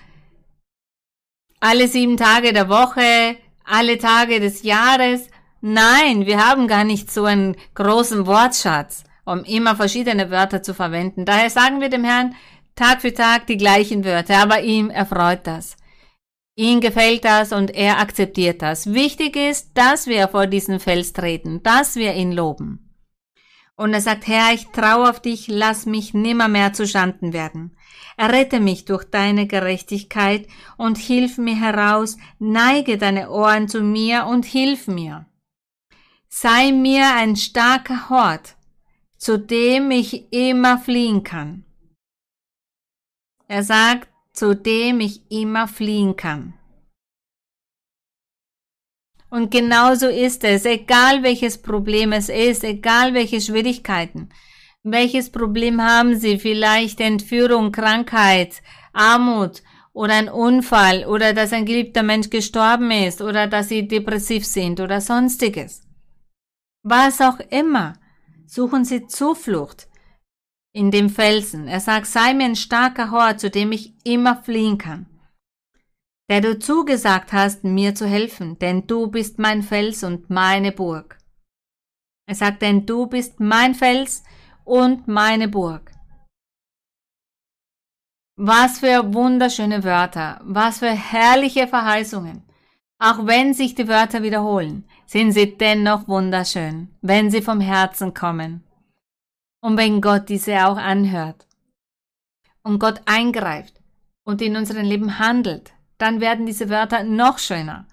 alle 1.60 1.88
sieben 1.88 2.18
Tage 2.18 2.52
der 2.52 2.68
Woche, 2.68 3.38
alle 3.64 3.98
Tage 4.00 4.40
des 4.40 4.64
Jahres. 4.64 5.30
Nein, 5.62 6.26
wir 6.26 6.46
haben 6.46 6.68
gar 6.68 6.84
nicht 6.84 7.12
so 7.12 7.26
einen 7.26 7.56
großen 7.76 8.26
Wortschatz, 8.26 9.04
um 9.24 9.44
immer 9.44 9.76
verschiedene 9.76 10.32
Wörter 10.32 10.64
zu 10.64 10.74
verwenden. 10.74 11.26
Daher 11.26 11.52
sagen 11.52 11.80
wir 11.80 11.90
dem 11.90 12.04
Herrn 12.04 12.36
Tag 12.76 13.02
für 13.02 13.14
Tag 13.14 13.48
die 13.48 13.58
gleichen 13.58 14.04
Wörter, 14.04 14.38
aber 14.40 14.62
ihm 14.62 14.90
erfreut 14.90 15.42
das. 15.46 15.78
Ihm 16.60 16.82
gefällt 16.82 17.24
das 17.24 17.52
und 17.52 17.70
er 17.76 18.00
akzeptiert 18.00 18.64
das. 18.64 18.92
Wichtig 18.92 19.36
ist, 19.36 19.70
dass 19.76 20.08
wir 20.08 20.28
vor 20.28 20.48
diesen 20.48 20.80
Fels 20.80 21.14
treten, 21.14 21.62
dass 21.62 21.96
wir 21.96 22.16
ihn 22.16 22.32
loben. 22.32 22.96
Und 23.76 23.94
er 23.94 24.02
sagt, 24.02 24.26
Herr, 24.26 24.56
ich 24.56 24.66
traue 24.70 25.08
auf 25.08 25.22
dich, 25.22 25.48
lass 25.48 25.86
mich 25.86 26.16
nimmermehr 26.16 26.74
zu 26.74 26.88
Schanden 26.88 27.32
werden. 27.32 27.78
Errette 28.18 28.60
mich 28.60 28.86
durch 28.86 29.04
deine 29.04 29.46
Gerechtigkeit 29.46 30.48
und 30.78 30.98
hilf 30.98 31.38
mir 31.38 31.56
heraus, 31.56 32.18
neige 32.40 32.98
deine 32.98 33.30
Ohren 33.30 33.68
zu 33.68 33.82
mir 33.82 34.26
und 34.26 34.44
hilf 34.44 34.88
mir. 34.88 35.28
Sei 36.28 36.72
mir 36.72 37.14
ein 37.14 37.36
starker 37.36 38.10
Hort, 38.10 38.56
zu 39.16 39.38
dem 39.38 39.92
ich 39.92 40.34
immer 40.34 40.80
fliehen 40.80 41.24
kann. 41.24 41.66
Er 43.48 43.64
sagt, 43.64 44.10
zu 44.38 44.56
dem 44.56 45.00
ich 45.00 45.22
immer 45.32 45.68
fliehen 45.68 46.16
kann. 46.16 46.54
Und 49.32 49.50
genauso 49.50 50.08
ist 50.08 50.44
es, 50.44 50.64
egal 50.66 51.24
welches 51.24 51.60
Problem 51.60 52.12
es 52.12 52.30
ist, 52.30 52.64
egal 52.64 53.16
welche 53.16 53.42
Schwierigkeiten. 53.42 54.30
Welches 54.84 55.32
Problem 55.32 55.82
haben 55.82 56.16
Sie? 56.20 56.38
Vielleicht 56.38 57.00
Entführung, 57.00 57.72
Krankheit, 57.72 58.62
Armut 58.94 59.64
oder 59.92 60.14
ein 60.14 60.30
Unfall 60.30 61.06
oder 61.06 61.34
dass 61.34 61.52
ein 61.52 61.66
geliebter 61.66 62.04
Mensch 62.04 62.30
gestorben 62.30 62.92
ist 62.92 63.24
oder 63.24 63.48
dass 63.48 63.70
sie 63.70 63.88
depressiv 63.88 64.46
sind 64.46 64.80
oder 64.80 65.02
sonstiges. 65.02 65.82
Was 66.84 67.22
auch 67.22 67.40
immer, 67.50 67.94
suchen 68.46 68.86
sie 68.86 69.08
Zuflucht 69.08 69.88
in 70.78 70.92
dem 70.92 71.10
Felsen. 71.10 71.68
Er 71.68 71.80
sagt, 71.80 72.06
sei 72.06 72.36
mir 72.36 72.46
ein 72.46 72.56
starker 72.56 73.10
Hort, 73.10 73.40
zu 73.40 73.50
dem 73.50 73.72
ich 73.72 73.96
immer 74.06 74.36
fliehen 74.44 74.78
kann. 74.78 75.08
Der 76.30 76.40
du 76.40 76.60
zugesagt 76.60 77.34
hast, 77.34 77.64
mir 77.64 77.96
zu 77.96 78.06
helfen, 78.06 78.60
denn 78.60 78.86
du 78.86 79.08
bist 79.08 79.40
mein 79.40 79.64
Fels 79.64 80.04
und 80.04 80.30
meine 80.30 80.72
Burg. 80.72 81.18
Er 82.28 82.36
sagt, 82.36 82.62
denn 82.62 82.86
du 82.86 83.08
bist 83.08 83.40
mein 83.40 83.74
Fels 83.74 84.24
und 84.66 85.08
meine 85.08 85.48
Burg. 85.48 85.92
Was 88.36 88.78
für 88.80 89.16
wunderschöne 89.16 89.84
Wörter, 89.84 90.40
was 90.44 90.78
für 90.80 90.92
herrliche 90.92 91.68
Verheißungen. 91.68 92.44
Auch 93.00 93.26
wenn 93.26 93.56
sich 93.56 93.74
die 93.74 93.88
Wörter 93.88 94.22
wiederholen, 94.22 94.84
sind 95.08 95.32
sie 95.32 95.58
dennoch 95.58 96.08
wunderschön, 96.08 96.90
wenn 97.02 97.32
sie 97.32 97.42
vom 97.42 97.62
Herzen 97.62 98.14
kommen. 98.14 98.67
Und 99.68 99.76
wenn 99.76 100.00
Gott 100.00 100.30
diese 100.30 100.66
auch 100.66 100.78
anhört 100.78 101.46
und 102.64 102.80
Gott 102.80 103.02
eingreift 103.06 103.82
und 104.24 104.42
in 104.42 104.56
unserem 104.56 104.86
Leben 104.86 105.20
handelt, 105.20 105.74
dann 105.98 106.22
werden 106.22 106.46
diese 106.46 106.70
Wörter 106.70 107.04
noch 107.04 107.38
schöner. 107.38 107.86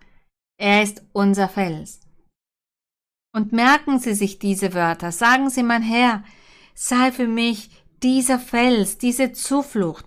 Er 0.57 0.85
ist 0.85 1.03
unser 1.13 1.49
Fels. 1.49 1.99
Und 3.35 3.53
merken 3.53 3.99
Sie 3.99 4.15
sich 4.15 4.39
diese 4.39 4.73
Wörter, 4.73 5.11
sagen 5.11 5.51
Sie, 5.51 5.65
mein 5.65 5.83
Herr, 5.83 6.23
sei 6.77 7.11
für 7.11 7.27
mich 7.27 7.71
dieser 8.05 8.39
Fels, 8.39 8.97
diese 8.97 9.33
Zuflucht, 9.33 10.07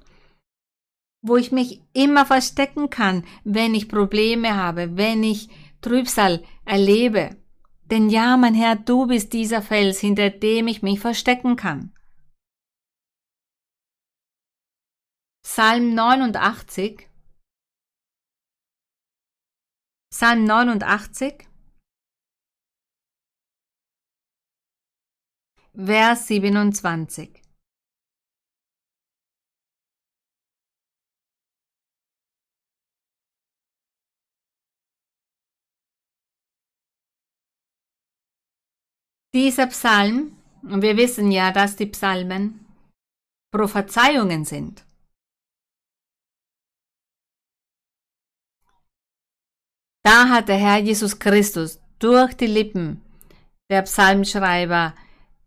wo 1.22 1.36
ich 1.36 1.52
mich 1.52 1.82
immer 1.92 2.26
verstecken 2.26 2.90
kann, 2.90 3.26
wenn 3.44 3.76
ich 3.76 3.90
Probleme 3.90 4.56
habe, 4.56 4.96
wenn 4.96 5.22
ich 5.22 5.50
Trübsal 5.82 6.46
erlebe. 6.64 7.36
Denn 7.90 8.10
ja, 8.10 8.36
mein 8.36 8.54
Herr, 8.54 8.76
du 8.76 9.08
bist 9.08 9.32
dieser 9.32 9.62
Fels, 9.62 10.00
hinter 10.00 10.30
dem 10.30 10.68
ich 10.68 10.82
mich 10.82 11.00
verstecken 11.00 11.56
kann. 11.56 11.94
Psalm 15.44 15.96
89 15.96 17.08
Psalm 20.12 20.44
89 20.44 21.48
Vers 25.74 26.28
27 26.28 27.47
Dieser 39.38 39.68
Psalm, 39.68 40.36
und 40.64 40.82
wir 40.82 40.98
wissen 40.98 41.30
ja, 41.32 41.52
dass 41.52 41.76
die 41.76 41.86
Psalmen 41.86 42.66
Prophezeiungen 43.54 44.46
sind. 44.46 44.84
Da 50.04 50.30
hat 50.30 50.48
der 50.48 50.58
Herr 50.58 50.78
Jesus 50.80 51.20
Christus 51.20 51.80
durch 52.00 52.34
die 52.34 52.48
Lippen 52.48 53.04
der 53.70 53.84
Psalmschreiber, 53.84 54.96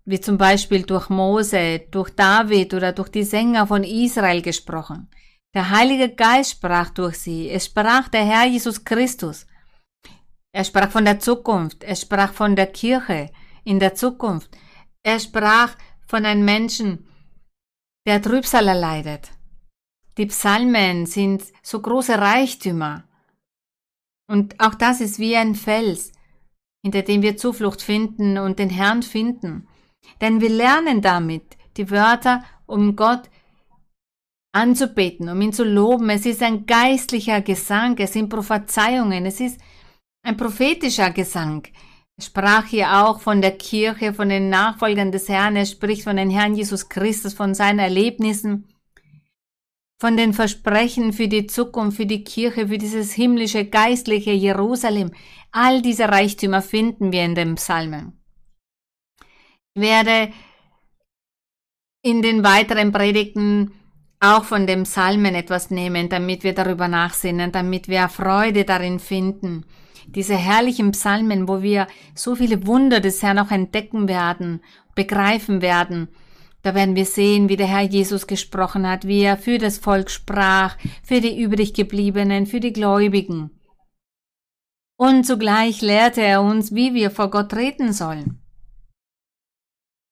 wie 0.05 0.21
zum 0.21 0.39
Beispiel 0.39 0.85
durch 0.85 1.09
Mose, 1.09 1.81
durch 1.91 2.11
David 2.11 2.73
oder 2.75 2.93
durch 2.93 3.09
die 3.09 3.25
Sänger 3.25 3.67
von 3.67 3.83
Israel 3.83 4.41
gesprochen. 4.41 5.11
Der 5.53 5.69
Heilige 5.69 6.15
Geist 6.15 6.53
sprach 6.53 6.91
durch 6.91 7.17
sie. 7.17 7.51
Es 7.51 7.67
sprach 7.67 8.09
der 8.09 8.25
Herr 8.25 8.47
Jesus 8.47 8.85
Christus. 8.85 9.49
Er 10.53 10.63
sprach 10.63 10.93
von 10.93 11.05
der 11.05 11.19
Zukunft. 11.19 11.83
Er 11.83 11.97
sprach 11.97 12.33
von 12.33 12.55
der 12.55 12.69
Kirche 12.69 13.33
in 13.65 13.79
der 13.79 13.95
Zukunft. 13.95 14.57
Er 15.03 15.21
sprach 15.21 15.77
von 16.07 16.25
einem 16.25 16.45
Menschen, 16.45 17.07
der 18.07 18.21
Trübsal 18.21 18.69
erleidet. 18.69 19.31
Die 20.19 20.27
Psalmen 20.27 21.07
sind 21.07 21.45
so 21.63 21.81
große 21.81 22.19
Reichtümer. 22.19 23.05
Und 24.29 24.61
auch 24.61 24.75
das 24.75 25.01
ist 25.01 25.19
wie 25.19 25.37
ein 25.37 25.55
Fels, 25.55 26.13
hinter 26.83 27.03
dem 27.03 27.23
wir 27.23 27.37
Zuflucht 27.37 27.83
finden 27.83 28.39
und 28.39 28.59
den 28.59 28.71
Herrn 28.71 29.03
finden. 29.03 29.69
Denn 30.21 30.41
wir 30.41 30.51
lernen 30.51 31.03
damit 31.03 31.57
die 31.77 31.91
Wörter, 31.91 32.45
um 32.67 32.97
Gott 32.97 33.31
anzubeten, 34.53 35.29
um 35.29 35.41
ihn 35.41 35.53
zu 35.53 35.65
loben. 35.65 36.11
Es 36.11 36.27
ist 36.27 36.43
ein 36.43 36.67
geistlicher 36.67 37.41
Gesang, 37.41 37.97
es 37.99 38.13
sind 38.13 38.29
Prophezeiungen, 38.29 39.27
es 39.27 39.41
ist 39.41 39.61
ein 40.23 40.37
prophetischer 40.37 41.11
Gesang. 41.11 41.67
Sprach 42.21 42.67
hier 42.67 43.05
auch 43.05 43.21
von 43.21 43.41
der 43.41 43.57
Kirche, 43.57 44.15
von 44.15 44.29
den 44.29 44.49
Nachfolgern 44.49 45.13
des 45.13 45.29
Herrn. 45.29 45.57
Er 45.57 45.67
spricht 45.67 46.05
von 46.05 46.17
dem 46.17 46.31
Herrn 46.31 46.55
Jesus 46.55 46.89
Christus, 46.89 47.35
von 47.35 47.55
seinen 47.55 47.79
Erlebnissen, 47.79 48.69
von 50.01 50.17
den 50.17 50.33
Versprechen 50.33 51.13
für 51.13 51.29
die 51.29 51.47
Zukunft, 51.47 51.97
für 51.97 52.07
die 52.07 52.25
Kirche, 52.25 52.69
für 52.69 52.79
dieses 52.79 53.13
himmlische, 53.13 53.65
geistliche 53.65 54.33
Jerusalem. 54.33 55.13
All 55.53 55.83
diese 55.83 56.09
Reichtümer 56.09 56.63
finden 56.63 57.13
wir 57.13 57.25
in 57.25 57.35
den 57.35 57.55
Psalmen. 57.57 58.21
Ich 59.75 59.83
werde 59.83 60.33
in 62.03 62.23
den 62.23 62.43
weiteren 62.45 62.93
Predigten 62.93 63.73
auch 64.21 64.45
von 64.45 64.67
den 64.67 64.85
Psalmen 64.85 65.35
etwas 65.35 65.71
nehmen, 65.71 66.09
damit 66.09 66.45
wir 66.45 66.55
darüber 66.55 66.89
nachsinnen, 66.89 67.53
damit 67.53 67.89
wir 67.89 68.09
Freude 68.09 68.65
darin 68.65 68.99
finden 68.99 69.65
diese 70.15 70.37
herrlichen 70.37 70.93
Psalmen, 70.93 71.49
wo 71.49 71.63
wir 71.63 71.87
so 72.15 72.35
viele 72.35 72.67
Wunder 72.67 73.01
des 73.01 73.23
Herrn 73.23 73.39
auch 73.39 73.51
entdecken 73.51 74.09
werden, 74.09 74.61
begreifen 74.95 75.63
werden. 75.63 76.09
Da 76.63 76.75
werden 76.75 76.95
wir 76.95 77.07
sehen, 77.07 77.49
wie 77.49 77.57
der 77.57 77.69
Herr 77.69 77.83
Jesus 77.83 78.27
gesprochen 78.27 78.87
hat, 78.87 79.07
wie 79.07 79.23
er 79.23 79.39
für 79.39 79.59
das 79.59 79.79
Volk 79.79 80.11
sprach, 80.11 80.77
für 81.03 81.21
die 81.21 81.41
übrig 81.41 81.73
gebliebenen, 81.73 82.47
für 82.47 82.61
die 82.61 82.73
Gläubigen. 82.73 83.51
Und 84.97 85.25
zugleich 85.25 85.81
lehrte 85.81 86.21
er 86.21 86.43
uns, 86.43 86.75
wie 86.75 86.93
wir 86.93 87.11
vor 87.11 87.31
Gott 87.31 87.55
reden 87.55 87.95
sollen. 87.95 88.43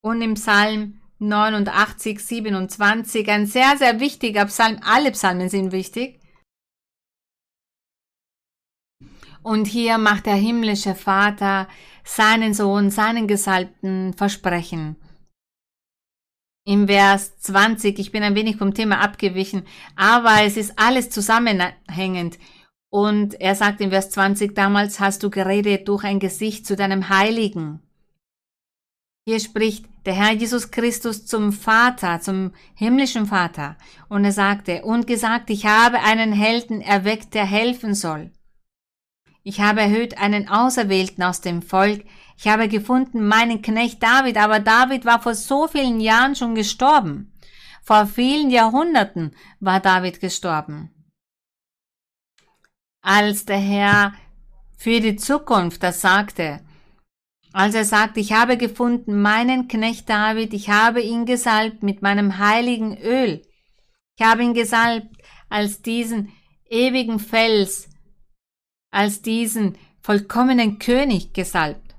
Und 0.01 0.23
im 0.23 0.35
Psalm 0.35 1.01
89, 1.19 2.21
27, 2.21 3.29
ein 3.29 3.47
sehr, 3.47 3.77
sehr 3.77 4.01
wichtiger 4.01 4.47
Psalm, 4.47 4.79
alle 4.83 5.11
Psalmen 5.11 5.51
sind 5.51 5.73
wichtig, 5.73 6.21
Und 9.49 9.67
hier 9.67 9.97
macht 9.97 10.27
der 10.27 10.35
himmlische 10.35 10.95
Vater 10.95 11.69
seinen 12.05 12.53
Sohn, 12.53 12.91
seinen 12.91 13.27
Gesalbten 13.27 14.13
versprechen. 14.13 14.97
Im 16.67 16.87
Vers 16.87 17.39
20, 17.39 17.99
ich 17.99 18.13
bin 18.13 18.23
ein 18.23 18.35
wenig 18.35 18.59
vom 18.59 18.75
Thema 18.75 19.01
abgewichen, 19.01 19.63
aber 19.97 20.43
es 20.43 20.59
ist 20.59 20.79
alles 20.79 21.09
zusammenhängend. 21.09 22.39
Und 22.91 23.41
er 23.41 23.55
sagt 23.55 23.81
im 23.81 23.89
Vers 23.89 24.11
20, 24.11 24.55
damals 24.55 25.01
hast 25.01 25.23
du 25.23 25.31
geredet 25.31 25.89
durch 25.89 26.05
ein 26.05 26.19
Gesicht 26.19 26.67
zu 26.67 26.77
deinem 26.77 27.09
Heiligen. 27.09 27.81
Hier 29.27 29.41
spricht 29.41 29.87
der 30.05 30.13
Herr 30.13 30.35
Jesus 30.35 30.71
Christus 30.71 31.25
zum 31.25 31.55
Vater, 31.55 32.21
zum 32.21 32.53
himmlischen 32.75 33.25
Vater. 33.25 33.79
Und 34.11 34.27
er 34.27 34.33
sagte, 34.33 34.83
und 34.83 35.07
gesagt, 35.07 35.49
ich 35.49 35.65
habe 35.65 36.01
einen 36.01 36.35
Helden 36.35 36.83
erweckt, 36.83 37.33
der 37.33 37.47
helfen 37.47 37.95
soll. 37.95 38.31
Ich 39.43 39.61
habe 39.61 39.81
erhöht 39.81 40.19
einen 40.19 40.49
Auserwählten 40.49 41.23
aus 41.23 41.41
dem 41.41 41.63
Volk. 41.63 42.05
Ich 42.37 42.49
habe 42.49 42.69
gefunden 42.69 43.27
meinen 43.27 43.63
Knecht 43.63 44.03
David, 44.03 44.37
aber 44.37 44.61
David 44.61 45.05
war 45.05 45.23
vor 45.23 45.35
so 45.35 45.69
vielen 45.69 46.01
Jahren 46.01 46.37
schon 46.37 46.55
gestorben. 46.55 47.33
Vor 47.83 48.07
vielen 48.07 48.51
Jahrhunderten 48.51 49.35
war 49.61 49.81
David 49.81 50.21
gestorben. 50.21 50.91
Als 53.01 53.47
der 53.47 53.59
Herr 53.59 54.13
für 54.77 55.01
die 55.01 55.17
Zukunft 55.17 55.83
das 55.83 56.01
sagte, 56.01 56.61
als 57.53 57.75
er 57.75 57.85
sagt, 57.85 58.19
ich 58.19 58.33
habe 58.33 58.57
gefunden 58.57 59.23
meinen 59.23 59.69
Knecht 59.69 60.09
David, 60.09 60.53
ich 60.53 60.69
habe 60.69 61.01
ihn 61.01 61.25
gesalbt 61.25 61.83
mit 61.83 62.03
meinem 62.03 62.39
heiligen 62.39 62.97
Öl. 62.99 63.43
Ich 64.17 64.27
habe 64.27 64.43
ihn 64.43 64.55
gesalbt 64.55 65.17
als 65.49 65.81
diesen 65.81 66.33
ewigen 66.69 67.19
Fels, 67.19 67.89
als 68.91 69.23
diesen 69.23 69.77
vollkommenen 70.01 70.79
König 70.79 71.33
gesalbt. 71.33 71.95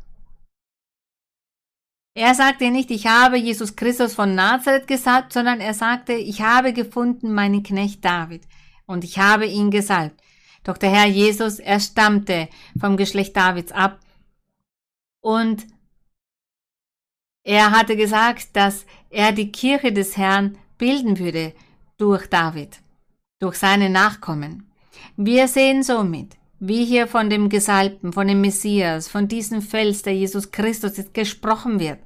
Er 2.16 2.36
sagte 2.36 2.72
nicht, 2.72 2.92
ich 2.92 3.08
habe 3.08 3.38
Jesus 3.38 3.76
Christus 3.76 4.14
von 4.14 4.36
Nazareth 4.36 4.88
gesalbt, 4.88 5.32
sondern 5.32 5.62
er 5.62 5.74
sagte, 5.74 6.14
ich 6.14 6.42
habe 6.42 6.74
gefunden 6.74 7.34
meinen 7.34 7.64
Knecht 7.64 8.04
David 8.04 8.44
und 8.86 9.04
ich 9.04 9.20
habe 9.20 9.46
ihn 9.46 9.72
gesalbt. 9.72 10.20
Doch 10.64 10.78
der 10.78 10.90
Herr 10.90 11.08
Jesus, 11.08 11.60
er 11.60 11.80
stammte 11.80 12.50
vom 12.80 12.98
Geschlecht 12.98 13.38
Davids 13.38 13.72
ab 13.72 14.00
und 15.22 15.66
er 17.44 17.72
hatte 17.72 17.96
gesagt, 17.96 18.50
dass 18.54 18.86
er 19.10 19.32
die 19.32 19.52
Kirche 19.52 19.94
des 19.94 20.18
Herrn 20.18 20.58
bilden 20.78 21.20
würde 21.20 21.54
durch 21.98 22.28
David. 22.28 22.82
durch 23.40 23.56
seine 23.56 23.90
Nachkommen. 23.90 24.70
Wir 25.16 25.48
sehen 25.48 25.82
somit, 25.82 26.38
wie 26.60 26.86
hier 26.86 27.08
von 27.08 27.30
dem 27.30 27.50
Gesalbten, 27.50 28.14
von 28.14 28.28
dem 28.28 28.42
Messias, 28.42 29.08
von 29.08 29.28
diesem 29.28 29.62
Fels, 29.62 30.02
der 30.02 30.16
Jesus 30.16 30.52
Christus 30.52 30.98
ist, 30.98 31.14
gesprochen 31.14 31.80
wird. 31.80 32.00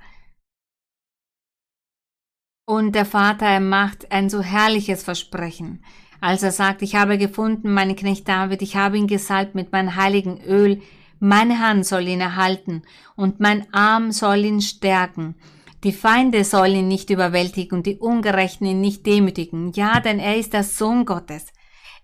Und 2.66 2.96
der 2.96 3.06
Vater 3.06 3.46
er 3.46 3.60
macht 3.60 4.12
ein 4.12 4.30
so 4.30 4.42
herrliches 4.42 5.04
Versprechen, 5.04 5.84
als 6.22 6.44
er 6.44 6.52
sagt, 6.52 6.82
ich 6.82 6.96
habe 6.96 7.18
gefunden 7.18 7.74
meinen 7.74 7.96
Knecht 7.96 8.28
David, 8.28 8.62
ich 8.62 8.76
habe 8.76 8.98
ihn 8.98 9.08
gesalbt 9.08 9.56
mit 9.56 9.72
meinem 9.72 9.96
heiligen 9.96 10.42
Öl, 10.42 10.82
meine 11.20 11.60
Hand 11.60 11.86
soll 11.86 12.08
ihn 12.08 12.22
erhalten 12.22 12.84
und 13.16 13.40
mein 13.40 13.74
Arm 13.74 14.12
soll 14.12 14.46
ihn 14.46 14.62
stärken. 14.62 15.36
Die 15.84 15.92
Feinde 15.92 16.46
sollen 16.46 16.76
ihn 16.76 16.88
nicht 16.88 17.10
überwältigen 17.10 17.78
und 17.78 17.86
die 17.86 17.98
Ungerechten 17.98 18.68
ihn 18.68 18.80
nicht 18.80 19.06
demütigen. 19.06 19.74
Ja, 19.74 20.00
denn 20.00 20.20
er 20.20 20.38
ist 20.38 20.54
der 20.54 20.64
Sohn 20.64 21.06
Gottes. 21.06 21.48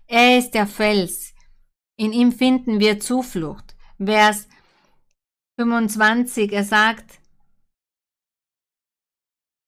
Er 0.06 0.38
ist 0.38 0.52
der 0.52 0.66
Fels. 0.66 1.29
In 2.00 2.14
ihm 2.14 2.32
finden 2.32 2.80
wir 2.80 2.98
Zuflucht. 2.98 3.76
Vers 4.02 4.48
25, 5.58 6.50
er 6.50 6.64
sagt, 6.64 7.18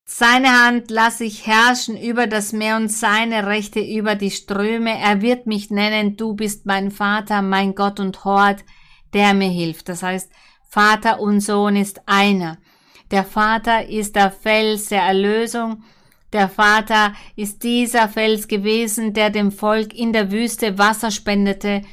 seine 0.03 0.65
Hand 0.65 0.89
lasse 0.89 1.25
ich 1.25 1.45
herrschen 1.45 1.95
über 1.95 2.25
das 2.25 2.51
Meer 2.51 2.77
und 2.77 2.91
seine 2.91 3.45
Rechte 3.45 3.81
über 3.81 4.15
die 4.15 4.31
Ströme. 4.31 4.97
Er 4.99 5.21
wird 5.21 5.45
mich 5.45 5.69
nennen, 5.69 6.17
du 6.17 6.33
bist 6.33 6.65
mein 6.65 6.89
Vater, 6.89 7.43
mein 7.43 7.75
Gott 7.75 7.99
und 7.99 8.25
Hort, 8.25 8.65
der 9.13 9.35
mir 9.35 9.51
hilft. 9.51 9.87
Das 9.87 10.01
heißt, 10.01 10.31
Vater 10.67 11.19
und 11.19 11.39
Sohn 11.39 11.75
ist 11.75 12.01
einer. 12.07 12.57
Der 13.11 13.25
Vater 13.25 13.87
ist 13.87 14.15
der 14.15 14.31
Fels 14.31 14.87
der 14.87 15.03
Erlösung. 15.03 15.83
Der 16.31 16.49
Vater 16.49 17.13
ist 17.35 17.61
dieser 17.61 18.09
Fels 18.09 18.47
gewesen, 18.47 19.13
der 19.13 19.29
dem 19.29 19.51
Volk 19.51 19.93
in 19.93 20.13
der 20.13 20.31
Wüste 20.31 20.79
Wasser 20.79 21.11
spendete. 21.11 21.83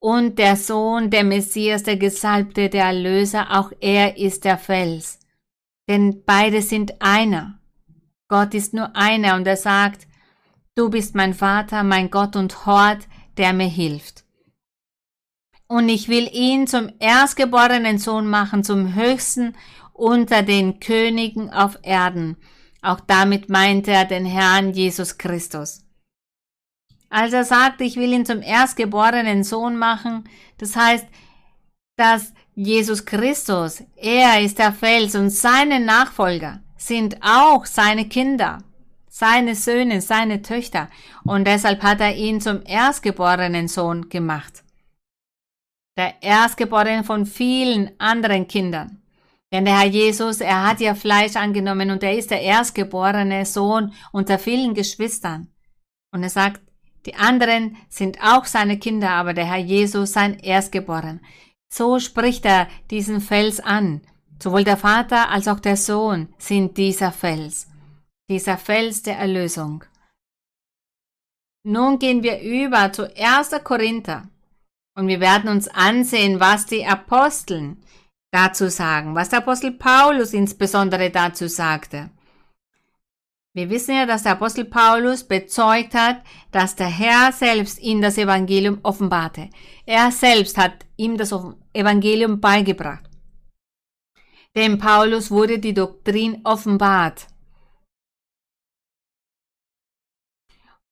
Und 0.00 0.38
der 0.38 0.56
Sohn, 0.56 1.10
der 1.10 1.24
Messias, 1.24 1.82
der 1.82 1.96
Gesalbte, 1.96 2.68
der 2.68 2.84
Erlöser, 2.84 3.58
auch 3.58 3.72
er 3.80 4.16
ist 4.16 4.44
der 4.44 4.58
Fels. 4.58 5.18
Denn 5.88 6.22
beide 6.24 6.62
sind 6.62 7.00
einer. 7.00 7.58
Gott 8.28 8.54
ist 8.54 8.74
nur 8.74 8.94
einer 8.94 9.34
und 9.36 9.46
er 9.46 9.56
sagt, 9.56 10.06
du 10.74 10.90
bist 10.90 11.14
mein 11.14 11.34
Vater, 11.34 11.82
mein 11.82 12.10
Gott 12.10 12.36
und 12.36 12.66
Hort, 12.66 13.08
der 13.38 13.52
mir 13.52 13.68
hilft. 13.68 14.24
Und 15.66 15.88
ich 15.88 16.08
will 16.08 16.30
ihn 16.32 16.66
zum 16.66 16.90
erstgeborenen 16.98 17.98
Sohn 17.98 18.26
machen, 18.26 18.64
zum 18.64 18.94
höchsten 18.94 19.54
unter 19.92 20.42
den 20.42 20.80
Königen 20.80 21.50
auf 21.50 21.78
Erden. 21.82 22.36
Auch 22.80 23.00
damit 23.00 23.50
meinte 23.50 23.90
er 23.90 24.04
den 24.04 24.24
Herrn 24.24 24.72
Jesus 24.72 25.18
Christus. 25.18 25.84
Als 27.10 27.32
er 27.32 27.44
sagt, 27.44 27.80
ich 27.80 27.96
will 27.96 28.12
ihn 28.12 28.26
zum 28.26 28.42
erstgeborenen 28.42 29.44
Sohn 29.44 29.76
machen, 29.76 30.28
das 30.58 30.76
heißt, 30.76 31.06
dass 31.96 32.32
Jesus 32.54 33.04
Christus, 33.04 33.82
er 33.96 34.40
ist 34.40 34.58
der 34.58 34.72
Fels 34.72 35.14
und 35.14 35.30
seine 35.30 35.80
Nachfolger 35.80 36.60
sind 36.76 37.16
auch 37.22 37.64
seine 37.66 38.08
Kinder, 38.08 38.58
seine 39.08 39.54
Söhne, 39.54 40.00
seine 40.00 40.42
Töchter 40.42 40.88
und 41.24 41.46
deshalb 41.46 41.82
hat 41.82 42.00
er 42.00 42.14
ihn 42.14 42.40
zum 42.40 42.62
erstgeborenen 42.64 43.68
Sohn 43.68 44.08
gemacht. 44.08 44.64
Der 45.96 46.14
erstgeborene 46.22 47.04
von 47.04 47.26
vielen 47.26 47.90
anderen 47.98 48.46
Kindern. 48.46 49.02
Denn 49.50 49.64
der 49.64 49.80
Herr 49.80 49.88
Jesus, 49.88 50.40
er 50.40 50.68
hat 50.68 50.80
ja 50.80 50.94
Fleisch 50.94 51.36
angenommen 51.36 51.90
und 51.90 52.02
er 52.02 52.16
ist 52.16 52.30
der 52.30 52.42
erstgeborene 52.42 53.46
Sohn 53.46 53.92
unter 54.12 54.38
vielen 54.38 54.74
Geschwistern. 54.74 55.48
Und 56.12 56.22
er 56.22 56.28
sagt, 56.28 56.60
die 57.08 57.14
anderen 57.14 57.78
sind 57.88 58.18
auch 58.22 58.44
seine 58.44 58.78
Kinder, 58.78 59.12
aber 59.12 59.32
der 59.32 59.46
Herr 59.46 59.56
Jesus 59.56 60.12
sein 60.12 60.38
Erstgeboren. 60.40 61.20
So 61.72 62.00
spricht 62.00 62.44
er 62.44 62.68
diesen 62.90 63.22
Fels 63.22 63.60
an. 63.60 64.02
Sowohl 64.42 64.62
der 64.62 64.76
Vater 64.76 65.30
als 65.30 65.48
auch 65.48 65.58
der 65.58 65.78
Sohn 65.78 66.28
sind 66.36 66.76
dieser 66.76 67.10
Fels, 67.10 67.66
dieser 68.28 68.58
Fels 68.58 69.02
der 69.02 69.16
Erlösung. 69.16 69.84
Nun 71.64 71.98
gehen 71.98 72.22
wir 72.22 72.42
über 72.42 72.92
zu 72.92 73.10
1. 73.16 73.52
Korinther 73.64 74.28
und 74.94 75.08
wir 75.08 75.20
werden 75.20 75.48
uns 75.48 75.66
ansehen, 75.66 76.40
was 76.40 76.66
die 76.66 76.84
Aposteln 76.84 77.82
dazu 78.32 78.68
sagen, 78.68 79.14
was 79.14 79.30
der 79.30 79.38
Apostel 79.38 79.72
Paulus 79.72 80.34
insbesondere 80.34 81.08
dazu 81.08 81.48
sagte. 81.48 82.10
Wir 83.58 83.70
wissen 83.70 83.96
ja, 83.96 84.06
dass 84.06 84.22
der 84.22 84.32
Apostel 84.32 84.66
Paulus 84.66 85.24
bezeugt 85.24 85.92
hat, 85.92 86.22
dass 86.52 86.76
der 86.76 86.86
Herr 86.86 87.32
selbst 87.32 87.80
ihm 87.80 88.00
das 88.00 88.16
Evangelium 88.16 88.78
offenbarte. 88.84 89.50
Er 89.84 90.12
selbst 90.12 90.56
hat 90.56 90.86
ihm 90.96 91.16
das 91.16 91.34
Evangelium 91.72 92.40
beigebracht. 92.40 93.10
Dem 94.54 94.78
Paulus 94.78 95.32
wurde 95.32 95.58
die 95.58 95.74
Doktrin 95.74 96.40
offenbart. 96.44 97.26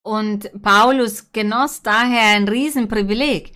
Und 0.02 0.50
Paulus 0.60 1.30
genoss 1.30 1.82
daher 1.82 2.34
ein 2.34 2.48
Riesenprivileg, 2.48 3.52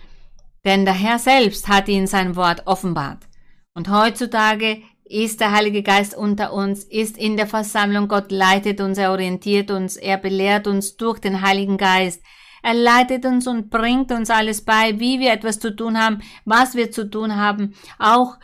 denn 0.63 0.85
der 0.85 0.93
Herr 0.93 1.19
selbst 1.19 1.67
hat 1.67 1.89
ihn 1.89 2.07
sein 2.07 2.37
Wort 2.37 2.65
offenbart. 2.65 3.27
Und 3.73 3.89
heutzutage 3.89 4.81
ist 5.11 5.41
der 5.41 5.51
Heilige 5.51 5.83
Geist 5.83 6.15
unter 6.15 6.53
uns, 6.53 6.83
ist 6.85 7.17
in 7.17 7.35
der 7.35 7.47
Versammlung. 7.47 8.07
Gott 8.07 8.31
leitet 8.31 8.79
uns, 8.79 8.97
er 8.97 9.11
orientiert 9.11 9.69
uns, 9.69 9.97
er 9.97 10.17
belehrt 10.17 10.67
uns 10.67 10.95
durch 10.95 11.19
den 11.19 11.41
Heiligen 11.41 11.77
Geist. 11.77 12.23
Er 12.63 12.73
leitet 12.73 13.25
uns 13.25 13.47
und 13.47 13.69
bringt 13.69 14.11
uns 14.11 14.29
alles 14.29 14.63
bei, 14.63 14.99
wie 14.99 15.19
wir 15.19 15.33
etwas 15.33 15.59
zu 15.59 15.75
tun 15.75 15.99
haben, 15.99 16.21
was 16.45 16.75
wir 16.75 16.91
zu 16.91 17.09
tun 17.09 17.35
haben, 17.35 17.73
auch 17.99 18.37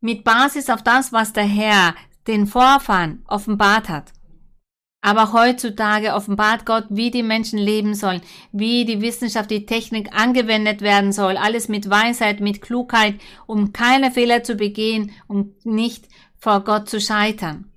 mit 0.00 0.24
Basis 0.24 0.70
auf 0.70 0.82
das, 0.82 1.12
was 1.12 1.32
der 1.32 1.44
Herr 1.44 1.94
den 2.26 2.46
Vorfahren 2.46 3.22
offenbart 3.28 3.88
hat. 3.88 4.12
Aber 5.02 5.32
heutzutage 5.32 6.12
offenbart 6.12 6.66
Gott, 6.66 6.84
wie 6.90 7.10
die 7.10 7.22
Menschen 7.22 7.58
leben 7.58 7.94
sollen, 7.94 8.20
wie 8.52 8.84
die 8.84 9.00
Wissenschaft, 9.00 9.50
die 9.50 9.64
Technik 9.64 10.14
angewendet 10.14 10.82
werden 10.82 11.12
soll, 11.12 11.38
alles 11.38 11.68
mit 11.68 11.88
Weisheit, 11.88 12.40
mit 12.40 12.60
Klugheit, 12.60 13.14
um 13.46 13.72
keine 13.72 14.10
Fehler 14.10 14.42
zu 14.42 14.56
begehen, 14.56 15.10
um 15.26 15.54
nicht 15.64 16.06
vor 16.38 16.64
Gott 16.64 16.88
zu 16.88 17.00
scheitern. 17.00 17.70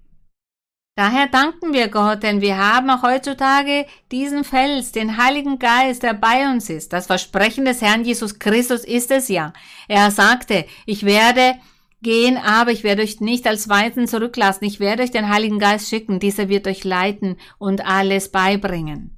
Daher 0.96 1.28
danken 1.28 1.74
wir 1.74 1.88
Gott, 1.88 2.22
denn 2.22 2.42
wir 2.42 2.58
haben 2.58 2.90
auch 2.92 3.02
heutzutage 3.02 3.88
diesen 4.12 4.44
Fels, 4.44 4.92
den 4.92 5.18
Heiligen 5.18 5.58
Geist, 5.58 6.04
der 6.04 6.14
bei 6.14 6.48
uns 6.48 6.70
ist. 6.70 6.94
Das 6.94 7.08
Versprechen 7.08 7.66
des 7.66 7.82
Herrn 7.82 8.04
Jesus 8.04 8.38
Christus 8.38 8.84
ist 8.84 9.10
es 9.10 9.28
ja. 9.28 9.54
Er 9.88 10.12
sagte, 10.12 10.66
ich 10.86 11.04
werde 11.04 11.56
gehen, 12.04 12.38
aber 12.38 12.72
ich 12.72 12.84
werde 12.84 13.02
euch 13.02 13.20
nicht 13.22 13.48
als 13.48 13.70
Weisen 13.70 14.08
zurücklassen. 14.08 14.66
Ich 14.66 14.80
werde 14.80 15.04
euch 15.04 15.12
den 15.12 15.30
Heiligen 15.30 15.60
Geist 15.60 15.90
schicken. 15.90 16.20
Dieser 16.20 16.50
wird 16.50 16.68
euch 16.68 16.84
leiten 16.84 17.38
und 17.58 17.86
alles 17.86 18.30
beibringen. 18.30 19.18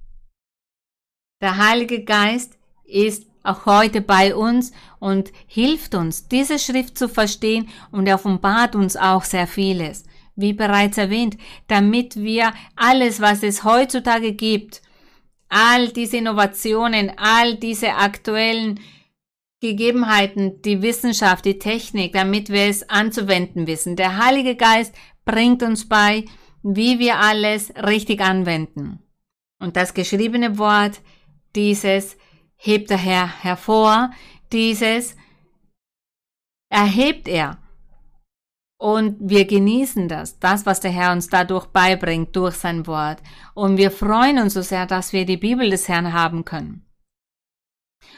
Der 1.41 1.57
Heilige 1.57 2.03
Geist 2.03 2.57
ist 2.85 3.27
auch 3.43 3.65
heute 3.65 4.01
bei 4.01 4.35
uns 4.35 4.71
und 4.99 5.31
hilft 5.45 5.95
uns, 5.95 6.27
diese 6.27 6.57
Schrift 6.57 6.97
zu 6.97 7.09
verstehen 7.09 7.69
und 7.91 8.09
offenbart 8.09 8.75
uns 8.75 8.95
auch 8.95 9.23
sehr 9.23 9.47
vieles. 9.47 10.05
Wie 10.35 10.53
bereits 10.53 10.97
erwähnt, 10.97 11.37
damit 11.67 12.15
wir 12.15 12.53
alles, 12.75 13.21
was 13.21 13.43
es 13.43 13.63
heutzutage 13.63 14.33
gibt, 14.33 14.81
all 15.49 15.89
diese 15.89 16.17
Innovationen, 16.17 17.11
all 17.17 17.55
diese 17.55 17.93
aktuellen 17.93 18.79
Gegebenheiten, 19.61 20.61
die 20.61 20.81
Wissenschaft, 20.81 21.45
die 21.45 21.59
Technik, 21.59 22.13
damit 22.13 22.49
wir 22.49 22.63
es 22.63 22.89
anzuwenden 22.89 23.67
wissen. 23.67 23.95
Der 23.95 24.23
Heilige 24.23 24.55
Geist 24.55 24.93
bringt 25.23 25.63
uns 25.63 25.87
bei, 25.87 26.25
wie 26.61 26.99
wir 26.99 27.19
alles 27.19 27.73
richtig 27.75 28.21
anwenden. 28.21 28.99
Und 29.59 29.75
das 29.75 29.93
geschriebene 29.93 30.57
Wort, 30.57 31.01
dieses 31.55 32.17
hebt 32.55 32.89
der 32.89 32.97
Herr 32.97 33.43
hervor, 33.43 34.11
dieses 34.51 35.15
erhebt 36.69 37.27
er. 37.27 37.57
Und 38.77 39.17
wir 39.19 39.45
genießen 39.45 40.09
das, 40.09 40.37
das, 40.39 40.65
was 40.65 40.81
der 40.81 40.91
Herr 40.91 41.13
uns 41.13 41.27
dadurch 41.29 41.67
beibringt, 41.67 42.35
durch 42.35 42.55
sein 42.55 42.85
Wort. 42.87 43.21
Und 43.53 43.77
wir 43.77 43.89
freuen 43.89 44.37
uns 44.37 44.53
so 44.53 44.61
sehr, 44.61 44.85
dass 44.85 45.13
wir 45.13 45.25
die 45.25 45.37
Bibel 45.37 45.69
des 45.69 45.87
Herrn 45.87 46.11
haben 46.11 46.43
können. 46.43 46.84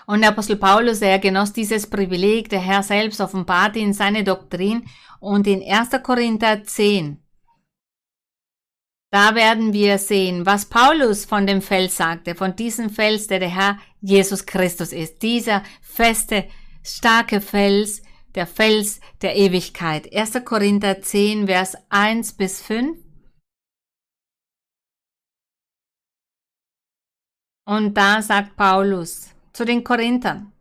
Und 0.05 0.21
der 0.21 0.29
Apostel 0.29 0.55
Paulus, 0.55 1.01
er 1.01 1.19
genoss 1.19 1.53
dieses 1.53 1.89
Privileg, 1.89 2.49
der 2.49 2.59
Herr 2.59 2.83
selbst 2.83 3.19
offenbarte 3.21 3.79
in 3.79 3.93
seine 3.93 4.23
Doktrin 4.23 4.85
und 5.19 5.47
in 5.47 5.61
1. 5.61 6.01
Korinther 6.03 6.63
10. 6.63 7.21
Da 9.09 9.35
werden 9.35 9.71
wir 9.71 9.97
sehen, 9.97 10.45
was 10.45 10.65
Paulus 10.65 11.23
von 11.23 11.47
dem 11.47 11.61
Fels 11.61 11.95
sagte, 11.95 12.35
von 12.35 12.55
diesem 12.55 12.89
Fels, 12.89 13.27
der 13.27 13.39
der 13.39 13.49
Herr 13.49 13.79
Jesus 14.01 14.45
Christus 14.45 14.91
ist. 14.91 15.21
Dieser 15.21 15.63
feste, 15.81 16.45
starke 16.83 17.39
Fels, 17.39 18.01
der 18.35 18.45
Fels 18.45 18.99
der 19.21 19.35
Ewigkeit. 19.35 20.13
1. 20.13 20.43
Korinther 20.43 21.01
10, 21.01 21.47
Vers 21.47 21.75
1 21.89 22.33
bis 22.33 22.61
5. 22.61 22.97
Und 27.65 27.93
da 27.95 28.21
sagt 28.21 28.55
Paulus 28.55 29.29
zu 29.57 29.65
den 29.65 29.83
Korinthern, 29.83 30.51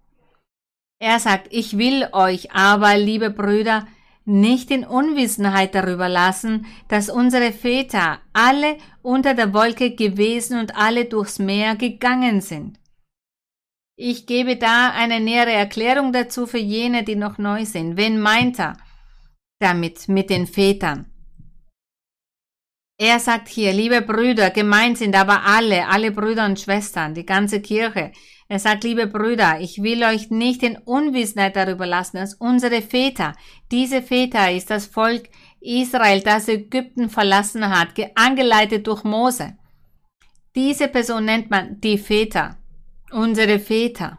er 0.98 1.20
sagt, 1.20 1.48
ich 1.50 1.76
will 1.76 2.08
euch 2.12 2.52
aber, 2.52 2.96
liebe 2.96 3.28
Brüder, 3.28 3.86
nicht 4.24 4.70
in 4.70 4.84
Unwissenheit 4.84 5.74
darüber 5.74 6.08
lassen, 6.08 6.64
dass 6.88 7.10
unsere 7.10 7.52
Väter 7.52 8.20
alle 8.32 8.78
unter 9.02 9.34
der 9.34 9.52
Wolke 9.52 9.94
gewesen 9.94 10.58
und 10.58 10.76
alle 10.76 11.04
durchs 11.04 11.38
Meer 11.38 11.76
gegangen 11.76 12.40
sind. 12.40 12.80
Ich 13.98 14.26
gebe 14.26 14.56
da 14.56 14.92
eine 14.92 15.20
nähere 15.20 15.52
Erklärung 15.52 16.14
dazu 16.14 16.46
für 16.46 16.58
jene, 16.58 17.04
die 17.04 17.16
noch 17.16 17.36
neu 17.36 17.66
sind. 17.66 17.98
Wen 17.98 18.18
meint 18.18 18.58
er 18.58 18.78
damit 19.60 20.08
mit 20.08 20.30
den 20.30 20.46
Vätern? 20.46 21.12
Er 22.98 23.20
sagt 23.20 23.48
hier, 23.48 23.74
liebe 23.74 24.00
Brüder, 24.00 24.48
gemeint 24.48 24.96
sind 24.96 25.14
aber 25.14 25.44
alle, 25.44 25.86
alle 25.86 26.10
Brüder 26.10 26.46
und 26.46 26.58
Schwestern, 26.58 27.12
die 27.12 27.26
ganze 27.26 27.60
Kirche. 27.60 28.12
Er 28.48 28.60
sagt, 28.60 28.84
liebe 28.84 29.08
Brüder, 29.08 29.60
ich 29.60 29.82
will 29.82 30.04
euch 30.04 30.30
nicht 30.30 30.62
in 30.62 30.76
Unwissenheit 30.76 31.56
darüber 31.56 31.86
lassen, 31.86 32.18
dass 32.18 32.34
unsere 32.34 32.80
Väter, 32.80 33.34
diese 33.72 34.02
Väter 34.02 34.52
ist 34.52 34.70
das 34.70 34.86
Volk 34.86 35.28
Israel, 35.60 36.20
das 36.20 36.46
Ägypten 36.46 37.10
verlassen 37.10 37.68
hat, 37.68 37.88
angeleitet 38.14 38.86
durch 38.86 39.02
Mose. 39.02 39.56
Diese 40.54 40.86
Person 40.86 41.24
nennt 41.24 41.50
man 41.50 41.80
die 41.80 41.98
Väter, 41.98 42.56
unsere 43.10 43.58
Väter. 43.58 44.18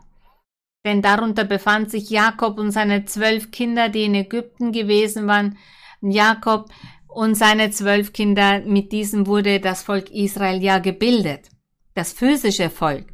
Denn 0.86 1.02
darunter 1.02 1.46
befand 1.46 1.90
sich 1.90 2.10
Jakob 2.10 2.60
und 2.60 2.72
seine 2.72 3.06
zwölf 3.06 3.52
Kinder, 3.52 3.88
die 3.88 4.04
in 4.04 4.16
Ägypten 4.16 4.74
gewesen 4.74 5.28
waren. 5.28 5.58
Jakob 6.02 6.70
und 7.08 7.36
seine 7.36 7.72
zwölf 7.72 8.14
Kinder, 8.14 8.60
mit 8.60 8.92
diesen 8.92 9.26
wurde 9.26 9.60
das 9.60 9.84
Volk 9.84 10.12
Israel 10.12 10.62
ja 10.62 10.80
gebildet. 10.80 11.50
Das 11.96 12.14
physische 12.14 12.70
Volk 12.70 13.06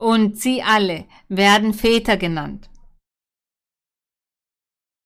und 0.00 0.38
sie 0.38 0.62
alle 0.62 1.04
werden 1.28 1.74
Väter 1.74 2.16
genannt. 2.16 2.70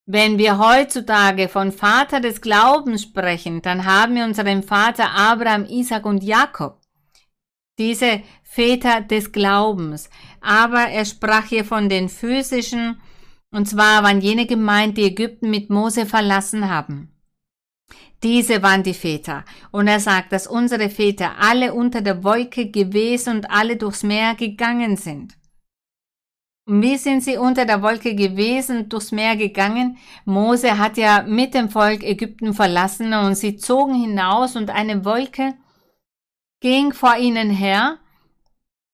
Wenn 0.06 0.38
wir 0.38 0.58
heutzutage 0.58 1.48
von 1.48 1.72
Vater 1.72 2.20
des 2.20 2.40
Glaubens 2.40 3.02
sprechen, 3.02 3.60
dann 3.62 3.86
haben 3.86 4.14
wir 4.14 4.24
unseren 4.24 4.62
Vater 4.62 5.10
Abraham, 5.10 5.64
Isaac 5.64 6.06
und 6.06 6.22
Jakob. 6.22 6.80
Diese 7.78 8.22
Väter 8.44 9.00
des 9.00 9.32
Glaubens. 9.32 10.10
Aber 10.40 10.88
er 10.88 11.04
sprach 11.04 11.46
hier 11.46 11.64
von 11.64 11.88
den 11.88 12.08
physischen, 12.08 13.00
und 13.50 13.66
zwar 13.66 14.04
waren 14.04 14.20
jene 14.20 14.46
gemeint, 14.46 14.96
die 14.96 15.04
Ägypten 15.04 15.50
mit 15.50 15.70
Mose 15.70 16.06
verlassen 16.06 16.68
haben. 16.68 17.13
Diese 18.24 18.62
waren 18.62 18.82
die 18.82 18.94
Väter. 18.94 19.44
Und 19.70 19.86
er 19.86 20.00
sagt, 20.00 20.32
dass 20.32 20.46
unsere 20.46 20.88
Väter 20.88 21.32
alle 21.38 21.74
unter 21.74 22.00
der 22.00 22.24
Wolke 22.24 22.70
gewesen 22.70 23.36
und 23.36 23.50
alle 23.50 23.76
durchs 23.76 24.02
Meer 24.02 24.34
gegangen 24.34 24.96
sind. 24.96 25.36
Und 26.66 26.80
wie 26.80 26.96
sind 26.96 27.22
sie 27.22 27.36
unter 27.36 27.66
der 27.66 27.82
Wolke 27.82 28.14
gewesen 28.14 28.78
und 28.78 28.92
durchs 28.94 29.12
Meer 29.12 29.36
gegangen? 29.36 29.98
Mose 30.24 30.78
hat 30.78 30.96
ja 30.96 31.22
mit 31.22 31.52
dem 31.52 31.68
Volk 31.68 32.02
Ägypten 32.02 32.54
verlassen 32.54 33.12
und 33.12 33.34
sie 33.34 33.58
zogen 33.58 33.94
hinaus 33.94 34.56
und 34.56 34.70
eine 34.70 35.04
Wolke 35.04 35.54
ging 36.60 36.94
vor 36.94 37.18
ihnen 37.18 37.50
her. 37.50 37.98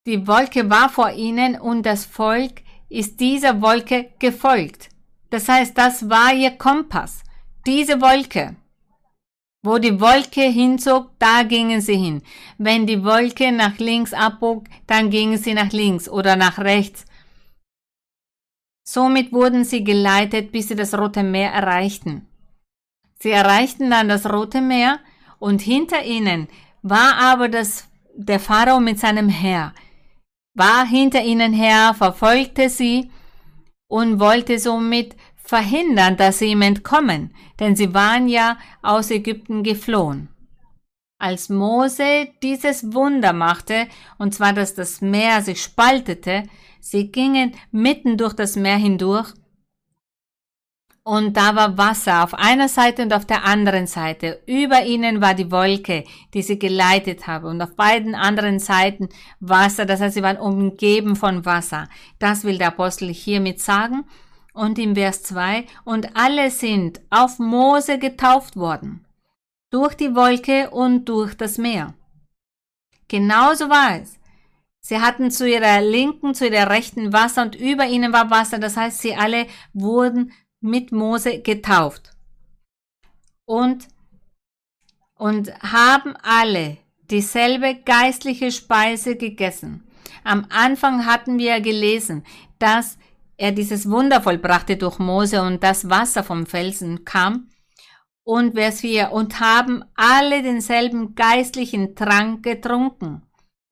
Die 0.06 0.26
Wolke 0.26 0.68
war 0.68 0.88
vor 0.88 1.12
ihnen 1.12 1.60
und 1.60 1.86
das 1.86 2.04
Volk 2.04 2.62
ist 2.88 3.20
dieser 3.20 3.62
Wolke 3.62 4.10
gefolgt. 4.18 4.88
Das 5.30 5.48
heißt, 5.48 5.78
das 5.78 6.10
war 6.10 6.34
ihr 6.34 6.50
Kompass. 6.50 7.22
Diese 7.64 8.00
Wolke. 8.00 8.56
Wo 9.62 9.76
die 9.78 10.00
Wolke 10.00 10.42
hinzog, 10.42 11.10
da 11.18 11.42
gingen 11.42 11.82
sie 11.82 11.96
hin. 11.96 12.22
Wenn 12.56 12.86
die 12.86 13.04
Wolke 13.04 13.52
nach 13.52 13.78
links 13.78 14.14
abbog, 14.14 14.64
dann 14.86 15.10
gingen 15.10 15.36
sie 15.36 15.52
nach 15.52 15.70
links 15.72 16.08
oder 16.08 16.36
nach 16.36 16.58
rechts. 16.58 17.04
Somit 18.82 19.32
wurden 19.32 19.64
sie 19.64 19.84
geleitet, 19.84 20.50
bis 20.50 20.68
sie 20.68 20.76
das 20.76 20.94
Rote 20.94 21.22
Meer 21.22 21.52
erreichten. 21.52 22.26
Sie 23.18 23.30
erreichten 23.30 23.90
dann 23.90 24.08
das 24.08 24.24
Rote 24.32 24.62
Meer 24.62 24.98
und 25.38 25.60
hinter 25.60 26.04
ihnen 26.04 26.48
war 26.82 27.16
aber 27.18 27.48
das, 27.48 27.86
der 28.14 28.40
Pharao 28.40 28.80
mit 28.80 28.98
seinem 28.98 29.28
Heer, 29.28 29.74
war 30.54 30.86
hinter 30.86 31.22
ihnen 31.22 31.52
her, 31.52 31.94
verfolgte 31.94 32.70
sie 32.70 33.10
und 33.88 34.20
wollte 34.20 34.58
somit 34.58 35.16
verhindern, 35.50 36.16
dass 36.16 36.38
sie 36.38 36.52
ihm 36.52 36.62
entkommen, 36.62 37.34
denn 37.58 37.74
sie 37.74 37.92
waren 37.92 38.28
ja 38.28 38.56
aus 38.82 39.10
Ägypten 39.10 39.64
geflohen. 39.64 40.28
Als 41.18 41.48
Mose 41.48 42.28
dieses 42.40 42.94
Wunder 42.94 43.32
machte, 43.32 43.88
und 44.16 44.32
zwar, 44.32 44.52
dass 44.52 44.76
das 44.76 45.00
Meer 45.00 45.42
sich 45.42 45.60
spaltete, 45.60 46.44
sie 46.78 47.10
gingen 47.10 47.56
mitten 47.72 48.16
durch 48.16 48.32
das 48.32 48.54
Meer 48.54 48.76
hindurch, 48.76 49.34
und 51.02 51.36
da 51.36 51.56
war 51.56 51.76
Wasser 51.76 52.22
auf 52.22 52.34
einer 52.34 52.68
Seite 52.68 53.02
und 53.02 53.12
auf 53.12 53.24
der 53.24 53.44
anderen 53.44 53.88
Seite. 53.88 54.42
Über 54.46 54.84
ihnen 54.84 55.20
war 55.20 55.34
die 55.34 55.50
Wolke, 55.50 56.04
die 56.34 56.42
sie 56.42 56.58
geleitet 56.58 57.26
habe. 57.26 57.48
Und 57.48 57.60
auf 57.60 57.74
beiden 57.74 58.14
anderen 58.14 58.60
Seiten 58.60 59.08
Wasser. 59.40 59.86
Das 59.86 60.00
heißt, 60.00 60.14
sie 60.14 60.22
waren 60.22 60.36
umgeben 60.36 61.16
von 61.16 61.46
Wasser. 61.46 61.88
Das 62.18 62.44
will 62.44 62.58
der 62.58 62.68
Apostel 62.68 63.08
hiermit 63.08 63.60
sagen. 63.60 64.04
Und 64.52 64.78
im 64.78 64.94
Vers 64.94 65.22
2, 65.22 65.66
und 65.84 66.16
alle 66.16 66.50
sind 66.50 67.00
auf 67.10 67.38
Mose 67.38 67.98
getauft 67.98 68.56
worden, 68.56 69.06
durch 69.70 69.94
die 69.94 70.14
Wolke 70.14 70.70
und 70.70 71.04
durch 71.08 71.36
das 71.36 71.56
Meer. 71.58 71.94
Genauso 73.08 73.68
war 73.68 74.00
es. 74.00 74.18
Sie 74.80 75.00
hatten 75.00 75.30
zu 75.30 75.48
ihrer 75.48 75.80
linken, 75.80 76.34
zu 76.34 76.48
ihrer 76.48 76.70
rechten 76.70 77.12
Wasser 77.12 77.42
und 77.42 77.54
über 77.54 77.86
ihnen 77.86 78.12
war 78.12 78.30
Wasser. 78.30 78.58
Das 78.58 78.76
heißt, 78.76 79.00
sie 79.00 79.14
alle 79.14 79.46
wurden 79.72 80.32
mit 80.60 80.90
Mose 80.90 81.40
getauft. 81.40 82.12
Und, 83.44 83.88
und 85.14 85.52
haben 85.62 86.14
alle 86.22 86.78
dieselbe 87.10 87.74
geistliche 87.74 88.52
Speise 88.52 89.16
gegessen. 89.16 89.86
Am 90.24 90.46
Anfang 90.50 91.06
hatten 91.06 91.38
wir 91.38 91.60
gelesen, 91.60 92.24
dass 92.58 92.98
er 93.40 93.52
dieses 93.52 93.88
Wunder 93.90 94.20
vollbrachte 94.20 94.76
durch 94.76 94.98
Mose 94.98 95.40
und 95.40 95.62
das 95.62 95.88
Wasser 95.88 96.22
vom 96.22 96.44
Felsen 96.44 97.06
kam. 97.06 97.48
Und 98.22 98.52
Vers 98.52 98.82
4, 98.82 99.12
und 99.12 99.40
haben 99.40 99.82
alle 99.96 100.42
denselben 100.42 101.14
geistlichen 101.14 101.96
Trank 101.96 102.42
getrunken. 102.42 103.22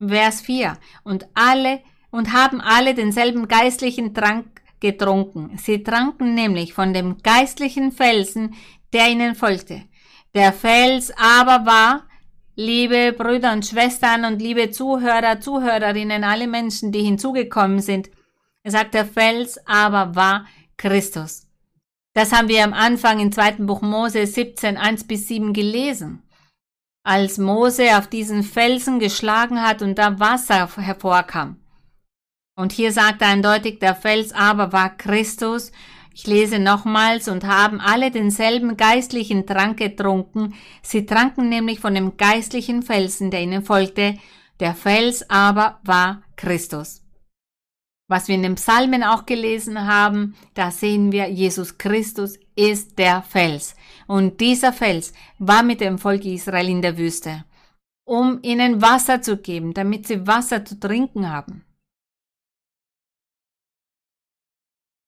Vers 0.00 0.40
4, 0.40 0.78
und 1.04 1.28
alle, 1.34 1.80
und 2.10 2.32
haben 2.32 2.62
alle 2.62 2.94
denselben 2.94 3.46
geistlichen 3.46 4.14
Trank 4.14 4.62
getrunken. 4.80 5.58
Sie 5.58 5.82
tranken 5.82 6.34
nämlich 6.34 6.72
von 6.72 6.94
dem 6.94 7.18
geistlichen 7.18 7.92
Felsen, 7.92 8.54
der 8.94 9.10
ihnen 9.10 9.34
folgte. 9.34 9.82
Der 10.34 10.54
Fels 10.54 11.12
aber 11.14 11.66
war, 11.66 12.06
liebe 12.56 13.12
Brüder 13.12 13.52
und 13.52 13.66
Schwestern 13.66 14.24
und 14.24 14.40
liebe 14.40 14.70
Zuhörer, 14.70 15.40
Zuhörerinnen, 15.40 16.24
alle 16.24 16.46
Menschen, 16.46 16.90
die 16.90 17.02
hinzugekommen 17.02 17.80
sind, 17.80 18.08
er 18.62 18.70
sagt, 18.72 18.94
der 18.94 19.06
Fels 19.06 19.58
aber 19.66 20.14
war 20.14 20.46
Christus. 20.76 21.46
Das 22.14 22.32
haben 22.32 22.48
wir 22.48 22.64
am 22.64 22.72
Anfang 22.72 23.20
im 23.20 23.32
zweiten 23.32 23.66
Buch 23.66 23.80
Mose 23.80 24.26
17, 24.26 24.76
1 24.76 25.04
bis 25.04 25.28
7 25.28 25.52
gelesen. 25.52 26.22
Als 27.04 27.38
Mose 27.38 27.96
auf 27.96 28.08
diesen 28.08 28.42
Felsen 28.42 28.98
geschlagen 28.98 29.62
hat 29.62 29.82
und 29.82 29.98
da 29.98 30.18
Wasser 30.18 30.68
hervorkam. 30.76 31.56
Und 32.56 32.72
hier 32.72 32.92
sagt 32.92 33.22
er 33.22 33.28
eindeutig, 33.28 33.78
der 33.78 33.94
Fels 33.94 34.32
aber 34.32 34.72
war 34.72 34.96
Christus. 34.96 35.70
Ich 36.12 36.26
lese 36.26 36.58
nochmals, 36.58 37.28
und 37.28 37.44
haben 37.44 37.80
alle 37.80 38.10
denselben 38.10 38.76
geistlichen 38.76 39.46
Trank 39.46 39.78
getrunken. 39.78 40.54
Sie 40.82 41.06
tranken 41.06 41.48
nämlich 41.48 41.78
von 41.78 41.94
dem 41.94 42.16
geistlichen 42.16 42.82
Felsen, 42.82 43.30
der 43.30 43.42
ihnen 43.42 43.64
folgte. 43.64 44.18
Der 44.58 44.74
Fels 44.74 45.30
aber 45.30 45.78
war 45.84 46.22
Christus. 46.34 47.04
Was 48.10 48.26
wir 48.26 48.34
in 48.34 48.42
den 48.42 48.54
Psalmen 48.54 49.04
auch 49.04 49.26
gelesen 49.26 49.86
haben, 49.86 50.34
da 50.54 50.70
sehen 50.70 51.12
wir, 51.12 51.28
Jesus 51.28 51.76
Christus 51.76 52.38
ist 52.56 52.98
der 52.98 53.22
Fels. 53.22 53.76
Und 54.06 54.40
dieser 54.40 54.72
Fels 54.72 55.12
war 55.38 55.62
mit 55.62 55.82
dem 55.82 55.98
Volk 55.98 56.24
Israel 56.24 56.68
in 56.68 56.80
der 56.80 56.96
Wüste, 56.96 57.44
um 58.06 58.38
ihnen 58.42 58.80
Wasser 58.80 59.20
zu 59.20 59.36
geben, 59.36 59.74
damit 59.74 60.06
sie 60.06 60.26
Wasser 60.26 60.64
zu 60.64 60.80
trinken 60.80 61.28
haben. 61.28 61.64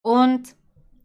Und 0.03 0.55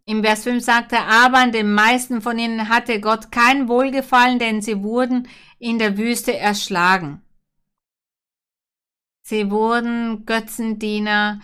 im 0.05 0.21
Vers 0.23 0.43
5 0.43 0.63
sagt 0.63 0.91
er, 0.91 1.07
aber 1.07 1.39
an 1.39 1.51
den 1.53 1.73
meisten 1.73 2.21
von 2.21 2.37
ihnen 2.37 2.69
hatte 2.69 2.99
Gott 2.99 3.31
kein 3.31 3.67
Wohlgefallen, 3.69 4.37
denn 4.37 4.61
sie 4.61 4.83
wurden 4.83 5.27
in 5.59 5.79
der 5.79 5.97
Wüste 5.97 6.37
erschlagen. 6.37 7.21
Sie 9.23 9.49
wurden 9.49 10.25
Götzendiener, 10.25 11.41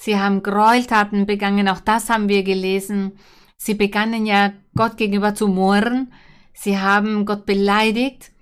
Sie 0.00 0.18
haben 0.18 0.42
Gräueltaten 0.42 1.26
begangen, 1.26 1.68
auch 1.68 1.80
das 1.80 2.08
haben 2.08 2.30
wir 2.30 2.42
gelesen. 2.42 3.18
Sie 3.58 3.74
begannen 3.74 4.24
ja 4.24 4.54
Gott 4.74 4.96
gegenüber 4.96 5.34
zu 5.34 5.46
murren. 5.46 6.10
Sie 6.54 6.78
haben 6.78 7.26
Gott 7.26 7.44
beleidigt. 7.44 8.32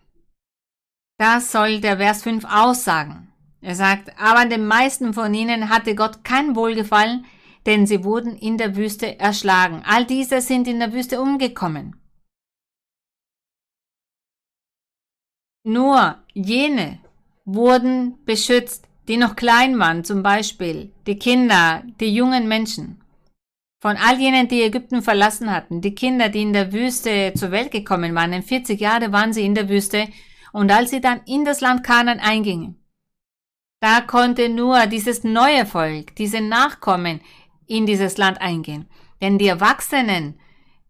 Das 1.19 1.51
soll 1.51 1.81
der 1.81 1.97
Vers 1.97 2.23
5 2.23 2.45
aussagen. 2.45 3.33
Er 3.61 3.75
sagt, 3.75 4.17
aber 4.21 4.45
den 4.49 4.69
meisten 4.69 5.13
von 5.13 5.35
ihnen 5.35 5.69
hatte 5.69 5.97
Gott 5.97 6.23
kein 6.23 6.55
Wohlgefallen, 6.55 7.25
denn 7.67 7.89
sie 7.89 8.05
wurden 8.05 8.37
in 8.37 8.57
der 8.57 8.77
Wüste 8.77 9.19
erschlagen. 9.19 9.83
All 9.85 10.05
diese 10.07 10.41
sind 10.41 10.69
in 10.69 10.79
der 10.79 10.93
Wüste 10.93 11.21
umgekommen. 11.21 12.01
Nur 15.65 16.23
jene 16.35 17.01
wurden 17.45 18.25
beschützt, 18.25 18.88
die 19.09 19.17
noch 19.17 19.37
klein 19.37 19.79
waren, 19.79 20.05
zum 20.05 20.23
Beispiel 20.23 20.93
die 21.07 21.19
Kinder, 21.19 21.83
die 22.01 22.15
jungen 22.15 22.47
Menschen. 22.47 23.01
Von 23.81 23.97
all 23.97 24.19
jenen, 24.19 24.49
die 24.49 24.63
Ägypten 24.63 25.03
verlassen 25.03 25.51
hatten, 25.51 25.81
die 25.81 25.95
Kinder, 25.95 26.29
die 26.29 26.43
in 26.43 26.53
der 26.53 26.73
Wüste 26.73 27.33
zur 27.35 27.51
Welt 27.51 27.71
gekommen 27.71 28.15
waren, 28.15 28.33
in 28.33 28.43
40 28.43 28.81
Jahre 28.81 29.13
waren 29.13 29.33
sie 29.33 29.45
in 29.45 29.55
der 29.55 29.69
Wüste, 29.69 30.09
und 30.53 30.71
als 30.73 30.91
sie 30.91 31.01
dann 31.01 31.21
in 31.27 31.45
das 31.45 31.61
Land 31.61 31.85
Kanan 31.85 32.21
eingingen, 32.21 32.77
da 33.81 34.01
konnte 34.01 34.49
nur 34.49 34.87
dieses 34.87 35.23
neue 35.23 35.65
Volk, 35.65 36.17
diese 36.17 36.41
Nachkommen 36.41 37.21
in 37.67 37.87
dieses 37.87 38.19
Land 38.19 38.41
eingehen. 38.41 38.89
Denn 39.21 39.39
die 39.39 39.47
Erwachsenen, 39.47 40.41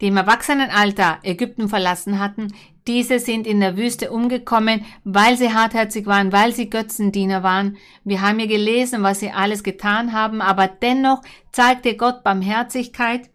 die 0.01 0.07
im 0.07 0.17
Erwachsenenalter 0.17 1.19
Ägypten 1.23 1.69
verlassen 1.69 2.19
hatten, 2.19 2.55
diese 2.89 3.21
sind 3.21 3.47
in 3.47 3.61
der 3.61 3.77
Wüste 3.77 4.11
umgekommen, 4.11 4.85
weil 5.05 5.37
sie 5.37 5.53
hartherzig 5.53 6.07
waren, 6.07 6.33
weil 6.33 6.53
sie 6.53 6.71
Götzendiener 6.71 7.43
waren. 7.43 7.77
Wir 8.03 8.23
haben 8.23 8.39
hier 8.39 8.49
gelesen, 8.49 9.03
was 9.03 9.21
sie 9.21 9.31
alles 9.31 9.63
getan 9.63 10.13
haben, 10.13 10.41
aber 10.41 10.67
dennoch 10.67 11.23
zeigte 11.53 11.97
Gott 11.97 12.25
Barmherzigkeit 12.25 13.31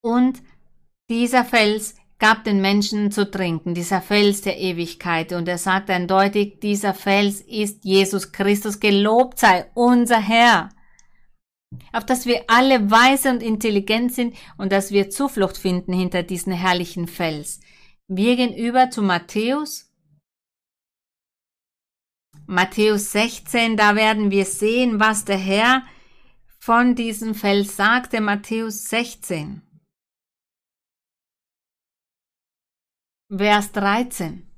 und 0.00 0.42
dieser 1.10 1.44
Fels 1.44 1.96
gab 2.18 2.44
den 2.44 2.60
Menschen 2.60 3.10
zu 3.10 3.30
trinken, 3.30 3.74
dieser 3.74 4.00
Fels 4.00 4.40
der 4.40 4.58
Ewigkeit. 4.58 5.32
Und 5.32 5.46
er 5.46 5.58
sagt 5.58 5.90
eindeutig, 5.90 6.60
dieser 6.60 6.94
Fels 6.94 7.42
ist 7.42 7.84
Jesus 7.84 8.32
Christus, 8.32 8.80
gelobt 8.80 9.38
sei 9.38 9.66
unser 9.74 10.20
Herr 10.20 10.70
auf 11.92 12.04
dass 12.04 12.26
wir 12.26 12.44
alle 12.46 12.90
weise 12.90 13.30
und 13.30 13.42
intelligent 13.42 14.12
sind 14.12 14.36
und 14.56 14.72
dass 14.72 14.92
wir 14.92 15.10
Zuflucht 15.10 15.56
finden 15.56 15.92
hinter 15.92 16.22
diesen 16.22 16.52
herrlichen 16.52 17.06
Fels. 17.06 17.60
Wir 18.06 18.36
gehen 18.36 18.54
über 18.54 18.90
zu 18.90 19.02
Matthäus. 19.02 19.90
Matthäus 22.46 23.12
16, 23.12 23.76
da 23.76 23.96
werden 23.96 24.30
wir 24.30 24.44
sehen, 24.44 25.00
was 25.00 25.24
der 25.24 25.38
Herr 25.38 25.86
von 26.58 26.94
diesem 26.94 27.34
Fels 27.34 27.76
sagte. 27.76 28.20
Matthäus 28.20 28.84
16. 28.84 29.62
Vers 33.30 33.72
13. 33.72 34.53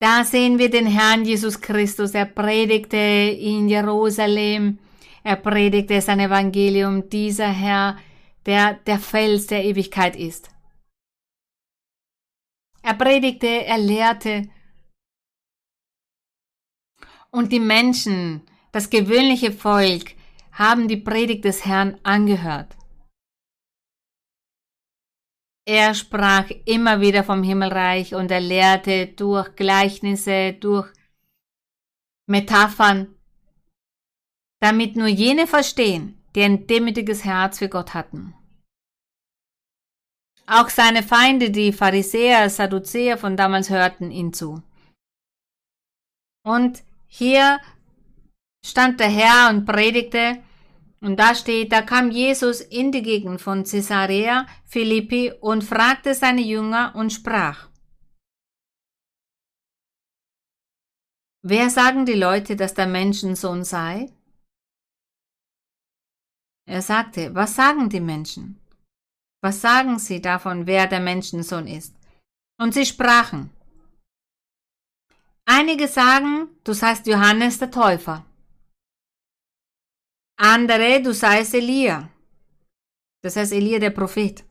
Da 0.00 0.24
sehen 0.24 0.58
wir 0.58 0.70
den 0.70 0.86
Herrn 0.86 1.26
Jesus 1.26 1.60
Christus. 1.60 2.14
Er 2.14 2.24
predigte 2.24 2.96
in 2.96 3.68
Jerusalem. 3.68 4.78
Er 5.22 5.36
predigte 5.36 6.00
sein 6.00 6.20
Evangelium. 6.20 7.10
Dieser 7.10 7.48
Herr, 7.48 7.98
der 8.46 8.74
der 8.86 8.98
Fels 8.98 9.46
der 9.46 9.62
Ewigkeit 9.62 10.16
ist. 10.16 10.50
Er 12.82 12.94
predigte, 12.94 13.46
er 13.46 13.76
lehrte. 13.76 14.48
Und 17.30 17.52
die 17.52 17.60
Menschen, 17.60 18.40
das 18.72 18.88
gewöhnliche 18.88 19.52
Volk, 19.52 20.14
haben 20.52 20.88
die 20.88 20.96
Predigt 20.96 21.44
des 21.44 21.66
Herrn 21.66 21.98
angehört. 22.04 22.74
Er 25.66 25.94
sprach 25.94 26.50
immer 26.64 27.00
wieder 27.00 27.22
vom 27.22 27.42
Himmelreich 27.42 28.14
und 28.14 28.30
er 28.30 28.40
lehrte 28.40 29.08
durch 29.08 29.54
Gleichnisse, 29.56 30.54
durch 30.54 30.88
Metaphern, 32.26 33.14
damit 34.60 34.96
nur 34.96 35.08
jene 35.08 35.46
verstehen, 35.46 36.22
die 36.34 36.42
ein 36.42 36.66
demütiges 36.66 37.24
Herz 37.24 37.58
für 37.58 37.68
Gott 37.68 37.94
hatten. 37.94 38.34
Auch 40.46 40.68
seine 40.68 41.02
Feinde, 41.02 41.50
die 41.50 41.72
Pharisäer, 41.72 42.50
Sadduzäer 42.50 43.16
von 43.18 43.36
damals 43.36 43.70
hörten 43.70 44.10
ihn 44.10 44.32
zu. 44.32 44.62
Und 46.44 46.82
hier 47.06 47.60
stand 48.64 48.98
der 48.98 49.10
Herr 49.10 49.50
und 49.50 49.64
predigte, 49.64 50.42
und 51.02 51.16
da 51.16 51.34
steht, 51.34 51.72
da 51.72 51.82
kam 51.82 52.10
Jesus 52.10 52.60
in 52.60 52.92
die 52.92 53.02
Gegend 53.02 53.40
von 53.40 53.64
Caesarea 53.64 54.46
Philippi 54.66 55.32
und 55.40 55.64
fragte 55.64 56.14
seine 56.14 56.42
Jünger 56.42 56.94
und 56.94 57.10
sprach, 57.10 57.68
Wer 61.42 61.70
sagen 61.70 62.04
die 62.04 62.14
Leute, 62.14 62.54
dass 62.54 62.74
der 62.74 62.86
Menschensohn 62.86 63.64
sei? 63.64 64.12
Er 66.66 66.82
sagte, 66.82 67.34
was 67.34 67.56
sagen 67.56 67.88
die 67.88 68.00
Menschen? 68.00 68.60
Was 69.42 69.62
sagen 69.62 69.98
sie 69.98 70.20
davon, 70.20 70.66
wer 70.66 70.86
der 70.86 71.00
Menschensohn 71.00 71.66
ist? 71.66 71.96
Und 72.58 72.74
sie 72.74 72.84
sprachen, 72.84 73.50
Einige 75.46 75.88
sagen, 75.88 76.48
du 76.62 76.74
seist 76.74 77.06
Johannes 77.08 77.58
der 77.58 77.72
Täufer. 77.72 78.24
Andere, 80.42 81.02
du 81.02 81.12
seist 81.12 81.52
Elia. 81.52 82.08
Das 83.22 83.36
heißt 83.36 83.52
Elia 83.52 83.78
der 83.78 83.90
Prophet. 83.90 84.42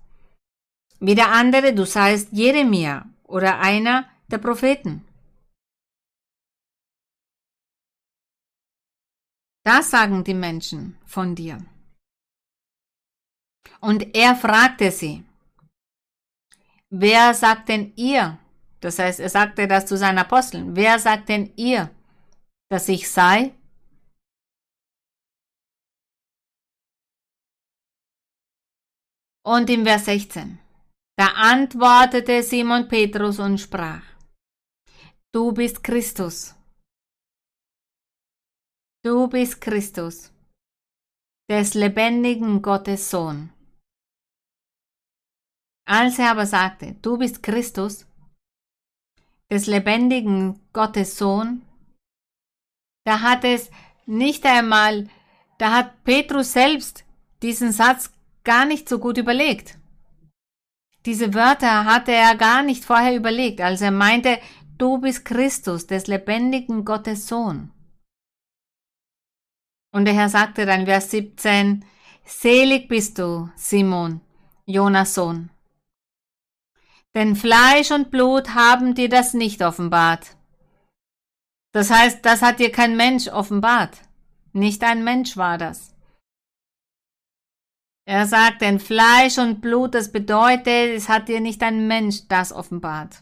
Wieder 1.00 1.32
andere, 1.32 1.74
du 1.74 1.84
seist 1.84 2.32
Jeremia 2.32 3.10
oder 3.24 3.58
einer 3.60 4.08
der 4.28 4.38
Propheten. 4.38 5.04
Das 9.66 9.90
sagen 9.90 10.24
die 10.24 10.36
Menschen 10.36 10.96
von 11.08 11.34
dir. 11.34 11.58
Und 13.82 14.16
er 14.16 14.36
fragte 14.36 14.92
sie, 14.92 15.24
wer 16.92 17.34
sagt 17.34 17.70
denn 17.70 17.94
ihr? 17.96 18.38
Das 18.80 19.00
heißt, 19.00 19.20
er 19.20 19.30
sagte 19.30 19.68
das 19.68 19.88
zu 19.88 19.98
seinen 19.98 20.20
Aposteln. 20.20 20.76
Wer 20.76 21.00
sagt 21.00 21.30
denn 21.30 21.52
ihr, 21.56 21.90
dass 22.70 22.88
ich 22.90 23.10
sei? 23.10 23.56
Und 29.50 29.68
im 29.72 29.84
Vers 29.84 30.06
16. 30.06 30.60
Da 31.18 31.30
antwortete 31.30 32.44
Simon 32.44 32.88
Petrus 32.88 33.40
und 33.40 33.58
sprach, 33.58 34.04
Du 35.32 35.52
bist 35.52 35.84
Christus. 35.84 36.54
Du 39.04 39.28
bist 39.28 39.60
Christus, 39.60 40.32
des 41.50 41.74
lebendigen 41.74 42.62
Gottes 42.62 43.10
Sohn. 43.10 43.52
Als 45.88 46.20
er 46.20 46.30
aber 46.30 46.46
sagte, 46.46 46.94
du 47.02 47.18
bist 47.18 47.42
Christus, 47.42 48.06
des 49.50 49.66
lebendigen 49.66 50.60
Gottes 50.74 51.18
Sohn, 51.18 51.66
da 53.04 53.22
hat 53.22 53.44
es 53.44 53.72
nicht 54.06 54.46
einmal, 54.46 55.10
da 55.58 55.72
hat 55.72 56.04
Petrus 56.04 56.54
selbst 56.54 57.04
diesen 57.42 57.72
Satz 57.72 58.12
gar 58.50 58.66
nicht 58.66 58.90
so 58.90 58.98
gut 58.98 59.20
überlegt. 59.20 59.78
Diese 61.06 61.36
Wörter 61.36 61.86
hatte 61.86 62.12
er 62.12 62.36
gar 62.36 62.64
nicht 62.64 62.84
vorher 62.84 63.16
überlegt, 63.16 63.62
als 63.62 63.80
er 63.82 63.92
meinte, 63.92 64.40
du 64.80 64.98
bist 64.98 65.24
Christus, 65.24 65.86
des 65.86 66.08
lebendigen 66.08 66.84
Gottes 66.84 67.28
Sohn. 67.28 67.72
Und 69.92 70.06
der 70.06 70.16
Herr 70.16 70.30
sagte 70.30 70.66
dann 70.66 70.88
Vers 70.88 71.12
17, 71.12 71.86
Selig 72.26 72.88
bist 72.88 73.20
du, 73.20 73.52
Simon, 73.56 74.22
Jonas 74.66 75.14
Sohn. 75.14 75.52
Denn 77.14 77.36
Fleisch 77.36 77.92
und 77.92 78.10
Blut 78.10 78.56
haben 78.56 78.96
dir 78.96 79.10
das 79.10 79.36
nicht 79.36 79.62
offenbart. 79.62 80.38
Das 81.72 81.92
heißt, 81.92 82.26
das 82.26 82.42
hat 82.42 82.58
dir 82.60 82.72
kein 82.72 82.98
Mensch 82.98 83.28
offenbart. 83.28 83.96
Nicht 84.54 84.84
ein 84.84 85.04
Mensch 85.04 85.38
war 85.38 85.60
das. 85.60 85.94
Er 88.10 88.26
sagt, 88.26 88.64
denn 88.64 88.80
Fleisch 88.80 89.38
und 89.38 89.62
Blut, 89.62 89.94
das 89.94 90.12
bedeutet, 90.12 90.98
es 90.98 91.10
hat 91.10 91.28
dir 91.28 91.40
nicht 91.40 91.62
ein 91.62 91.88
Mensch 91.88 92.28
das 92.28 92.52
offenbart. 92.52 93.22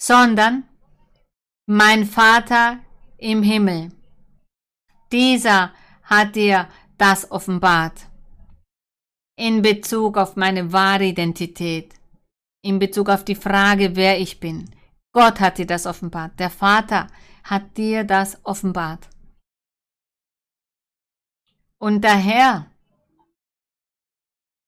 Sondern 0.00 0.62
mein 1.66 2.06
Vater 2.06 2.78
im 3.18 3.42
Himmel. 3.42 3.90
Dieser 5.10 5.74
hat 6.04 6.36
dir 6.36 6.68
das 6.96 7.28
offenbart. 7.32 8.06
In 9.36 9.62
Bezug 9.62 10.16
auf 10.16 10.36
meine 10.36 10.72
wahre 10.72 11.06
Identität. 11.06 11.92
In 12.62 12.78
Bezug 12.78 13.08
auf 13.08 13.24
die 13.24 13.34
Frage, 13.34 13.96
wer 13.96 14.20
ich 14.20 14.38
bin. 14.38 14.70
Gott 15.12 15.40
hat 15.40 15.58
dir 15.58 15.66
das 15.66 15.86
offenbart. 15.86 16.38
Der 16.38 16.50
Vater 16.50 17.08
hat 17.42 17.76
dir 17.76 18.04
das 18.04 18.38
offenbart. 18.44 19.08
Und 21.86 22.02
der 22.02 22.16
Herr, 22.16 22.66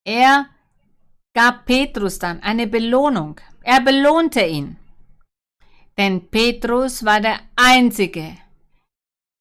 er 0.04 0.48
gab 1.34 1.66
Petrus 1.66 2.20
dann 2.20 2.40
eine 2.44 2.68
Belohnung. 2.68 3.40
Er 3.62 3.80
belohnte 3.80 4.46
ihn. 4.46 4.76
Denn 5.96 6.30
Petrus 6.30 7.04
war 7.04 7.20
der 7.20 7.40
Einzige, 7.56 8.38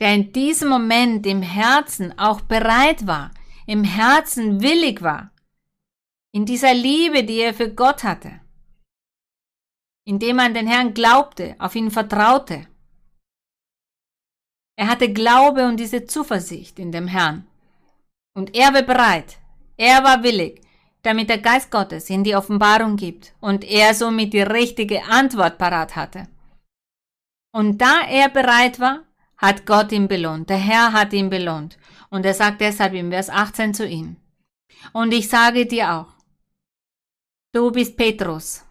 der 0.02 0.16
in 0.16 0.34
diesem 0.34 0.70
Moment 0.70 1.28
im 1.28 1.44
Herzen 1.44 2.18
auch 2.18 2.42
bereit 2.42 3.06
war, 3.06 3.30
im 3.68 3.84
Herzen 3.84 4.64
willig 4.64 5.04
war, 5.04 5.30
in 6.32 6.48
dieser 6.48 6.74
Liebe, 6.74 7.26
die 7.26 7.42
er 7.42 7.54
für 7.54 7.72
Gott 7.72 8.04
hatte, 8.04 8.42
indem 10.04 10.40
er 10.40 10.46
an 10.46 10.56
den 10.56 10.66
Herrn 10.66 10.96
glaubte, 10.96 11.56
auf 11.60 11.76
ihn 11.76 11.92
vertraute. 11.92 12.66
Er 14.80 14.88
hatte 14.88 15.14
Glaube 15.14 15.68
und 15.68 15.78
diese 15.78 16.08
Zuversicht 16.08 16.80
in 16.80 16.92
dem 16.92 17.08
Herrn. 17.08 17.46
Und 18.38 18.56
er 18.56 18.72
war 18.72 18.84
bereit, 18.84 19.40
er 19.78 20.04
war 20.04 20.22
willig, 20.22 20.62
damit 21.02 21.28
der 21.28 21.40
Geist 21.40 21.72
Gottes 21.72 22.08
ihm 22.12 22.24
die 22.24 22.36
Offenbarung 22.36 22.96
gibt 22.96 23.34
und 23.40 23.64
er 23.64 23.96
somit 23.96 24.32
die 24.32 24.44
richtige 24.44 25.04
Antwort 25.06 25.58
parat 25.58 25.96
hatte. 25.96 26.28
Und 27.52 27.80
da 27.80 28.02
er 28.08 28.30
bereit 28.30 28.80
war, 28.80 29.06
hat 29.38 29.66
Gott 29.66 29.92
ihn 29.92 30.08
belohnt. 30.08 30.52
Der 30.52 30.58
Herr 30.58 30.94
hat 30.94 31.14
ihn 31.14 31.32
belohnt. 31.32 31.80
Und 32.12 32.28
er 32.28 32.36
sagt 32.36 32.62
deshalb 32.62 32.94
im 32.94 33.10
Vers 33.10 33.32
18 33.32 33.74
zu 33.74 33.88
ihm. 33.88 34.18
Und 34.94 35.16
ich 35.16 35.30
sage 35.30 35.66
dir 35.66 35.96
auch, 35.96 36.14
du 37.54 37.72
bist 37.72 37.98
Petrus. 37.98 38.64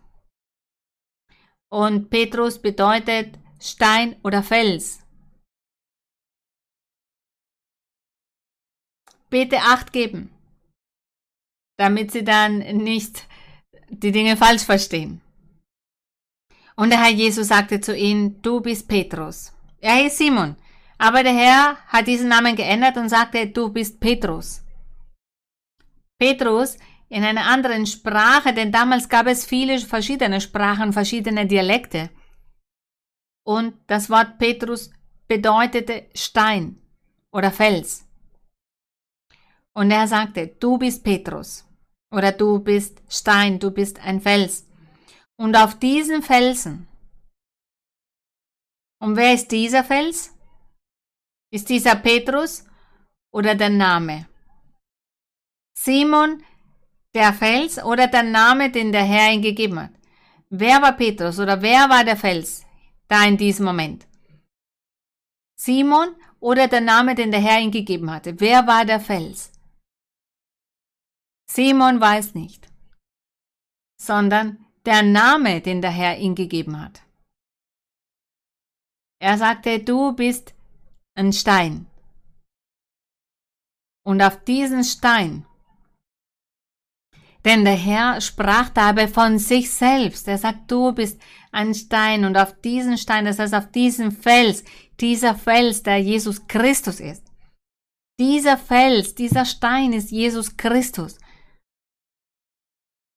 Und 1.69 2.09
Petrus 2.09 2.63
bedeutet 2.63 3.37
Stein 3.61 4.15
oder 4.23 4.45
Fels. 4.45 5.06
Bitte 9.29 9.59
Acht 9.59 9.93
geben, 9.93 10.31
damit 11.77 12.13
sie 12.13 12.25
dann 12.25 12.59
nicht 12.59 13.27
die 13.89 14.13
Dinge 14.13 14.37
falsch 14.37 14.63
verstehen. 14.63 15.21
Und 16.77 16.91
der 16.91 17.03
Herr 17.03 17.11
Jesus 17.11 17.49
sagte 17.49 17.81
zu 17.81 17.97
ihm, 17.97 18.41
du 18.43 18.61
bist 18.61 18.87
Petrus. 18.87 19.53
Er 19.81 20.07
ist 20.07 20.19
Simon. 20.19 20.57
Aber 20.99 21.23
der 21.23 21.35
Herr 21.35 21.77
hat 21.89 22.07
diesen 22.07 22.29
Namen 22.29 22.57
geändert 22.57 22.97
und 22.97 23.09
sagte, 23.09 23.47
du 23.49 23.71
bist 23.71 24.01
Petrus. 24.01 24.63
Petrus 26.19 26.77
in 27.09 27.23
einer 27.23 27.47
anderen 27.47 27.87
Sprache, 27.87 28.53
denn 28.53 28.73
damals 28.73 29.09
gab 29.09 29.27
es 29.27 29.45
viele 29.45 29.79
verschiedene 29.79 30.41
Sprachen, 30.41 30.93
verschiedene 30.93 31.47
Dialekte. 31.47 32.11
Und 33.45 33.75
das 33.87 34.11
Wort 34.11 34.39
Petrus 34.39 34.91
bedeutete 35.29 36.07
Stein 36.15 36.81
oder 37.31 37.51
Fels. 37.51 38.06
Und 39.77 39.91
er 39.91 40.09
sagte, 40.09 40.47
du 40.47 40.79
bist 40.79 41.05
Petrus 41.05 41.67
oder 42.11 42.33
du 42.33 42.61
bist 42.61 43.03
Stein, 43.11 43.59
du 43.59 43.71
bist 43.71 43.99
ein 44.01 44.23
Fels. 44.23 44.67
Und 45.37 45.55
auf 45.55 45.79
diesen 45.79 46.23
Felsen. 46.23 46.89
Und 48.99 49.17
wer 49.17 49.35
ist 49.35 49.49
dieser 49.53 49.85
Fels? 49.85 50.35
Ist 51.53 51.69
dieser 51.69 51.95
Petrus 51.97 52.65
oder 53.31 53.55
der 53.55 53.69
Name? 53.69 54.27
Simon, 55.79 56.43
der 57.15 57.35
Fels 57.35 57.79
oder 57.79 58.07
der 58.07 58.23
Name, 58.23 58.71
den 58.71 58.93
der 58.93 59.05
Herr 59.05 59.31
ihm 59.31 59.43
gegeben 59.43 59.79
hat? 59.79 59.93
Wer 60.49 60.81
war 60.81 60.97
Petrus 60.97 61.39
oder 61.39 61.61
wer 61.61 61.91
war 61.91 62.03
der 62.03 62.17
Fels 62.17 62.65
da 63.09 63.25
in 63.25 63.37
diesem 63.37 63.67
Moment? 63.67 64.07
Simon 65.55 66.17
oder 66.41 66.67
der 66.67 66.81
Name, 66.81 67.15
den 67.15 67.31
der 67.31 67.41
Herr 67.41 67.61
ihm 67.61 67.71
gegeben 67.71 68.11
hatte? 68.11 68.41
Wer 68.41 68.67
war 68.67 68.87
der 68.87 69.01
Fels? 69.01 69.53
Simon 71.49 72.01
weiß 72.01 72.35
nicht, 72.35 72.69
sondern 74.01 74.65
der 74.85 75.03
Name, 75.03 75.61
den 75.61 75.81
der 75.81 75.91
Herr 75.91 76.19
ihm 76.19 76.35
gegeben 76.35 76.81
hat. 76.81 77.03
Er 79.21 79.39
sagte, 79.39 79.81
du 79.81 80.13
bist 80.13 80.55
ein 81.15 81.33
Stein. 81.33 81.87
Und 84.05 84.23
auf 84.23 84.45
diesen 84.45 84.85
Stein, 84.85 85.47
denn 87.47 87.65
der 87.65 87.77
Herr 87.77 88.21
sprach 88.21 88.71
dabei 88.71 89.07
von 89.07 89.39
sich 89.39 89.71
selbst. 89.71 90.27
Er 90.27 90.37
sagt, 90.37 90.69
du 90.69 90.91
bist 90.91 91.21
ein 91.53 91.75
Stein 91.75 92.25
und 92.25 92.37
auf 92.37 92.61
diesen 92.61 92.99
Stein, 92.99 93.25
das 93.25 93.39
heißt 93.39 93.55
auf 93.55 93.71
diesen 93.71 94.11
Fels, 94.11 94.65
dieser 94.99 95.37
Fels, 95.37 95.85
der 95.85 95.99
Jesus 95.99 96.49
Christus 96.49 96.99
ist. 96.99 97.23
Dieser 98.19 98.59
Fels, 98.59 99.15
dieser 99.15 99.45
Stein 99.45 99.93
ist 99.93 100.11
Jesus 100.11 100.57
Christus. 100.57 101.19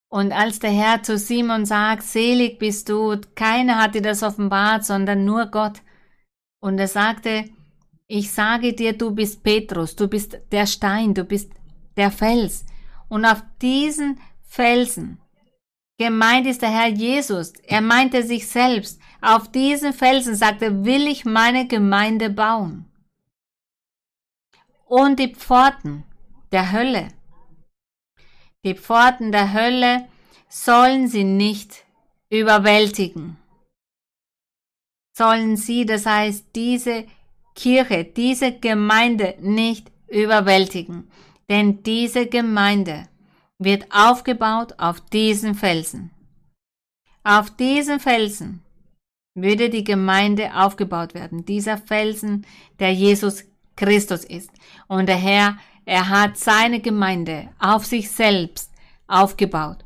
Und 0.10 0.32
als 0.32 0.58
der 0.58 0.72
Herr 0.72 1.04
zu 1.04 1.20
Simon 1.20 1.66
sagt, 1.66 2.02
selig 2.02 2.58
bist 2.58 2.90
du, 2.90 3.16
keiner 3.36 3.78
hat 3.78 3.94
dir 3.94 4.02
das 4.02 4.24
offenbart, 4.24 4.84
sondern 4.84 5.24
nur 5.24 5.46
Gott. 5.46 5.82
Und 6.60 6.80
er 6.80 6.88
sagte, 6.88 7.46
ich 8.08 8.32
sage 8.32 8.74
dir, 8.74 8.98
du 8.98 9.12
bist 9.12 9.44
Petrus, 9.44 9.96
du 9.96 10.08
bist 10.08 10.40
der 10.52 10.66
Stein, 10.66 11.14
du 11.14 11.24
bist 11.24 11.52
der 11.96 12.10
Fels. 12.10 12.66
Und 13.08 13.24
auf 13.24 13.44
diesen 13.62 14.20
Felsen, 14.42 15.20
gemeint 16.00 16.48
ist 16.48 16.64
der 16.64 16.72
Herr 16.72 16.88
Jesus, 16.88 17.54
er 17.68 17.82
meinte 17.82 18.24
sich 18.24 18.48
selbst, 18.48 19.00
auf 19.22 19.52
diesen 19.52 19.94
Felsen 19.94 20.34
sagte, 20.34 20.86
will 20.86 21.08
ich 21.08 21.24
meine 21.24 21.68
Gemeinde 21.68 22.32
bauen. 22.32 22.86
Und 24.86 25.20
die 25.20 25.36
Pforten 25.36 26.04
der 26.52 26.72
Hölle 26.72 27.10
die 28.66 28.76
Pforten 28.76 29.32
der 29.32 29.54
Hölle 29.54 30.08
sollen 30.50 31.08
sie 31.08 31.24
nicht 31.24 31.86
überwältigen. 32.30 33.38
Sollen 35.16 35.58
sie, 35.58 35.86
das 35.86 36.06
heißt 36.06 36.48
diese 36.56 37.06
Kirche, 37.56 38.06
diese 38.06 38.58
Gemeinde 38.58 39.36
nicht 39.40 39.92
überwältigen. 40.08 41.10
Denn 41.50 41.84
diese 41.84 42.28
Gemeinde 42.28 43.08
wird 43.58 43.88
aufgebaut 43.92 44.76
auf 44.78 45.02
diesen 45.02 45.56
Felsen. 45.56 46.12
Auf 47.24 47.50
diesen 47.50 48.00
Felsen 48.00 48.64
würde 49.36 49.70
die 49.70 49.84
Gemeinde 49.84 50.54
aufgebaut 50.56 51.14
werden. 51.14 51.46
Dieser 51.46 51.78
Felsen, 51.78 52.46
der 52.80 52.94
Jesus 52.94 53.44
Christus 53.76 54.24
ist. 54.24 54.52
Und 54.88 55.08
der 55.08 55.18
Herr 55.18 55.58
er 55.90 56.08
hat 56.10 56.38
seine 56.38 56.82
Gemeinde 56.82 57.50
auf 57.58 57.84
sich 57.84 58.12
selbst 58.12 58.72
aufgebaut, 59.08 59.84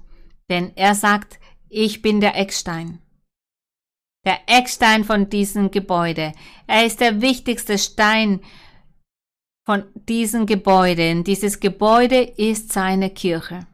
denn 0.49 0.73
er 0.75 0.95
sagt, 0.95 1.39
ich 1.69 2.01
bin 2.01 2.19
der 2.19 2.37
Eckstein. 2.37 2.99
Der 4.25 4.41
Eckstein 4.47 5.05
von 5.05 5.29
diesem 5.29 5.71
Gebäude. 5.71 6.33
Er 6.67 6.85
ist 6.85 6.99
der 6.99 7.21
wichtigste 7.21 7.77
Stein 7.77 8.41
von 9.65 9.85
diesem 9.95 10.45
Gebäude. 10.45 11.23
Dieses 11.23 11.61
Gebäude 11.61 12.21
ist 12.21 12.73
seine 12.73 13.09
Kirche. 13.09 13.65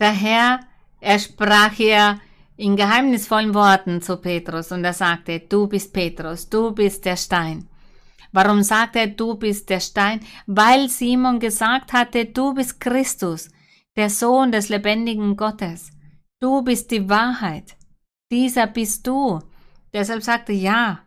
Der 0.00 0.12
Herr, 0.12 0.60
er 1.00 1.18
sprach 1.18 1.72
hier 1.72 2.18
in 2.56 2.76
geheimnisvollen 2.76 3.52
Worten 3.52 4.00
zu 4.00 4.16
Petrus 4.16 4.72
und 4.72 4.84
er 4.84 4.94
sagte, 4.94 5.40
du 5.40 5.66
bist 5.66 5.92
Petrus, 5.92 6.48
du 6.48 6.72
bist 6.72 7.04
der 7.04 7.18
Stein. 7.18 7.67
Warum 8.32 8.62
sagt 8.62 8.96
er, 8.96 9.06
du 9.06 9.34
bist 9.34 9.70
der 9.70 9.80
Stein? 9.80 10.20
Weil 10.46 10.88
Simon 10.88 11.40
gesagt 11.40 11.92
hatte, 11.92 12.26
du 12.26 12.54
bist 12.54 12.80
Christus, 12.80 13.50
der 13.96 14.10
Sohn 14.10 14.52
des 14.52 14.68
lebendigen 14.68 15.36
Gottes. 15.36 15.90
Du 16.40 16.62
bist 16.62 16.90
die 16.90 17.08
Wahrheit. 17.08 17.76
Dieser 18.30 18.66
bist 18.66 19.06
du. 19.06 19.40
Deshalb 19.92 20.22
sagte 20.22 20.52
ja, 20.52 21.04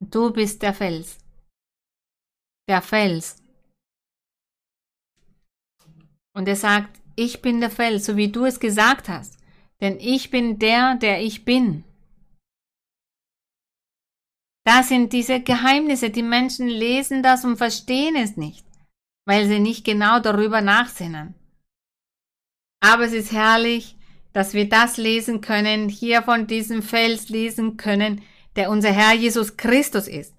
du 0.00 0.32
bist 0.32 0.62
der 0.62 0.74
Fels. 0.74 1.18
Der 2.68 2.82
Fels. 2.82 3.42
Und 6.34 6.48
er 6.48 6.56
sagt, 6.56 7.00
ich 7.14 7.42
bin 7.42 7.60
der 7.60 7.70
Fels, 7.70 8.06
so 8.06 8.16
wie 8.16 8.28
du 8.28 8.44
es 8.44 8.58
gesagt 8.58 9.08
hast. 9.08 9.38
Denn 9.80 9.98
ich 10.00 10.30
bin 10.30 10.58
der, 10.58 10.96
der 10.96 11.22
ich 11.22 11.44
bin. 11.44 11.84
Da 14.64 14.82
sind 14.82 15.12
diese 15.12 15.40
Geheimnisse. 15.40 16.10
Die 16.10 16.22
Menschen 16.22 16.68
lesen 16.68 17.22
das 17.22 17.44
und 17.44 17.56
verstehen 17.56 18.16
es 18.16 18.36
nicht, 18.36 18.64
weil 19.26 19.46
sie 19.48 19.58
nicht 19.58 19.84
genau 19.84 20.20
darüber 20.20 20.60
nachsinnen. 20.60 21.34
Aber 22.80 23.04
es 23.04 23.12
ist 23.12 23.32
herrlich, 23.32 23.96
dass 24.32 24.54
wir 24.54 24.68
das 24.68 24.96
lesen 24.96 25.40
können, 25.40 25.88
hier 25.88 26.22
von 26.22 26.46
diesem 26.46 26.82
Fels 26.82 27.28
lesen 27.28 27.76
können, 27.76 28.22
der 28.56 28.70
unser 28.70 28.92
Herr 28.92 29.14
Jesus 29.14 29.56
Christus 29.56 30.08
ist. 30.08 30.34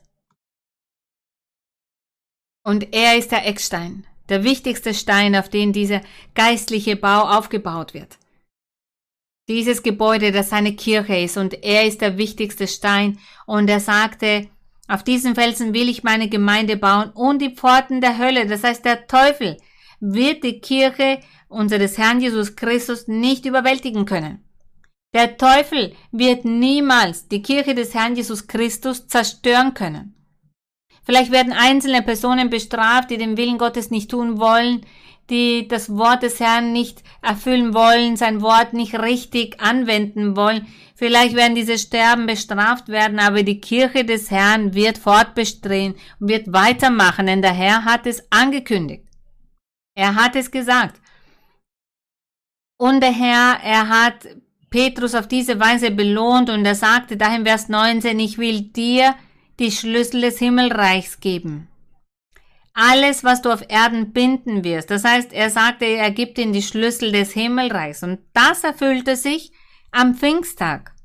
Und 2.65 2.93
er 2.93 3.17
ist 3.17 3.31
der 3.31 3.45
Eckstein, 3.45 4.07
der 4.29 4.43
wichtigste 4.43 4.93
Stein, 4.93 5.35
auf 5.35 5.49
den 5.49 5.73
dieser 5.73 6.01
geistliche 6.33 6.95
Bau 6.95 7.23
aufgebaut 7.23 7.93
wird 7.93 8.17
dieses 9.47 9.83
Gebäude, 9.83 10.31
das 10.31 10.49
seine 10.49 10.75
Kirche 10.75 11.17
ist 11.17 11.37
und 11.37 11.63
er 11.63 11.85
ist 11.85 12.01
der 12.01 12.17
wichtigste 12.17 12.67
Stein 12.67 13.19
und 13.45 13.69
er 13.69 13.79
sagte, 13.79 14.47
Auf 14.87 15.03
diesen 15.03 15.35
Felsen 15.35 15.73
will 15.73 15.89
ich 15.89 16.03
meine 16.03 16.29
Gemeinde 16.29 16.77
bauen 16.77 17.09
und 17.13 17.41
die 17.41 17.55
Pforten 17.55 18.01
der 18.01 18.17
Hölle, 18.17 18.47
das 18.47 18.63
heißt 18.63 18.85
der 18.85 19.07
Teufel, 19.07 19.57
wird 19.99 20.43
die 20.43 20.59
Kirche 20.59 21.19
unseres 21.47 21.97
Herrn 21.97 22.19
Jesus 22.19 22.55
Christus 22.55 23.07
nicht 23.07 23.45
überwältigen 23.45 24.05
können. 24.05 24.43
Der 25.13 25.37
Teufel 25.37 25.93
wird 26.11 26.43
niemals 26.43 27.27
die 27.27 27.41
Kirche 27.41 27.75
des 27.75 27.93
Herrn 27.93 28.15
Jesus 28.15 28.47
Christus 28.47 29.07
zerstören 29.07 29.73
können. 29.73 30.15
Vielleicht 31.05 31.31
werden 31.31 31.53
einzelne 31.53 32.01
Personen 32.01 32.49
bestraft, 32.49 33.11
die 33.11 33.17
den 33.17 33.37
Willen 33.37 33.57
Gottes 33.57 33.91
nicht 33.91 34.09
tun 34.09 34.39
wollen, 34.39 34.85
die 35.33 35.67
das 35.67 35.89
Wort 35.89 36.21
des 36.21 36.39
Herrn 36.39 36.71
nicht 36.73 37.01
erfüllen 37.23 37.73
wollen, 37.73 38.17
sein 38.17 38.43
Wort 38.43 38.73
nicht 38.73 38.93
richtig 38.99 39.59
anwenden 39.59 40.37
wollen. 40.37 40.67
Vielleicht 40.93 41.35
werden 41.35 41.55
diese 41.55 41.79
Sterben 41.79 42.27
bestraft 42.27 42.87
werden, 42.87 43.17
aber 43.17 43.41
die 43.41 43.59
Kirche 43.59 44.05
des 44.05 44.29
Herrn 44.29 44.75
wird 44.75 44.99
fortbestehen 44.99 45.95
und 46.19 46.29
wird 46.29 46.53
weitermachen, 46.53 47.25
denn 47.25 47.41
der 47.41 47.53
Herr 47.53 47.83
hat 47.83 48.05
es 48.05 48.31
angekündigt. 48.31 49.07
Er 49.95 50.13
hat 50.13 50.35
es 50.35 50.51
gesagt. 50.51 51.01
Und 52.77 53.01
der 53.01 53.11
Herr, 53.11 53.57
er 53.63 53.89
hat 53.89 54.27
Petrus 54.69 55.15
auf 55.15 55.27
diese 55.27 55.59
Weise 55.59 55.89
belohnt 55.89 56.51
und 56.51 56.63
er 56.63 56.75
sagte 56.75 57.17
da 57.17 57.35
im 57.35 57.43
Vers 57.45 57.69
19, 57.69 58.19
ich 58.19 58.37
will 58.37 58.61
dir 58.61 59.15
die 59.59 59.71
Schlüssel 59.71 60.21
des 60.21 60.37
Himmelreichs 60.37 61.19
geben. 61.19 61.69
Alles, 62.73 63.23
was 63.23 63.41
du 63.41 63.51
auf 63.51 63.63
Erden 63.69 64.13
binden 64.13 64.63
wirst. 64.63 64.89
Das 64.89 65.03
heißt, 65.03 65.31
er 65.31 65.49
sagte, 65.49 65.85
er 65.85 66.09
gibt 66.11 66.37
ihm 66.39 66.53
die 66.53 66.63
Schlüssel 66.63 67.11
des 67.11 67.31
Himmelreichs. 67.31 68.01
Und 68.03 68.19
das 68.33 68.63
erfüllte 68.63 69.15
sich 69.15 69.51
am 69.91 70.15
Pfingsttag. 70.15 70.95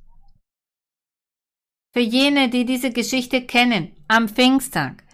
Für 1.92 2.00
jene, 2.00 2.48
die 2.48 2.64
diese 2.64 2.90
Geschichte 2.90 3.44
kennen, 3.44 3.94
am 4.08 4.28
Pfingsttag, 4.28 5.04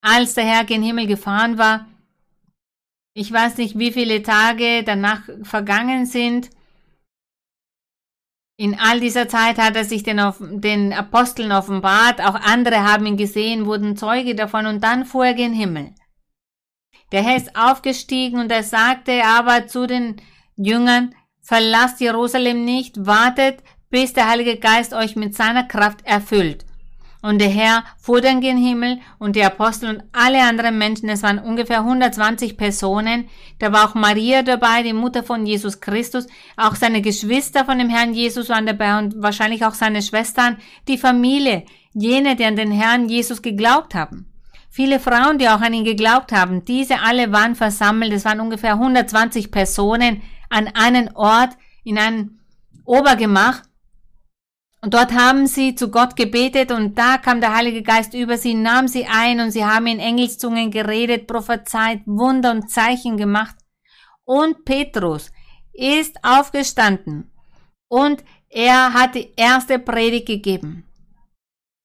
als 0.00 0.34
der 0.34 0.44
Herr 0.44 0.64
gen 0.64 0.82
Himmel 0.82 1.06
gefahren 1.06 1.58
war, 1.58 1.86
ich 3.14 3.30
weiß 3.30 3.58
nicht, 3.58 3.78
wie 3.78 3.92
viele 3.92 4.22
Tage 4.22 4.82
danach 4.84 5.28
vergangen 5.42 6.06
sind, 6.06 6.50
in 8.56 8.78
all 8.78 9.00
dieser 9.00 9.28
Zeit 9.28 9.58
hat 9.58 9.76
er 9.76 9.84
sich 9.84 10.02
den, 10.02 10.20
den 10.60 10.92
Aposteln 10.92 11.52
offenbart, 11.52 12.20
auch 12.20 12.34
andere 12.34 12.82
haben 12.82 13.06
ihn 13.06 13.16
gesehen, 13.16 13.66
wurden 13.66 13.96
Zeuge 13.96 14.34
davon 14.34 14.66
und 14.66 14.84
dann 14.84 15.04
fuhr 15.04 15.26
er 15.26 15.34
gen 15.34 15.52
Himmel. 15.52 15.94
Der 17.12 17.22
Herr 17.22 17.36
ist 17.36 17.56
aufgestiegen 17.56 18.40
und 18.40 18.50
er 18.50 18.62
sagte 18.62 19.22
aber 19.24 19.66
zu 19.66 19.86
den 19.86 20.16
Jüngern, 20.56 21.14
verlasst 21.40 22.00
Jerusalem 22.00 22.64
nicht, 22.64 23.06
wartet, 23.06 23.62
bis 23.90 24.12
der 24.12 24.28
Heilige 24.28 24.58
Geist 24.58 24.94
euch 24.94 25.16
mit 25.16 25.34
seiner 25.34 25.64
Kraft 25.64 26.04
erfüllt. 26.04 26.64
Und 27.22 27.40
der 27.40 27.48
Herr 27.48 27.84
fuhr 27.98 28.20
dann 28.20 28.40
gen 28.40 28.56
Himmel 28.56 28.98
und 29.18 29.36
die 29.36 29.44
Apostel 29.44 29.88
und 29.88 30.02
alle 30.12 30.42
anderen 30.42 30.76
Menschen, 30.76 31.08
es 31.08 31.22
waren 31.22 31.38
ungefähr 31.38 31.78
120 31.78 32.56
Personen. 32.56 33.28
Da 33.60 33.72
war 33.72 33.88
auch 33.88 33.94
Maria 33.94 34.42
dabei, 34.42 34.82
die 34.82 34.92
Mutter 34.92 35.22
von 35.22 35.46
Jesus 35.46 35.80
Christus. 35.80 36.26
Auch 36.56 36.74
seine 36.74 37.00
Geschwister 37.00 37.64
von 37.64 37.78
dem 37.78 37.88
Herrn 37.88 38.12
Jesus 38.12 38.48
waren 38.48 38.66
dabei 38.66 38.98
und 38.98 39.22
wahrscheinlich 39.22 39.64
auch 39.64 39.74
seine 39.74 40.02
Schwestern, 40.02 40.56
die 40.88 40.98
Familie, 40.98 41.64
jene, 41.94 42.34
die 42.34 42.44
an 42.44 42.56
den 42.56 42.72
Herrn 42.72 43.08
Jesus 43.08 43.40
geglaubt 43.40 43.94
haben. 43.94 44.26
Viele 44.68 44.98
Frauen, 44.98 45.38
die 45.38 45.48
auch 45.48 45.60
an 45.60 45.74
ihn 45.74 45.84
geglaubt 45.84 46.32
haben, 46.32 46.64
diese 46.64 47.00
alle 47.02 47.30
waren 47.30 47.54
versammelt. 47.54 48.12
Es 48.12 48.24
waren 48.24 48.40
ungefähr 48.40 48.72
120 48.72 49.50
Personen 49.50 50.22
an 50.48 50.68
einen 50.74 51.14
Ort 51.14 51.50
in 51.84 51.98
einem 51.98 52.40
Obergemach 52.84 53.62
und 54.84 54.94
dort 54.94 55.12
haben 55.12 55.46
sie 55.46 55.76
zu 55.76 55.90
Gott 55.90 56.16
gebetet 56.16 56.72
und 56.72 56.98
da 56.98 57.16
kam 57.16 57.40
der 57.40 57.54
Heilige 57.54 57.82
Geist 57.82 58.14
über 58.14 58.36
sie, 58.36 58.54
nahm 58.54 58.88
sie 58.88 59.06
ein 59.06 59.38
und 59.38 59.52
sie 59.52 59.64
haben 59.64 59.86
in 59.86 60.00
Engelszungen 60.00 60.72
geredet, 60.72 61.28
prophezeit, 61.28 62.00
Wunder 62.04 62.50
und 62.50 62.68
Zeichen 62.68 63.16
gemacht. 63.16 63.54
Und 64.24 64.64
Petrus 64.64 65.30
ist 65.72 66.16
aufgestanden 66.24 67.30
und 67.88 68.24
er 68.48 68.92
hat 68.92 69.14
die 69.14 69.32
erste 69.36 69.78
Predigt 69.78 70.26
gegeben. 70.26 70.84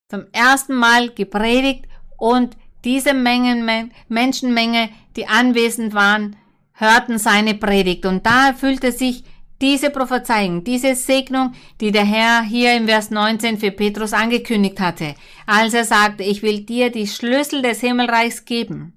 Zum 0.09 0.25
ersten 0.31 0.73
Mal 0.73 1.09
gepredigt 1.09 1.85
und 2.17 2.57
diese 2.83 3.13
Mengen, 3.13 3.91
Menschenmenge, 4.07 4.89
die 5.15 5.27
anwesend 5.27 5.93
waren, 5.93 6.35
hörten 6.73 7.19
seine 7.19 7.53
Predigt. 7.53 8.05
Und 8.05 8.25
da 8.25 8.47
erfüllte 8.47 8.91
sich 8.91 9.23
diese 9.61 9.89
Prophezeiung, 9.89 10.63
diese 10.63 10.95
Segnung, 10.95 11.53
die 11.81 11.91
der 11.91 12.05
Herr 12.05 12.43
hier 12.43 12.75
im 12.75 12.87
Vers 12.87 13.09
19 13.09 13.57
für 13.57 13.71
Petrus 13.71 14.13
angekündigt 14.13 14.79
hatte, 14.79 15.15
als 15.45 15.73
er 15.73 15.85
sagte, 15.85 16.23
ich 16.23 16.43
will 16.43 16.61
dir 16.61 16.91
die 16.91 17.07
Schlüssel 17.07 17.61
des 17.61 17.79
Himmelreichs 17.81 18.45
geben. 18.45 18.93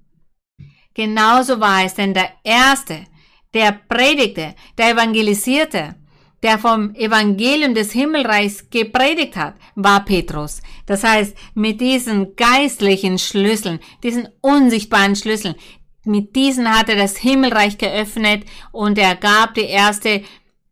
Genauso 0.93 1.59
war 1.59 1.85
es, 1.85 1.95
denn 1.95 2.13
der 2.13 2.29
Erste, 2.43 3.05
der 3.53 3.79
predigte, 3.87 4.55
der 4.77 4.91
evangelisierte, 4.91 5.95
der 6.43 6.57
vom 6.57 6.95
Evangelium 6.95 7.75
des 7.75 7.91
Himmelreichs 7.91 8.69
gepredigt 8.69 9.35
hat, 9.35 9.55
war 9.75 10.03
Petrus. 10.03 10.61
Das 10.85 11.03
heißt, 11.03 11.35
mit 11.53 11.79
diesen 11.81 12.35
geistlichen 12.35 13.19
Schlüsseln, 13.19 13.79
diesen 14.03 14.27
unsichtbaren 14.41 15.15
Schlüsseln, 15.15 15.55
mit 16.03 16.35
diesen 16.35 16.67
hat 16.67 16.89
er 16.89 16.95
das 16.95 17.17
Himmelreich 17.17 17.77
geöffnet 17.77 18.43
und 18.71 18.97
er 18.97 19.15
gab 19.15 19.53
die 19.53 19.67
erste 19.67 20.23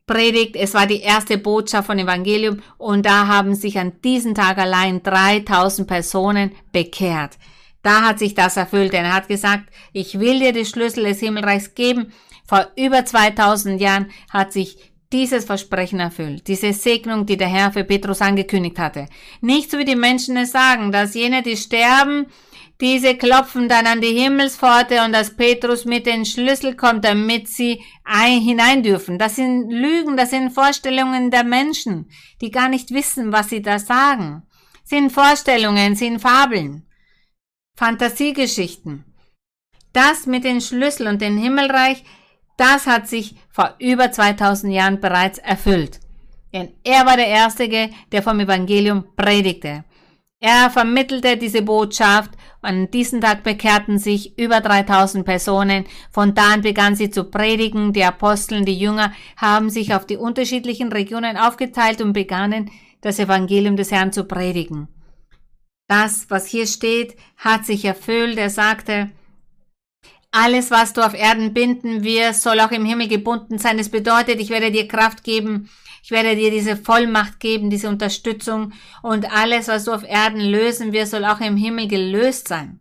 Predigt. 0.09 0.55
Es 0.55 0.73
war 0.73 0.87
die 0.87 1.01
erste 1.01 1.37
Botschaft 1.37 1.85
von 1.85 1.99
Evangelium 1.99 2.61
und 2.79 3.05
da 3.05 3.27
haben 3.27 3.53
sich 3.53 3.77
an 3.77 3.93
diesem 4.03 4.33
Tag 4.33 4.57
allein 4.57 5.03
3000 5.03 5.87
Personen 5.87 6.51
bekehrt. 6.71 7.37
Da 7.83 8.01
hat 8.01 8.17
sich 8.17 8.33
das 8.33 8.57
erfüllt, 8.57 8.91
denn 8.91 9.05
er 9.05 9.13
hat 9.13 9.27
gesagt, 9.27 9.69
ich 9.93 10.19
will 10.19 10.39
dir 10.39 10.51
die 10.51 10.65
Schlüssel 10.65 11.03
des 11.03 11.19
Himmelreichs 11.19 11.75
geben. 11.75 12.11
Vor 12.47 12.67
über 12.75 13.05
2000 13.05 13.79
Jahren 13.79 14.09
hat 14.31 14.51
sich 14.51 14.91
dieses 15.13 15.45
Versprechen 15.45 15.99
erfüllt, 15.99 16.47
diese 16.47 16.73
Segnung, 16.73 17.27
die 17.27 17.37
der 17.37 17.47
Herr 17.47 17.71
für 17.71 17.83
Petrus 17.83 18.21
angekündigt 18.21 18.79
hatte. 18.79 19.05
Nicht 19.41 19.69
so 19.69 19.77
wie 19.77 19.85
die 19.85 19.95
Menschen 19.95 20.37
es 20.37 20.51
sagen, 20.51 20.91
dass 20.91 21.13
jene, 21.13 21.43
die 21.43 21.55
sterben, 21.55 22.25
diese 22.81 23.17
klopfen 23.17 23.67
dann 23.67 23.87
an 23.87 23.99
die 23.99 24.17
Himmelspforte 24.17 25.03
und 25.03 25.11
dass 25.11 25.35
Petrus 25.35 25.83
mit 25.83 26.05
den 26.05 26.25
Schlüssel 26.25 26.75
kommt, 26.75 27.03
damit 27.03 27.49
sie 27.49 27.81
ein, 28.05 28.39
hinein 28.39 28.83
dürfen. 28.83 29.17
Das 29.17 29.35
sind 29.35 29.69
Lügen, 29.69 30.15
das 30.15 30.29
sind 30.29 30.51
Vorstellungen 30.51 31.29
der 31.29 31.43
Menschen, 31.43 32.09
die 32.41 32.51
gar 32.51 32.69
nicht 32.69 32.91
wissen, 32.91 33.33
was 33.33 33.49
sie 33.49 33.61
da 33.61 33.79
sagen. 33.79 34.43
Sind 34.85 35.11
Vorstellungen, 35.11 35.95
sind 35.95 36.19
Fabeln, 36.19 36.87
Fantasiegeschichten. 37.75 39.03
Das 39.91 40.25
mit 40.25 40.45
den 40.45 40.61
Schlüssel 40.61 41.07
und 41.07 41.21
dem 41.21 41.37
Himmelreich, 41.37 42.03
das 42.55 42.87
hat 42.87 43.07
sich 43.07 43.35
vor 43.49 43.75
über 43.79 44.11
2000 44.11 44.73
Jahren 44.73 44.99
bereits 45.01 45.37
erfüllt. 45.37 45.99
Denn 46.53 46.73
er 46.83 47.05
war 47.05 47.17
der 47.17 47.27
Erste, 47.27 47.67
der 47.67 48.23
vom 48.23 48.39
Evangelium 48.39 49.05
predigte. 49.15 49.83
Er 50.41 50.69
vermittelte 50.69 51.35
diese 51.35 51.61
Botschaft. 51.61 52.31
An 52.61 52.89
diesem 52.91 53.19
Tag 53.21 53.43
bekehrten 53.43 53.99
sich 53.99 54.37
über 54.39 54.61
3000 54.61 55.25
Personen. 55.25 55.85
Von 56.11 56.33
da 56.33 56.53
an 56.53 56.61
begann 56.61 56.95
sie 56.95 57.09
zu 57.09 57.25
predigen. 57.25 57.91
Die 57.91 58.03
Aposteln, 58.03 58.65
die 58.65 58.77
Jünger 58.77 59.11
haben 59.35 59.69
sich 59.69 59.93
auf 59.93 60.05
die 60.05 60.17
unterschiedlichen 60.17 60.91
Regionen 60.91 61.35
aufgeteilt 61.35 62.01
und 62.01 62.13
begannen, 62.13 62.71
das 63.01 63.19
Evangelium 63.19 63.75
des 63.75 63.91
Herrn 63.91 64.13
zu 64.13 64.25
predigen. 64.25 64.87
Das, 65.87 66.29
was 66.29 66.45
hier 66.47 66.67
steht, 66.67 67.17
hat 67.37 67.65
sich 67.65 67.83
erfüllt. 67.83 68.37
Er 68.37 68.49
sagte, 68.49 69.09
alles, 70.31 70.69
was 70.69 70.93
du 70.93 71.01
auf 71.01 71.15
Erden 71.15 71.53
binden 71.53 72.03
wirst, 72.03 72.43
soll 72.43 72.59
auch 72.59 72.71
im 72.71 72.85
Himmel 72.85 73.07
gebunden 73.07 73.57
sein. 73.57 73.79
Es 73.79 73.89
bedeutet, 73.89 74.39
ich 74.39 74.51
werde 74.51 74.71
dir 74.71 74.87
Kraft 74.87 75.23
geben, 75.23 75.69
ich 76.03 76.11
werde 76.11 76.35
dir 76.35 76.51
diese 76.51 76.77
Vollmacht 76.77 77.39
geben, 77.39 77.69
diese 77.69 77.89
Unterstützung 77.89 78.73
und 79.01 79.31
alles, 79.31 79.67
was 79.67 79.85
du 79.85 79.91
auf 79.91 80.03
Erden 80.03 80.41
lösen 80.41 80.93
wirst, 80.93 81.11
soll 81.11 81.25
auch 81.25 81.39
im 81.39 81.57
Himmel 81.57 81.87
gelöst 81.87 82.47
sein. 82.47 82.79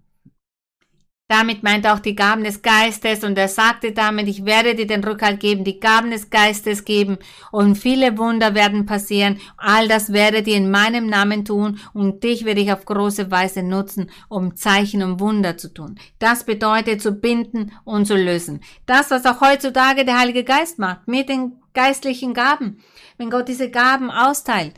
Damit 1.30 1.62
meint 1.62 1.84
er 1.84 1.92
auch 1.92 1.98
die 1.98 2.14
Gaben 2.14 2.42
des 2.42 2.62
Geistes 2.62 3.22
und 3.22 3.36
er 3.36 3.48
sagte 3.48 3.92
damit, 3.92 4.28
ich 4.28 4.46
werde 4.46 4.74
dir 4.74 4.86
den 4.86 5.04
Rückhalt 5.04 5.40
geben, 5.40 5.62
die 5.62 5.78
Gaben 5.78 6.10
des 6.10 6.30
Geistes 6.30 6.86
geben 6.86 7.18
und 7.52 7.76
viele 7.76 8.16
Wunder 8.16 8.54
werden 8.54 8.86
passieren. 8.86 9.38
All 9.58 9.88
das 9.88 10.10
werde 10.14 10.38
ihr 10.38 10.56
in 10.56 10.70
meinem 10.70 11.06
Namen 11.06 11.44
tun 11.44 11.80
und 11.92 12.24
dich 12.24 12.46
werde 12.46 12.62
ich 12.62 12.72
auf 12.72 12.86
große 12.86 13.30
Weise 13.30 13.62
nutzen, 13.62 14.10
um 14.30 14.56
Zeichen 14.56 15.02
und 15.02 15.20
Wunder 15.20 15.58
zu 15.58 15.68
tun. 15.74 15.98
Das 16.18 16.44
bedeutet 16.44 17.02
zu 17.02 17.12
binden 17.12 17.72
und 17.84 18.06
zu 18.06 18.16
lösen. 18.16 18.60
Das, 18.86 19.10
was 19.10 19.26
auch 19.26 19.42
heutzutage 19.42 20.06
der 20.06 20.18
Heilige 20.18 20.44
Geist 20.44 20.78
macht 20.78 21.08
mit 21.08 21.28
den 21.28 21.60
geistlichen 21.74 22.32
Gaben 22.32 22.80
wenn 23.18 23.30
Gott 23.30 23.48
diese 23.48 23.70
Gaben 23.70 24.10
austeilt. 24.10 24.74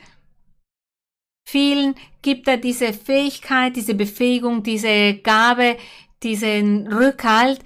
Vielen 1.47 1.95
gibt 2.23 2.49
er 2.49 2.57
diese 2.57 2.93
Fähigkeit, 2.93 3.77
diese 3.77 3.95
Befähigung, 3.95 4.63
diese 4.63 5.15
Gabe, 5.15 5.77
diesen 6.23 6.87
Rückhalt, 6.87 7.61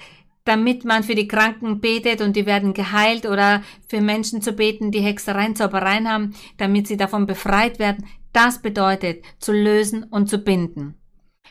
damit 0.45 0.85
man 0.85 1.03
für 1.03 1.15
die 1.15 1.29
Kranken 1.29 1.81
betet 1.81 2.21
und 2.21 2.37
die 2.37 2.47
werden 2.47 2.75
geheilt 2.75 3.27
oder 3.27 3.63
für 3.89 4.01
Menschen 4.01 4.43
zu 4.43 4.53
beten, 4.53 4.91
die 4.91 5.01
Hexereien, 5.01 5.57
Zaubereien 5.57 6.09
haben, 6.09 6.35
damit 6.59 6.87
sie 6.87 6.97
davon 6.97 7.27
befreit 7.27 7.79
werden. 7.79 8.07
Das 8.33 8.61
bedeutet 8.61 9.25
zu 9.39 9.53
lösen 9.53 10.05
und 10.05 10.29
zu 10.29 10.39
binden. 10.39 10.95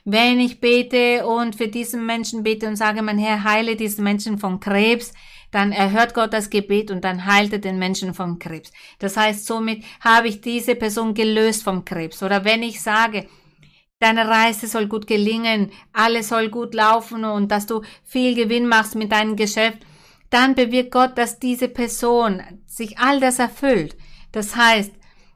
Wenn 0.05 0.39
ich 0.39 0.59
bete 0.59 1.25
und 1.25 1.55
für 1.55 1.69
diesen 1.69 2.05
Menschen 2.05 2.43
bete 2.43 2.67
und 2.67 2.75
sage, 2.75 3.01
mein 3.01 3.17
Herr, 3.17 3.43
heile 3.43 3.75
diesen 3.75 4.03
Menschen 4.03 4.37
von 4.37 4.59
Krebs, 4.59 5.13
dann 5.53 5.71
erhört 5.71 6.13
Gott 6.13 6.33
das 6.33 6.49
Gebet 6.49 6.89
und 6.91 7.03
dann 7.03 7.25
heilt 7.25 7.53
er 7.53 7.59
den 7.59 7.77
Menschen 7.77 8.13
vom 8.13 8.39
Krebs. 8.39 8.71
Das 8.99 9.15
heißt, 9.15 9.45
somit 9.45 9.83
habe 10.01 10.27
ich 10.27 10.41
diese 10.41 10.75
Person 10.75 11.13
gelöst 11.13 11.63
vom 11.63 11.85
Krebs. 11.85 12.23
Oder 12.23 12.43
wenn 12.43 12.63
ich 12.63 12.81
sage, 12.81 13.27
deine 13.99 14.27
Reise 14.27 14.67
soll 14.67 14.87
gut 14.87 15.07
gelingen, 15.07 15.71
alles 15.93 16.29
soll 16.29 16.49
gut 16.49 16.73
laufen 16.73 17.23
und 17.23 17.51
dass 17.51 17.67
du 17.67 17.81
viel 18.03 18.35
Gewinn 18.35 18.67
machst 18.67 18.95
mit 18.95 19.11
deinem 19.11 19.35
Geschäft, 19.35 19.79
dann 20.29 20.55
bewirkt 20.55 20.91
Gott, 20.91 21.17
dass 21.17 21.39
diese 21.39 21.67
Person 21.67 22.41
sich 22.65 22.97
all 22.97 23.19
das 23.19 23.37
erfüllt. 23.37 23.95
Das 24.31 24.55
heißt, 24.55 24.91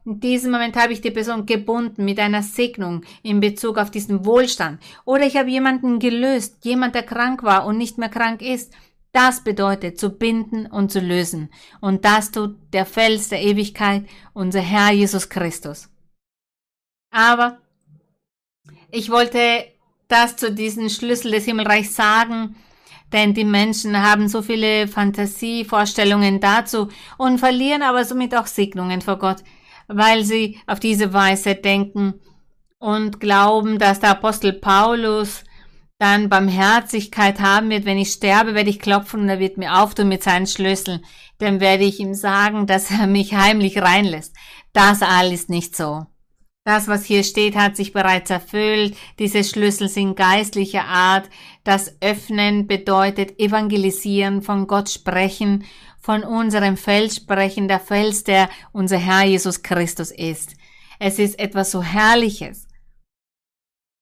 in 0.08 0.20
diesem 0.22 0.52
Moment 0.52 0.76
habe 0.78 0.94
ich 0.94 1.02
die 1.02 1.12
Person 1.12 1.46
gebunden 1.46 2.06
mit 2.06 2.18
einer 2.18 2.42
Segnung 2.42 3.04
in 3.24 3.42
Bezug 3.42 3.78
auf 3.78 3.92
diesen 3.92 4.26
Wohlstand. 4.26 4.82
Oder 5.06 5.26
ich 5.26 5.36
habe 5.36 5.50
jemanden 5.50 6.00
gelöst, 6.00 6.64
jemand, 6.64 6.96
der 6.96 7.04
krank 7.04 7.44
war 7.44 7.66
und 7.66 7.78
nicht 7.78 7.98
mehr 7.98 8.10
krank 8.10 8.42
ist. 8.42 8.74
Das 9.18 9.42
bedeutet 9.42 10.00
zu 10.00 10.12
binden 10.12 10.68
und 10.68 10.92
zu 10.92 11.00
lösen. 11.00 11.50
Und 11.82 12.06
das 12.06 12.30
tut 12.30 12.56
der 12.72 12.86
Fels 12.86 13.30
der 13.30 13.42
Ewigkeit, 13.42 14.06
unser 14.34 14.60
Herr 14.60 14.92
Jesus 14.92 15.28
Christus. 15.28 15.90
Aber 17.10 17.58
ich 18.92 19.10
wollte 19.10 19.66
das 20.08 20.36
zu 20.36 20.52
diesem 20.52 20.88
Schlüssel 20.90 21.32
des 21.32 21.46
Himmelreichs 21.46 21.96
sagen, 21.96 22.58
denn 23.12 23.34
die 23.34 23.44
Menschen 23.44 24.00
haben 24.00 24.28
so 24.28 24.44
viele 24.44 24.88
Fantasievorstellungen 24.88 26.40
dazu 26.40 26.90
und 27.18 27.40
verlieren 27.40 27.82
aber 27.82 28.06
somit 28.06 28.36
auch 28.36 28.46
Segnungen 28.46 29.02
vor 29.02 29.18
Gott, 29.18 29.44
weil 29.88 30.26
sie 30.26 30.60
auf 30.68 30.80
diese 30.80 31.12
Weise 31.12 31.56
denken 31.56 32.22
und 32.78 33.20
glauben, 33.20 33.80
dass 33.80 34.00
der 34.00 34.12
Apostel 34.12 34.54
Paulus 34.54 35.44
dann 36.00 36.30
Barmherzigkeit 36.30 37.40
haben 37.40 37.70
wird. 37.70 37.86
Wenn 37.86 37.98
ich 37.98 38.12
sterbe, 38.12 38.54
werde 38.54 38.70
ich 38.70 38.80
klopfen 38.80 39.22
und 39.22 39.30
er 39.30 39.40
wird 39.40 39.58
mir 39.58 39.82
auftun 39.82 40.08
mit 40.08 40.24
seinen 40.24 40.48
Schlüsseln. 40.48 41.04
Dann 41.40 41.60
werde 41.60 41.84
ich 41.84 42.00
ihm 42.00 42.14
sagen, 42.14 42.68
dass 42.68 42.92
er 42.92 43.08
mich 43.08 43.34
heimlich 43.34 43.82
reinlässt. 43.82 44.36
Das 44.74 45.02
alles 45.02 45.42
ist 45.42 45.50
nicht 45.50 45.76
so. 45.76 46.06
Das, 46.68 46.90
was 46.90 47.06
hier 47.06 47.24
steht, 47.24 47.56
hat 47.56 47.78
sich 47.78 47.94
bereits 47.94 48.30
erfüllt. 48.30 48.98
Diese 49.20 49.44
Schlüssel 49.46 49.88
sind 49.88 50.18
geistlicher 50.18 50.84
Art. 50.84 51.30
Das 51.64 51.96
Öffnen 52.02 52.68
bedeutet 52.68 53.40
evangelisieren, 53.40 54.42
von 54.42 54.68
Gott 54.68 54.90
sprechen, 54.90 55.64
von 56.02 56.24
unserem 56.24 56.76
Fels 56.76 57.16
sprechen, 57.16 57.70
der 57.70 57.80
Fels, 57.80 58.26
der 58.26 58.50
unser 58.74 58.98
Herr 58.98 59.24
Jesus 59.24 59.64
Christus 59.64 60.12
ist. 60.12 60.56
Es 61.00 61.20
ist 61.20 61.40
etwas 61.40 61.72
so 61.72 61.82
Herrliches, 61.82 62.67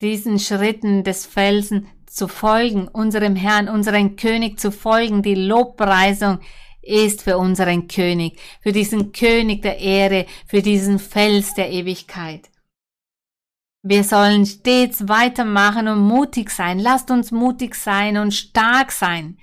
diesen 0.02 0.40
Schritten 0.40 1.04
des 1.04 1.26
Felsen 1.26 1.88
zu 2.06 2.28
folgen, 2.28 2.88
unserem 2.88 3.36
Herrn, 3.36 3.70
unserem 3.70 4.16
König 4.16 4.60
zu 4.60 4.72
folgen. 4.72 5.22
Die 5.22 5.36
Lobpreisung 5.36 6.40
ist 6.82 7.24
für 7.24 7.38
unseren 7.38 7.88
König, 7.88 8.40
für 8.62 8.72
diesen 8.72 9.12
König 9.12 9.62
der 9.62 9.80
Ehre, 9.80 10.26
für 10.48 10.62
diesen 10.62 11.00
Fels 11.00 11.54
der 11.56 11.72
Ewigkeit. 11.72 12.50
Wir 13.82 14.04
sollen 14.04 14.46
stets 14.46 15.08
weitermachen 15.08 15.88
und 15.88 16.00
mutig 16.00 16.50
sein. 16.50 16.80
Lasst 16.80 17.12
uns 17.12 17.32
mutig 17.32 17.76
sein 17.76 18.18
und 18.18 18.34
stark 18.34 18.92
sein. 18.92 19.38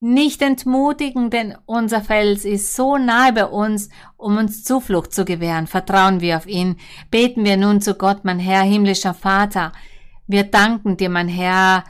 Nicht 0.00 0.42
entmutigen, 0.42 1.30
denn 1.30 1.56
unser 1.64 2.02
Fels 2.02 2.44
ist 2.44 2.74
so 2.74 2.98
nahe 2.98 3.32
bei 3.32 3.46
uns, 3.46 3.88
um 4.18 4.36
uns 4.36 4.62
Zuflucht 4.62 5.14
zu 5.14 5.24
gewähren. 5.24 5.66
Vertrauen 5.66 6.20
wir 6.20 6.36
auf 6.36 6.46
ihn. 6.46 6.76
Beten 7.10 7.44
wir 7.44 7.56
nun 7.56 7.80
zu 7.80 7.94
Gott, 7.94 8.24
mein 8.24 8.38
Herr, 8.38 8.62
himmlischer 8.62 9.14
Vater. 9.14 9.72
Wir 10.26 10.44
danken 10.44 10.98
dir, 10.98 11.08
mein 11.08 11.28
Herr. 11.28 11.84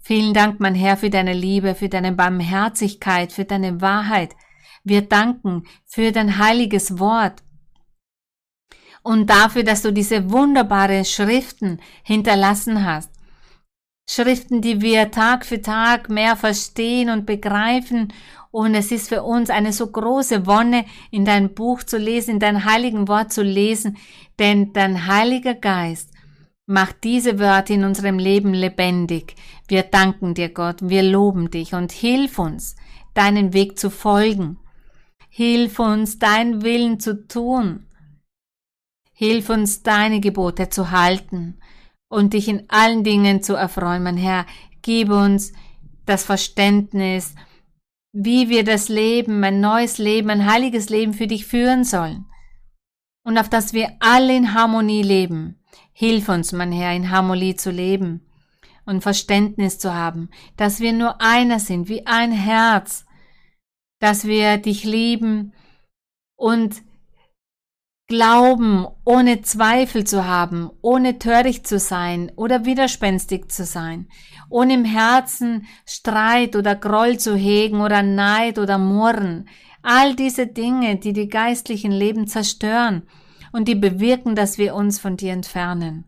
Vielen 0.00 0.34
Dank, 0.34 0.60
mein 0.60 0.74
Herr, 0.74 0.98
für 0.98 1.08
deine 1.08 1.32
Liebe, 1.32 1.74
für 1.74 1.88
deine 1.88 2.12
Barmherzigkeit, 2.12 3.32
für 3.32 3.44
deine 3.44 3.80
Wahrheit. 3.80 4.36
Wir 4.84 5.02
danken 5.02 5.64
für 5.86 6.12
dein 6.12 6.38
heiliges 6.38 6.98
Wort 6.98 7.42
und 9.02 9.30
dafür, 9.30 9.62
dass 9.62 9.82
du 9.82 9.92
diese 9.92 10.30
wunderbaren 10.30 11.04
Schriften 11.04 11.80
hinterlassen 12.02 12.84
hast. 12.84 13.15
Schriften, 14.08 14.60
die 14.62 14.80
wir 14.80 15.10
Tag 15.10 15.44
für 15.44 15.60
Tag 15.60 16.08
mehr 16.08 16.36
verstehen 16.36 17.10
und 17.10 17.26
begreifen. 17.26 18.12
Und 18.50 18.74
es 18.74 18.92
ist 18.92 19.08
für 19.08 19.22
uns 19.22 19.50
eine 19.50 19.72
so 19.72 19.88
große 19.88 20.46
Wonne, 20.46 20.84
in 21.10 21.24
dein 21.24 21.54
Buch 21.54 21.82
zu 21.82 21.98
lesen, 21.98 22.32
in 22.32 22.38
dein 22.38 22.64
heiligen 22.64 23.08
Wort 23.08 23.32
zu 23.32 23.42
lesen, 23.42 23.98
denn 24.38 24.72
dein 24.72 25.06
heiliger 25.06 25.54
Geist 25.54 26.10
macht 26.66 27.04
diese 27.04 27.38
Wörter 27.38 27.74
in 27.74 27.84
unserem 27.84 28.18
Leben 28.18 28.54
lebendig. 28.54 29.34
Wir 29.68 29.82
danken 29.82 30.34
dir, 30.34 30.48
Gott, 30.48 30.76
wir 30.80 31.02
loben 31.02 31.50
dich 31.50 31.74
und 31.74 31.92
hilf 31.92 32.38
uns, 32.38 32.76
deinen 33.14 33.52
Weg 33.52 33.78
zu 33.78 33.90
folgen. 33.90 34.58
Hilf 35.28 35.78
uns, 35.78 36.18
deinen 36.18 36.62
Willen 36.62 36.98
zu 36.98 37.26
tun 37.28 37.86
Hilf 39.18 39.48
uns, 39.48 39.82
deine 39.82 40.20
Gebote 40.20 40.68
zu 40.68 40.90
halten 40.90 41.58
und 42.08 42.32
dich 42.34 42.48
in 42.48 42.68
allen 42.68 43.04
Dingen 43.04 43.42
zu 43.42 43.54
erfreuen, 43.54 44.02
mein 44.02 44.16
Herr. 44.16 44.46
Gib 44.82 45.10
uns 45.10 45.52
das 46.04 46.24
Verständnis, 46.24 47.34
wie 48.12 48.48
wir 48.48 48.64
das 48.64 48.88
Leben, 48.88 49.42
ein 49.44 49.60
neues 49.60 49.98
Leben, 49.98 50.30
ein 50.30 50.50
heiliges 50.50 50.88
Leben 50.88 51.12
für 51.12 51.26
dich 51.26 51.46
führen 51.46 51.84
sollen. 51.84 52.26
Und 53.24 53.38
auf 53.38 53.48
das 53.48 53.72
wir 53.72 53.96
alle 53.98 54.36
in 54.36 54.54
Harmonie 54.54 55.02
leben. 55.02 55.60
Hilf 55.92 56.28
uns, 56.28 56.52
mein 56.52 56.72
Herr, 56.72 56.94
in 56.94 57.10
Harmonie 57.10 57.56
zu 57.56 57.70
leben 57.70 58.26
und 58.86 59.02
Verständnis 59.02 59.78
zu 59.78 59.94
haben, 59.94 60.30
dass 60.56 60.80
wir 60.80 60.92
nur 60.92 61.20
einer 61.20 61.58
sind, 61.58 61.88
wie 61.88 62.06
ein 62.06 62.32
Herz, 62.32 63.04
dass 63.98 64.26
wir 64.26 64.58
dich 64.58 64.84
lieben 64.84 65.52
und 66.36 66.82
Glauben, 68.08 68.86
ohne 69.04 69.42
Zweifel 69.42 70.04
zu 70.04 70.26
haben, 70.26 70.70
ohne 70.80 71.18
töricht 71.18 71.66
zu 71.66 71.80
sein 71.80 72.30
oder 72.36 72.64
widerspenstig 72.64 73.50
zu 73.50 73.64
sein, 73.64 74.08
ohne 74.48 74.74
im 74.74 74.84
Herzen 74.84 75.66
Streit 75.84 76.54
oder 76.54 76.76
Groll 76.76 77.18
zu 77.18 77.34
hegen 77.34 77.80
oder 77.80 78.02
Neid 78.02 78.60
oder 78.60 78.78
Murren, 78.78 79.48
all 79.82 80.14
diese 80.14 80.46
Dinge, 80.46 80.96
die 80.96 81.12
die 81.12 81.28
geistlichen 81.28 81.90
Leben 81.90 82.28
zerstören 82.28 83.02
und 83.50 83.66
die 83.66 83.74
bewirken, 83.74 84.36
dass 84.36 84.56
wir 84.56 84.76
uns 84.76 85.00
von 85.00 85.16
dir 85.16 85.32
entfernen. 85.32 86.04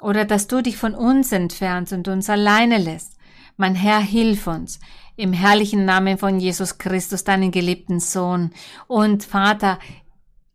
Oder 0.00 0.24
dass 0.24 0.48
du 0.48 0.62
dich 0.62 0.76
von 0.76 0.94
uns 0.94 1.30
entfernst 1.30 1.92
und 1.92 2.08
uns 2.08 2.28
alleine 2.28 2.78
lässt. 2.78 3.16
Mein 3.56 3.76
Herr, 3.76 4.00
hilf 4.00 4.48
uns 4.48 4.80
im 5.16 5.32
herrlichen 5.32 5.84
Namen 5.84 6.18
von 6.18 6.38
Jesus 6.38 6.78
Christus, 6.78 7.24
deinen 7.24 7.50
geliebten 7.50 7.98
Sohn. 7.98 8.52
Und 8.86 9.24
Vater, 9.24 9.80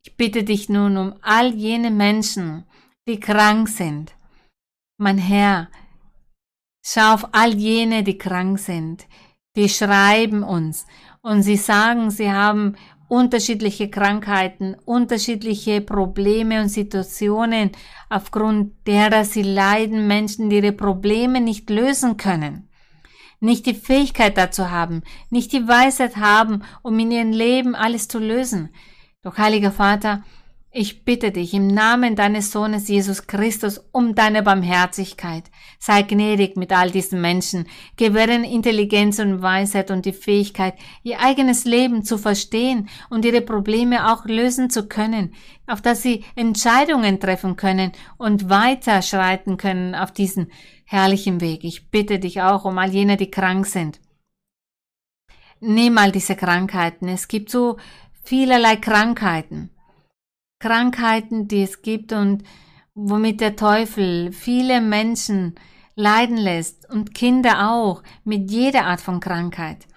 ich 0.05 0.17
bitte 0.17 0.43
dich 0.43 0.69
nun 0.69 0.97
um 0.97 1.15
all 1.21 1.53
jene 1.53 1.89
Menschen, 1.89 2.65
die 3.07 3.19
krank 3.19 3.69
sind. 3.69 4.13
Mein 4.97 5.17
Herr, 5.17 5.69
schau 6.85 7.13
auf 7.13 7.30
all 7.31 7.53
jene, 7.55 8.03
die 8.03 8.17
krank 8.17 8.59
sind. 8.59 9.07
Die 9.55 9.69
schreiben 9.69 10.43
uns 10.43 10.85
und 11.21 11.43
sie 11.43 11.57
sagen, 11.57 12.11
sie 12.11 12.31
haben 12.31 12.75
unterschiedliche 13.07 13.89
Krankheiten, 13.89 14.75
unterschiedliche 14.85 15.81
Probleme 15.81 16.61
und 16.61 16.69
Situationen, 16.69 17.71
aufgrund 18.09 18.88
derer 18.88 19.23
sie 19.23 19.43
leiden, 19.43 20.07
Menschen, 20.07 20.49
die 20.49 20.57
ihre 20.57 20.71
Probleme 20.71 21.39
nicht 21.39 21.69
lösen 21.69 22.17
können, 22.17 22.69
nicht 23.39 23.67
die 23.67 23.75
Fähigkeit 23.75 24.38
dazu 24.38 24.71
haben, 24.71 25.03
nicht 25.30 25.53
die 25.53 25.67
Weisheit 25.67 26.17
haben, 26.17 26.63
um 26.81 26.97
in 26.97 27.11
ihrem 27.11 27.31
Leben 27.31 27.75
alles 27.75 28.07
zu 28.07 28.17
lösen. 28.17 28.69
Doch 29.23 29.37
heiliger 29.37 29.71
Vater, 29.71 30.21
ich 30.75 31.05
bitte 31.05 31.31
dich 31.31 31.53
im 31.53 31.67
Namen 31.67 32.15
deines 32.15 32.51
Sohnes 32.51 32.87
Jesus 32.87 33.27
Christus 33.27 33.79
um 33.91 34.15
deine 34.15 34.41
Barmherzigkeit. 34.41 35.43
Sei 35.79 36.01
gnädig 36.01 36.57
mit 36.57 36.73
all 36.73 36.89
diesen 36.89 37.21
Menschen, 37.21 37.67
gewähren 37.95 38.43
Intelligenz 38.43 39.19
und 39.19 39.41
Weisheit 39.41 39.91
und 39.91 40.05
die 40.05 40.13
Fähigkeit, 40.13 40.73
ihr 41.03 41.21
eigenes 41.21 41.63
Leben 41.63 42.03
zu 42.03 42.17
verstehen 42.17 42.89
und 43.09 43.23
ihre 43.23 43.41
Probleme 43.41 44.11
auch 44.11 44.25
lösen 44.25 44.71
zu 44.71 44.87
können, 44.87 45.35
auf 45.67 45.81
dass 45.81 46.01
sie 46.01 46.25
Entscheidungen 46.35 47.19
treffen 47.19 47.55
können 47.55 47.91
und 48.17 48.49
weiterschreiten 48.49 49.57
können 49.57 49.93
auf 49.93 50.11
diesen 50.11 50.51
herrlichen 50.85 51.39
Weg. 51.39 51.63
Ich 51.63 51.91
bitte 51.91 52.17
dich 52.19 52.41
auch 52.41 52.65
um 52.65 52.77
all 52.79 52.89
jene, 52.89 53.15
die 53.15 53.31
krank 53.31 53.67
sind. 53.67 54.01
Nimm 55.65 55.97
all 55.97 56.11
diese 56.11 56.35
Krankheiten. 56.35 57.07
Es 57.07 57.29
gibt 57.29 57.49
so 57.49 57.77
vielerlei 58.23 58.77
Krankheiten. 58.77 59.69
Krankheiten, 60.59 61.47
die 61.47 61.63
es 61.63 61.81
gibt 61.81 62.13
und 62.13 62.43
womit 62.95 63.41
der 63.41 63.55
Teufel 63.55 64.31
viele 64.31 64.81
Menschen 64.81 65.55
leiden 65.95 66.37
lässt 66.37 66.89
und 66.89 67.13
Kinder 67.13 67.71
auch 67.71 68.01
mit 68.23 68.49
jeder 68.49 68.85
Art 68.85 69.01
von 69.01 69.19
Krankheit. 69.19 69.87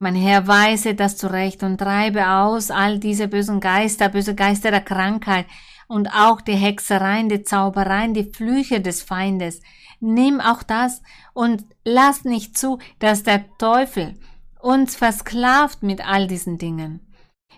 Mein 0.00 0.14
Herr, 0.14 0.46
weise 0.46 0.94
das 0.94 1.16
zurecht 1.16 1.62
und 1.62 1.78
treibe 1.78 2.28
aus 2.28 2.70
all 2.70 2.98
diese 2.98 3.28
bösen 3.28 3.60
Geister, 3.60 4.08
böse 4.08 4.34
Geister 4.34 4.70
der 4.70 4.80
Krankheit 4.80 5.46
und 5.88 6.08
auch 6.08 6.40
die 6.40 6.54
Hexereien, 6.54 7.28
die 7.28 7.42
Zaubereien, 7.42 8.14
die 8.14 8.30
Flüche 8.32 8.80
des 8.80 9.02
Feindes. 9.02 9.60
Nimm 10.00 10.40
auch 10.40 10.62
das 10.62 11.02
und 11.34 11.64
lass 11.84 12.24
nicht 12.24 12.56
zu, 12.56 12.78
dass 12.98 13.22
der 13.22 13.44
Teufel 13.58 14.18
uns 14.60 14.96
versklavt 14.96 15.82
mit 15.82 16.06
all 16.06 16.26
diesen 16.26 16.56
Dingen. 16.56 17.00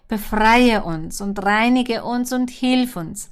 Befreie 0.08 0.82
uns 0.84 1.20
und 1.20 1.42
reinige 1.42 2.04
uns 2.04 2.32
und 2.32 2.50
hilf 2.50 2.96
uns, 2.96 3.30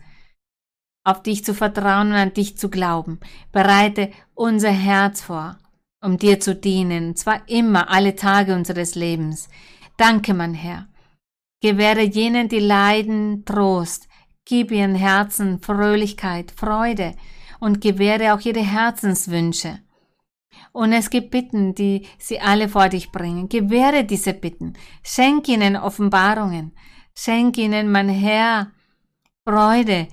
auf 1.05 1.23
dich 1.23 1.45
zu 1.45 1.55
vertrauen 1.55 2.09
und 2.09 2.15
an 2.15 2.35
dich 2.35 2.57
zu 2.57 2.71
glauben. 2.71 3.21
Bereite 3.53 4.11
unser 4.35 4.71
Herz 4.71 5.21
vor, 5.21 5.59
um 6.03 6.17
dir 6.17 6.41
zu 6.41 6.55
dienen, 6.55 7.17
zwar 7.17 7.49
immer, 7.49 7.91
alle 7.91 8.17
Tage 8.17 8.55
unseres 8.55 8.95
Lebens. 8.95 9.49
Danke, 9.97 10.33
mein 10.35 10.55
Herr. 10.55 10.87
Gewähre 11.63 12.03
jenen, 12.03 12.49
die 12.49 12.61
leiden, 12.61 13.45
Trost. 13.45 14.09
Gib 14.47 14.71
ihren 14.71 14.95
Herzen 14.95 15.61
Fröhlichkeit, 15.61 16.51
Freude 16.51 17.15
und 17.61 17.81
gewähre 17.81 18.33
auch 18.33 18.41
ihre 18.41 18.65
Herzenswünsche. 18.65 19.81
Und 20.73 20.93
es 20.93 21.11
gibt 21.11 21.31
Bitten, 21.31 21.75
die 21.75 22.07
sie 22.19 22.41
alle 22.41 22.69
vor 22.69 22.89
dich 22.89 23.11
bringen. 23.11 23.49
Gewähre 23.49 24.05
diese 24.05 24.35
Bitten. 24.35 24.75
Schenk 25.03 25.49
ihnen 25.49 25.77
Offenbarungen. 25.77 26.73
Schenk 27.15 27.59
ihnen, 27.59 27.91
mein 27.91 28.09
Herr, 28.09 28.71
Freude 29.45 30.09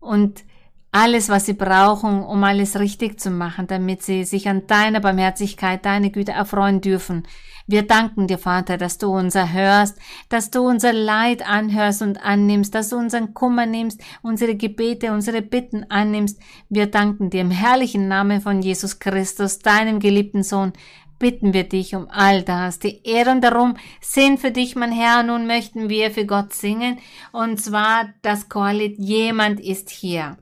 und 0.00 0.44
alles, 0.90 1.28
was 1.28 1.46
sie 1.46 1.52
brauchen, 1.52 2.22
um 2.22 2.42
alles 2.44 2.78
richtig 2.78 3.20
zu 3.20 3.30
machen, 3.30 3.66
damit 3.66 4.02
sie 4.02 4.24
sich 4.24 4.48
an 4.48 4.66
deiner 4.66 5.00
Barmherzigkeit, 5.00 5.84
deine 5.84 6.10
Güte 6.10 6.32
erfreuen 6.32 6.80
dürfen. 6.80 7.26
Wir 7.70 7.82
danken 7.82 8.26
dir, 8.26 8.38
Vater, 8.38 8.78
dass 8.78 8.96
du 8.96 9.14
uns 9.14 9.34
erhörst, 9.34 9.98
dass 10.30 10.50
du 10.50 10.66
unser 10.66 10.94
Leid 10.94 11.46
anhörst 11.46 12.00
und 12.00 12.24
annimmst, 12.24 12.74
dass 12.74 12.88
du 12.88 12.96
unseren 12.96 13.34
Kummer 13.34 13.66
nimmst, 13.66 14.00
unsere 14.22 14.56
Gebete, 14.56 15.12
unsere 15.12 15.42
Bitten 15.42 15.84
annimmst. 15.90 16.40
Wir 16.70 16.86
danken 16.86 17.28
dir 17.28 17.42
im 17.42 17.50
herrlichen 17.50 18.08
Namen 18.08 18.40
von 18.40 18.62
Jesus 18.62 19.00
Christus, 19.00 19.58
deinem 19.58 20.00
geliebten 20.00 20.42
Sohn, 20.42 20.72
bitten 21.18 21.52
wir 21.52 21.64
dich 21.64 21.94
um 21.94 22.08
all 22.08 22.42
das. 22.42 22.78
Die 22.78 23.02
Ehre 23.04 23.32
und 23.32 23.42
darum 23.42 23.76
sind 24.00 24.40
für 24.40 24.50
dich, 24.50 24.74
mein 24.74 24.92
Herr. 24.92 25.22
Nun 25.22 25.46
möchten 25.46 25.90
wir 25.90 26.10
für 26.10 26.24
Gott 26.24 26.54
singen. 26.54 26.98
Und 27.32 27.60
zwar 27.60 28.14
das 28.22 28.48
Chorlied 28.48 28.98
Jemand 28.98 29.60
ist 29.60 29.90
hier. 29.90 30.38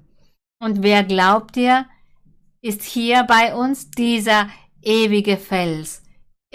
Und 0.60 0.84
wer 0.84 1.02
glaubt 1.02 1.56
dir, 1.56 1.86
ist 2.62 2.84
hier 2.84 3.24
bei 3.24 3.52
uns 3.52 3.90
dieser 3.90 4.48
ewige 4.80 5.36
Fels. 5.38 6.05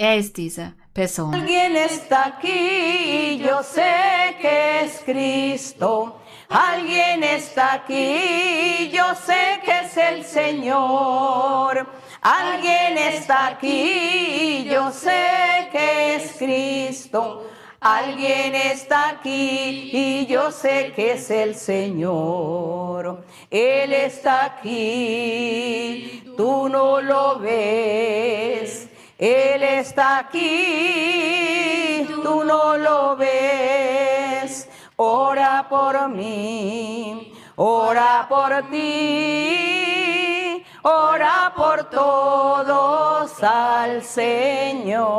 Er 0.02 0.18
ist 0.18 0.36
diese 0.36 0.73
Person. 0.95 1.32
Alguien 1.32 1.76
está 1.76 2.26
aquí, 2.26 3.38
yo 3.38 3.61
sé 3.61 4.36
que 4.41 4.82
es 4.86 4.99
Cristo. 5.06 6.19
Alguien 6.49 7.23
está 7.23 7.73
aquí, 7.73 8.90
yo 8.91 9.14
sé 9.14 9.61
que 9.64 9.82
es 9.86 9.95
el 9.98 10.26
Señor. 10.26 11.88
Alguien 12.19 12.98
está 12.98 13.45
aquí, 13.45 14.68
yo 14.68 14.91
sé 14.91 15.69
que 15.72 16.15
es 16.15 16.32
Cristo. 16.36 17.48
Alguien 17.80 18.56
está 18.56 19.10
aquí 19.10 19.91
y 19.94 20.26
yo 20.26 20.52
sé 20.52 20.94
que 20.95 21.11
es 21.11 21.30
el 21.30 21.53
Señor. 21.56 23.23
Él 23.52 23.94
está 23.94 24.45
aquí, 24.45 26.23
tú 26.36 26.68
no 26.69 26.99
lo 27.02 27.38
ves. 27.38 28.88
Él 29.22 29.61
está 29.61 30.18
aquí, 30.18 32.07
tú 32.23 32.43
no 32.43 32.76
lo 32.76 33.15
ves. 33.15 34.68
Ora 34.95 35.68
por 35.69 36.10
mí, 36.10 37.31
ora 37.56 38.26
por 38.27 38.64
ti, 38.72 40.65
ora 40.81 41.53
por 41.56 41.84
todos 41.91 43.43
al 43.43 44.03
Señor. 44.03 45.11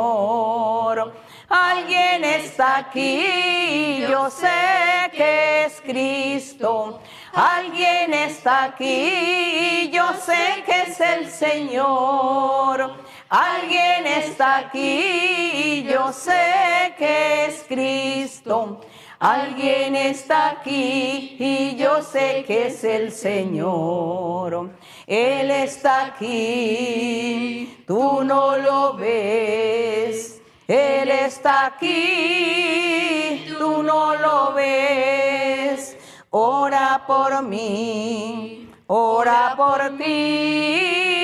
Alguien 1.47 2.25
está 2.25 2.79
aquí, 2.79 4.05
yo 4.09 4.29
sé 4.29 5.09
que 5.13 5.63
es 5.63 5.79
Cristo. 5.79 6.99
Alguien 7.33 8.13
está 8.13 8.65
aquí, 8.65 9.89
yo 9.93 10.11
sé 10.13 10.61
que 10.65 10.81
es 10.81 10.99
el 10.99 11.31
Señor. 11.31 13.12
Alguien 13.35 14.05
está 14.05 14.57
aquí, 14.57 15.83
yo 15.91 16.13
sé 16.13 16.93
que 16.99 17.45
es 17.47 17.65
Cristo. 17.67 18.79
Alguien 19.17 19.95
está 19.95 20.51
aquí 20.51 21.35
y 21.39 21.75
yo 21.75 22.03
sé 22.03 22.43
que 22.45 22.67
es 22.67 22.83
el 22.83 23.11
Señor. 23.11 24.69
Él 25.07 25.49
está 25.49 26.05
aquí, 26.05 27.83
tú 27.87 28.23
no 28.23 28.55
lo 28.55 28.93
ves. 28.93 30.39
Él 30.67 31.09
está 31.09 31.65
aquí, 31.65 33.45
tú 33.57 33.81
no 33.81 34.13
lo 34.13 34.53
ves. 34.53 35.97
Ora 36.29 37.01
por 37.07 37.41
mí, 37.41 38.69
ora 38.85 39.55
por 39.57 39.97
ti, 39.97 41.22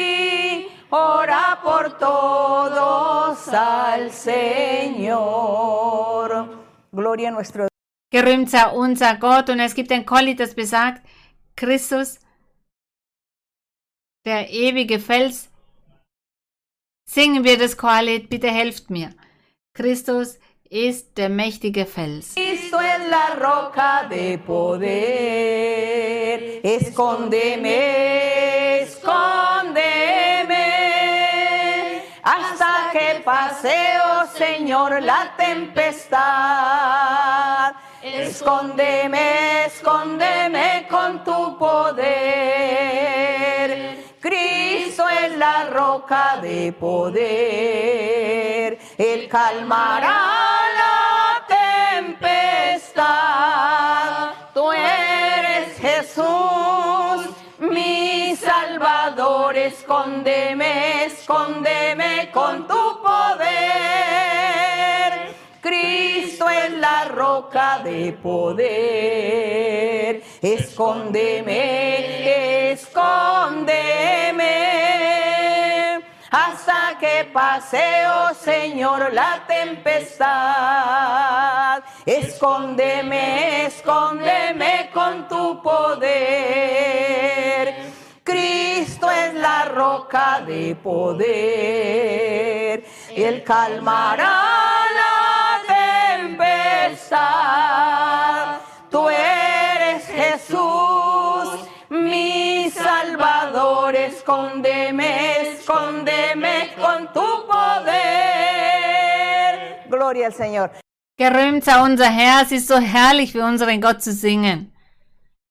ora 0.89 1.59
por 1.63 1.97
todos 1.97 3.47
al 3.49 4.11
Señor. 4.11 5.69
Gloria 6.91 7.29
a 7.29 7.31
nuestro 7.31 7.69
Gerühmt 8.11 8.49
sei 8.49 8.65
unser 8.73 9.19
Gott 9.19 9.49
und 9.49 9.59
es 9.59 9.75
gibt 9.75 9.91
ein 9.91 10.03
Kollied, 10.03 10.39
das 10.39 10.55
besagt, 10.55 11.03
Christus, 11.55 12.19
der 14.25 14.49
ewige 14.49 14.99
Fels. 14.99 15.51
Singen 17.05 17.43
wir 17.43 17.59
das 17.59 17.77
Chorlied, 17.77 18.27
bitte 18.29 18.49
helft 18.49 18.89
mir. 18.89 19.11
Christus 19.75 20.39
ist 20.69 21.17
der 21.17 21.29
mächtige 21.29 21.85
Fels. 21.85 22.33
Cristo 22.35 22.79
es 22.79 23.07
la 23.09 23.35
roca 23.35 24.07
de 24.09 24.39
poder. 24.39 24.89
Escóndeme, 26.63 28.81
escóndeme. 28.81 29.58
Hasta 33.29 33.61
que 33.61 33.69
pase, 33.69 33.97
oh 34.05 34.25
Señor, 34.37 35.01
la 35.01 35.33
tempestad. 35.37 36.19
Escóndeme, 38.01 39.65
escóndeme 39.65 40.87
con 40.89 41.23
tu 41.23 41.57
poder. 41.57 42.09
Cristo 44.19 45.07
es 45.09 45.37
la 45.37 45.65
roca 45.65 46.39
de 46.41 46.73
poder. 46.73 47.19
Él 48.97 49.27
calmará 49.29 50.21
la 50.79 51.45
tempestad. 51.47 53.28
Escóndeme, 59.65 61.05
escóndeme 61.05 62.31
con 62.31 62.65
tu 62.65 63.01
poder. 63.01 63.49
Cristo 65.61 66.49
es 66.49 66.71
la 66.71 67.05
roca 67.05 67.79
de 67.83 68.13
poder. 68.13 68.69
Escóndeme, 70.41 71.51
escóndeme. 72.71 74.39
Hasta 76.31 76.97
que 76.99 77.25
pase, 77.33 78.05
oh 78.07 78.33
Señor, 78.33 79.11
la 79.13 79.43
tempestad. 79.45 80.29
Escóndeme, 82.05 83.65
escóndeme 83.65 84.89
con 84.93 85.27
tu 85.27 85.61
poder. 85.61 86.79
Cristo 88.29 89.09
es 89.09 89.33
la 89.33 89.65
roca 89.65 90.41
de 90.45 90.75
poder. 90.75 91.25
Él 93.15 93.43
calmará 93.43 94.43
la 94.99 95.61
tempestad. 96.99 97.17
Tú 98.91 99.09
eres 99.09 100.05
Jesús, 100.05 101.49
mi 101.89 102.69
Salvador. 102.69 103.95
Escóndeme, 103.95 105.41
escóndeme 105.41 106.69
con 106.79 107.11
tu 107.11 107.47
poder. 107.47 107.95
Gloria 109.89 110.27
al 110.27 110.33
Señor. 110.33 110.69
Gerühmt 111.17 111.63
sei 111.65 111.81
unser 111.81 112.11
Herr, 112.11 112.43
es 112.43 112.51
ist 112.51 112.67
so 112.67 112.77
herrlich 112.77 113.31
für 113.31 113.43
unseren 113.43 113.81
Gott 113.81 114.03
zu 114.03 114.13
singen. 114.13 114.71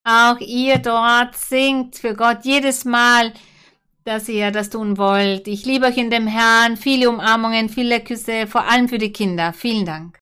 Auch 0.05 0.41
ihr 0.41 0.79
dort 0.79 1.37
singt 1.37 1.97
für 1.97 2.15
Gott 2.15 2.39
jedes 2.45 2.85
Mal, 2.85 3.33
dass 4.05 4.29
ihr 4.29 4.51
das 4.51 4.71
tun 4.71 4.97
wollt. 4.97 5.47
Ich 5.49 5.67
liebe 5.67 5.87
euch 5.87 5.99
in 5.99 6.11
dem 6.11 6.27
Herrn. 6.27 6.77
Viele 6.77 7.11
Umarmungen, 7.11 7.69
viele 7.69 8.01
Küsse, 8.01 8.47
vor 8.47 8.65
allem 8.65 8.89
für 8.89 8.99
die 8.99 9.13
Kinder. 9.13 9.53
Vielen 9.53 9.85
Dank. 9.85 10.17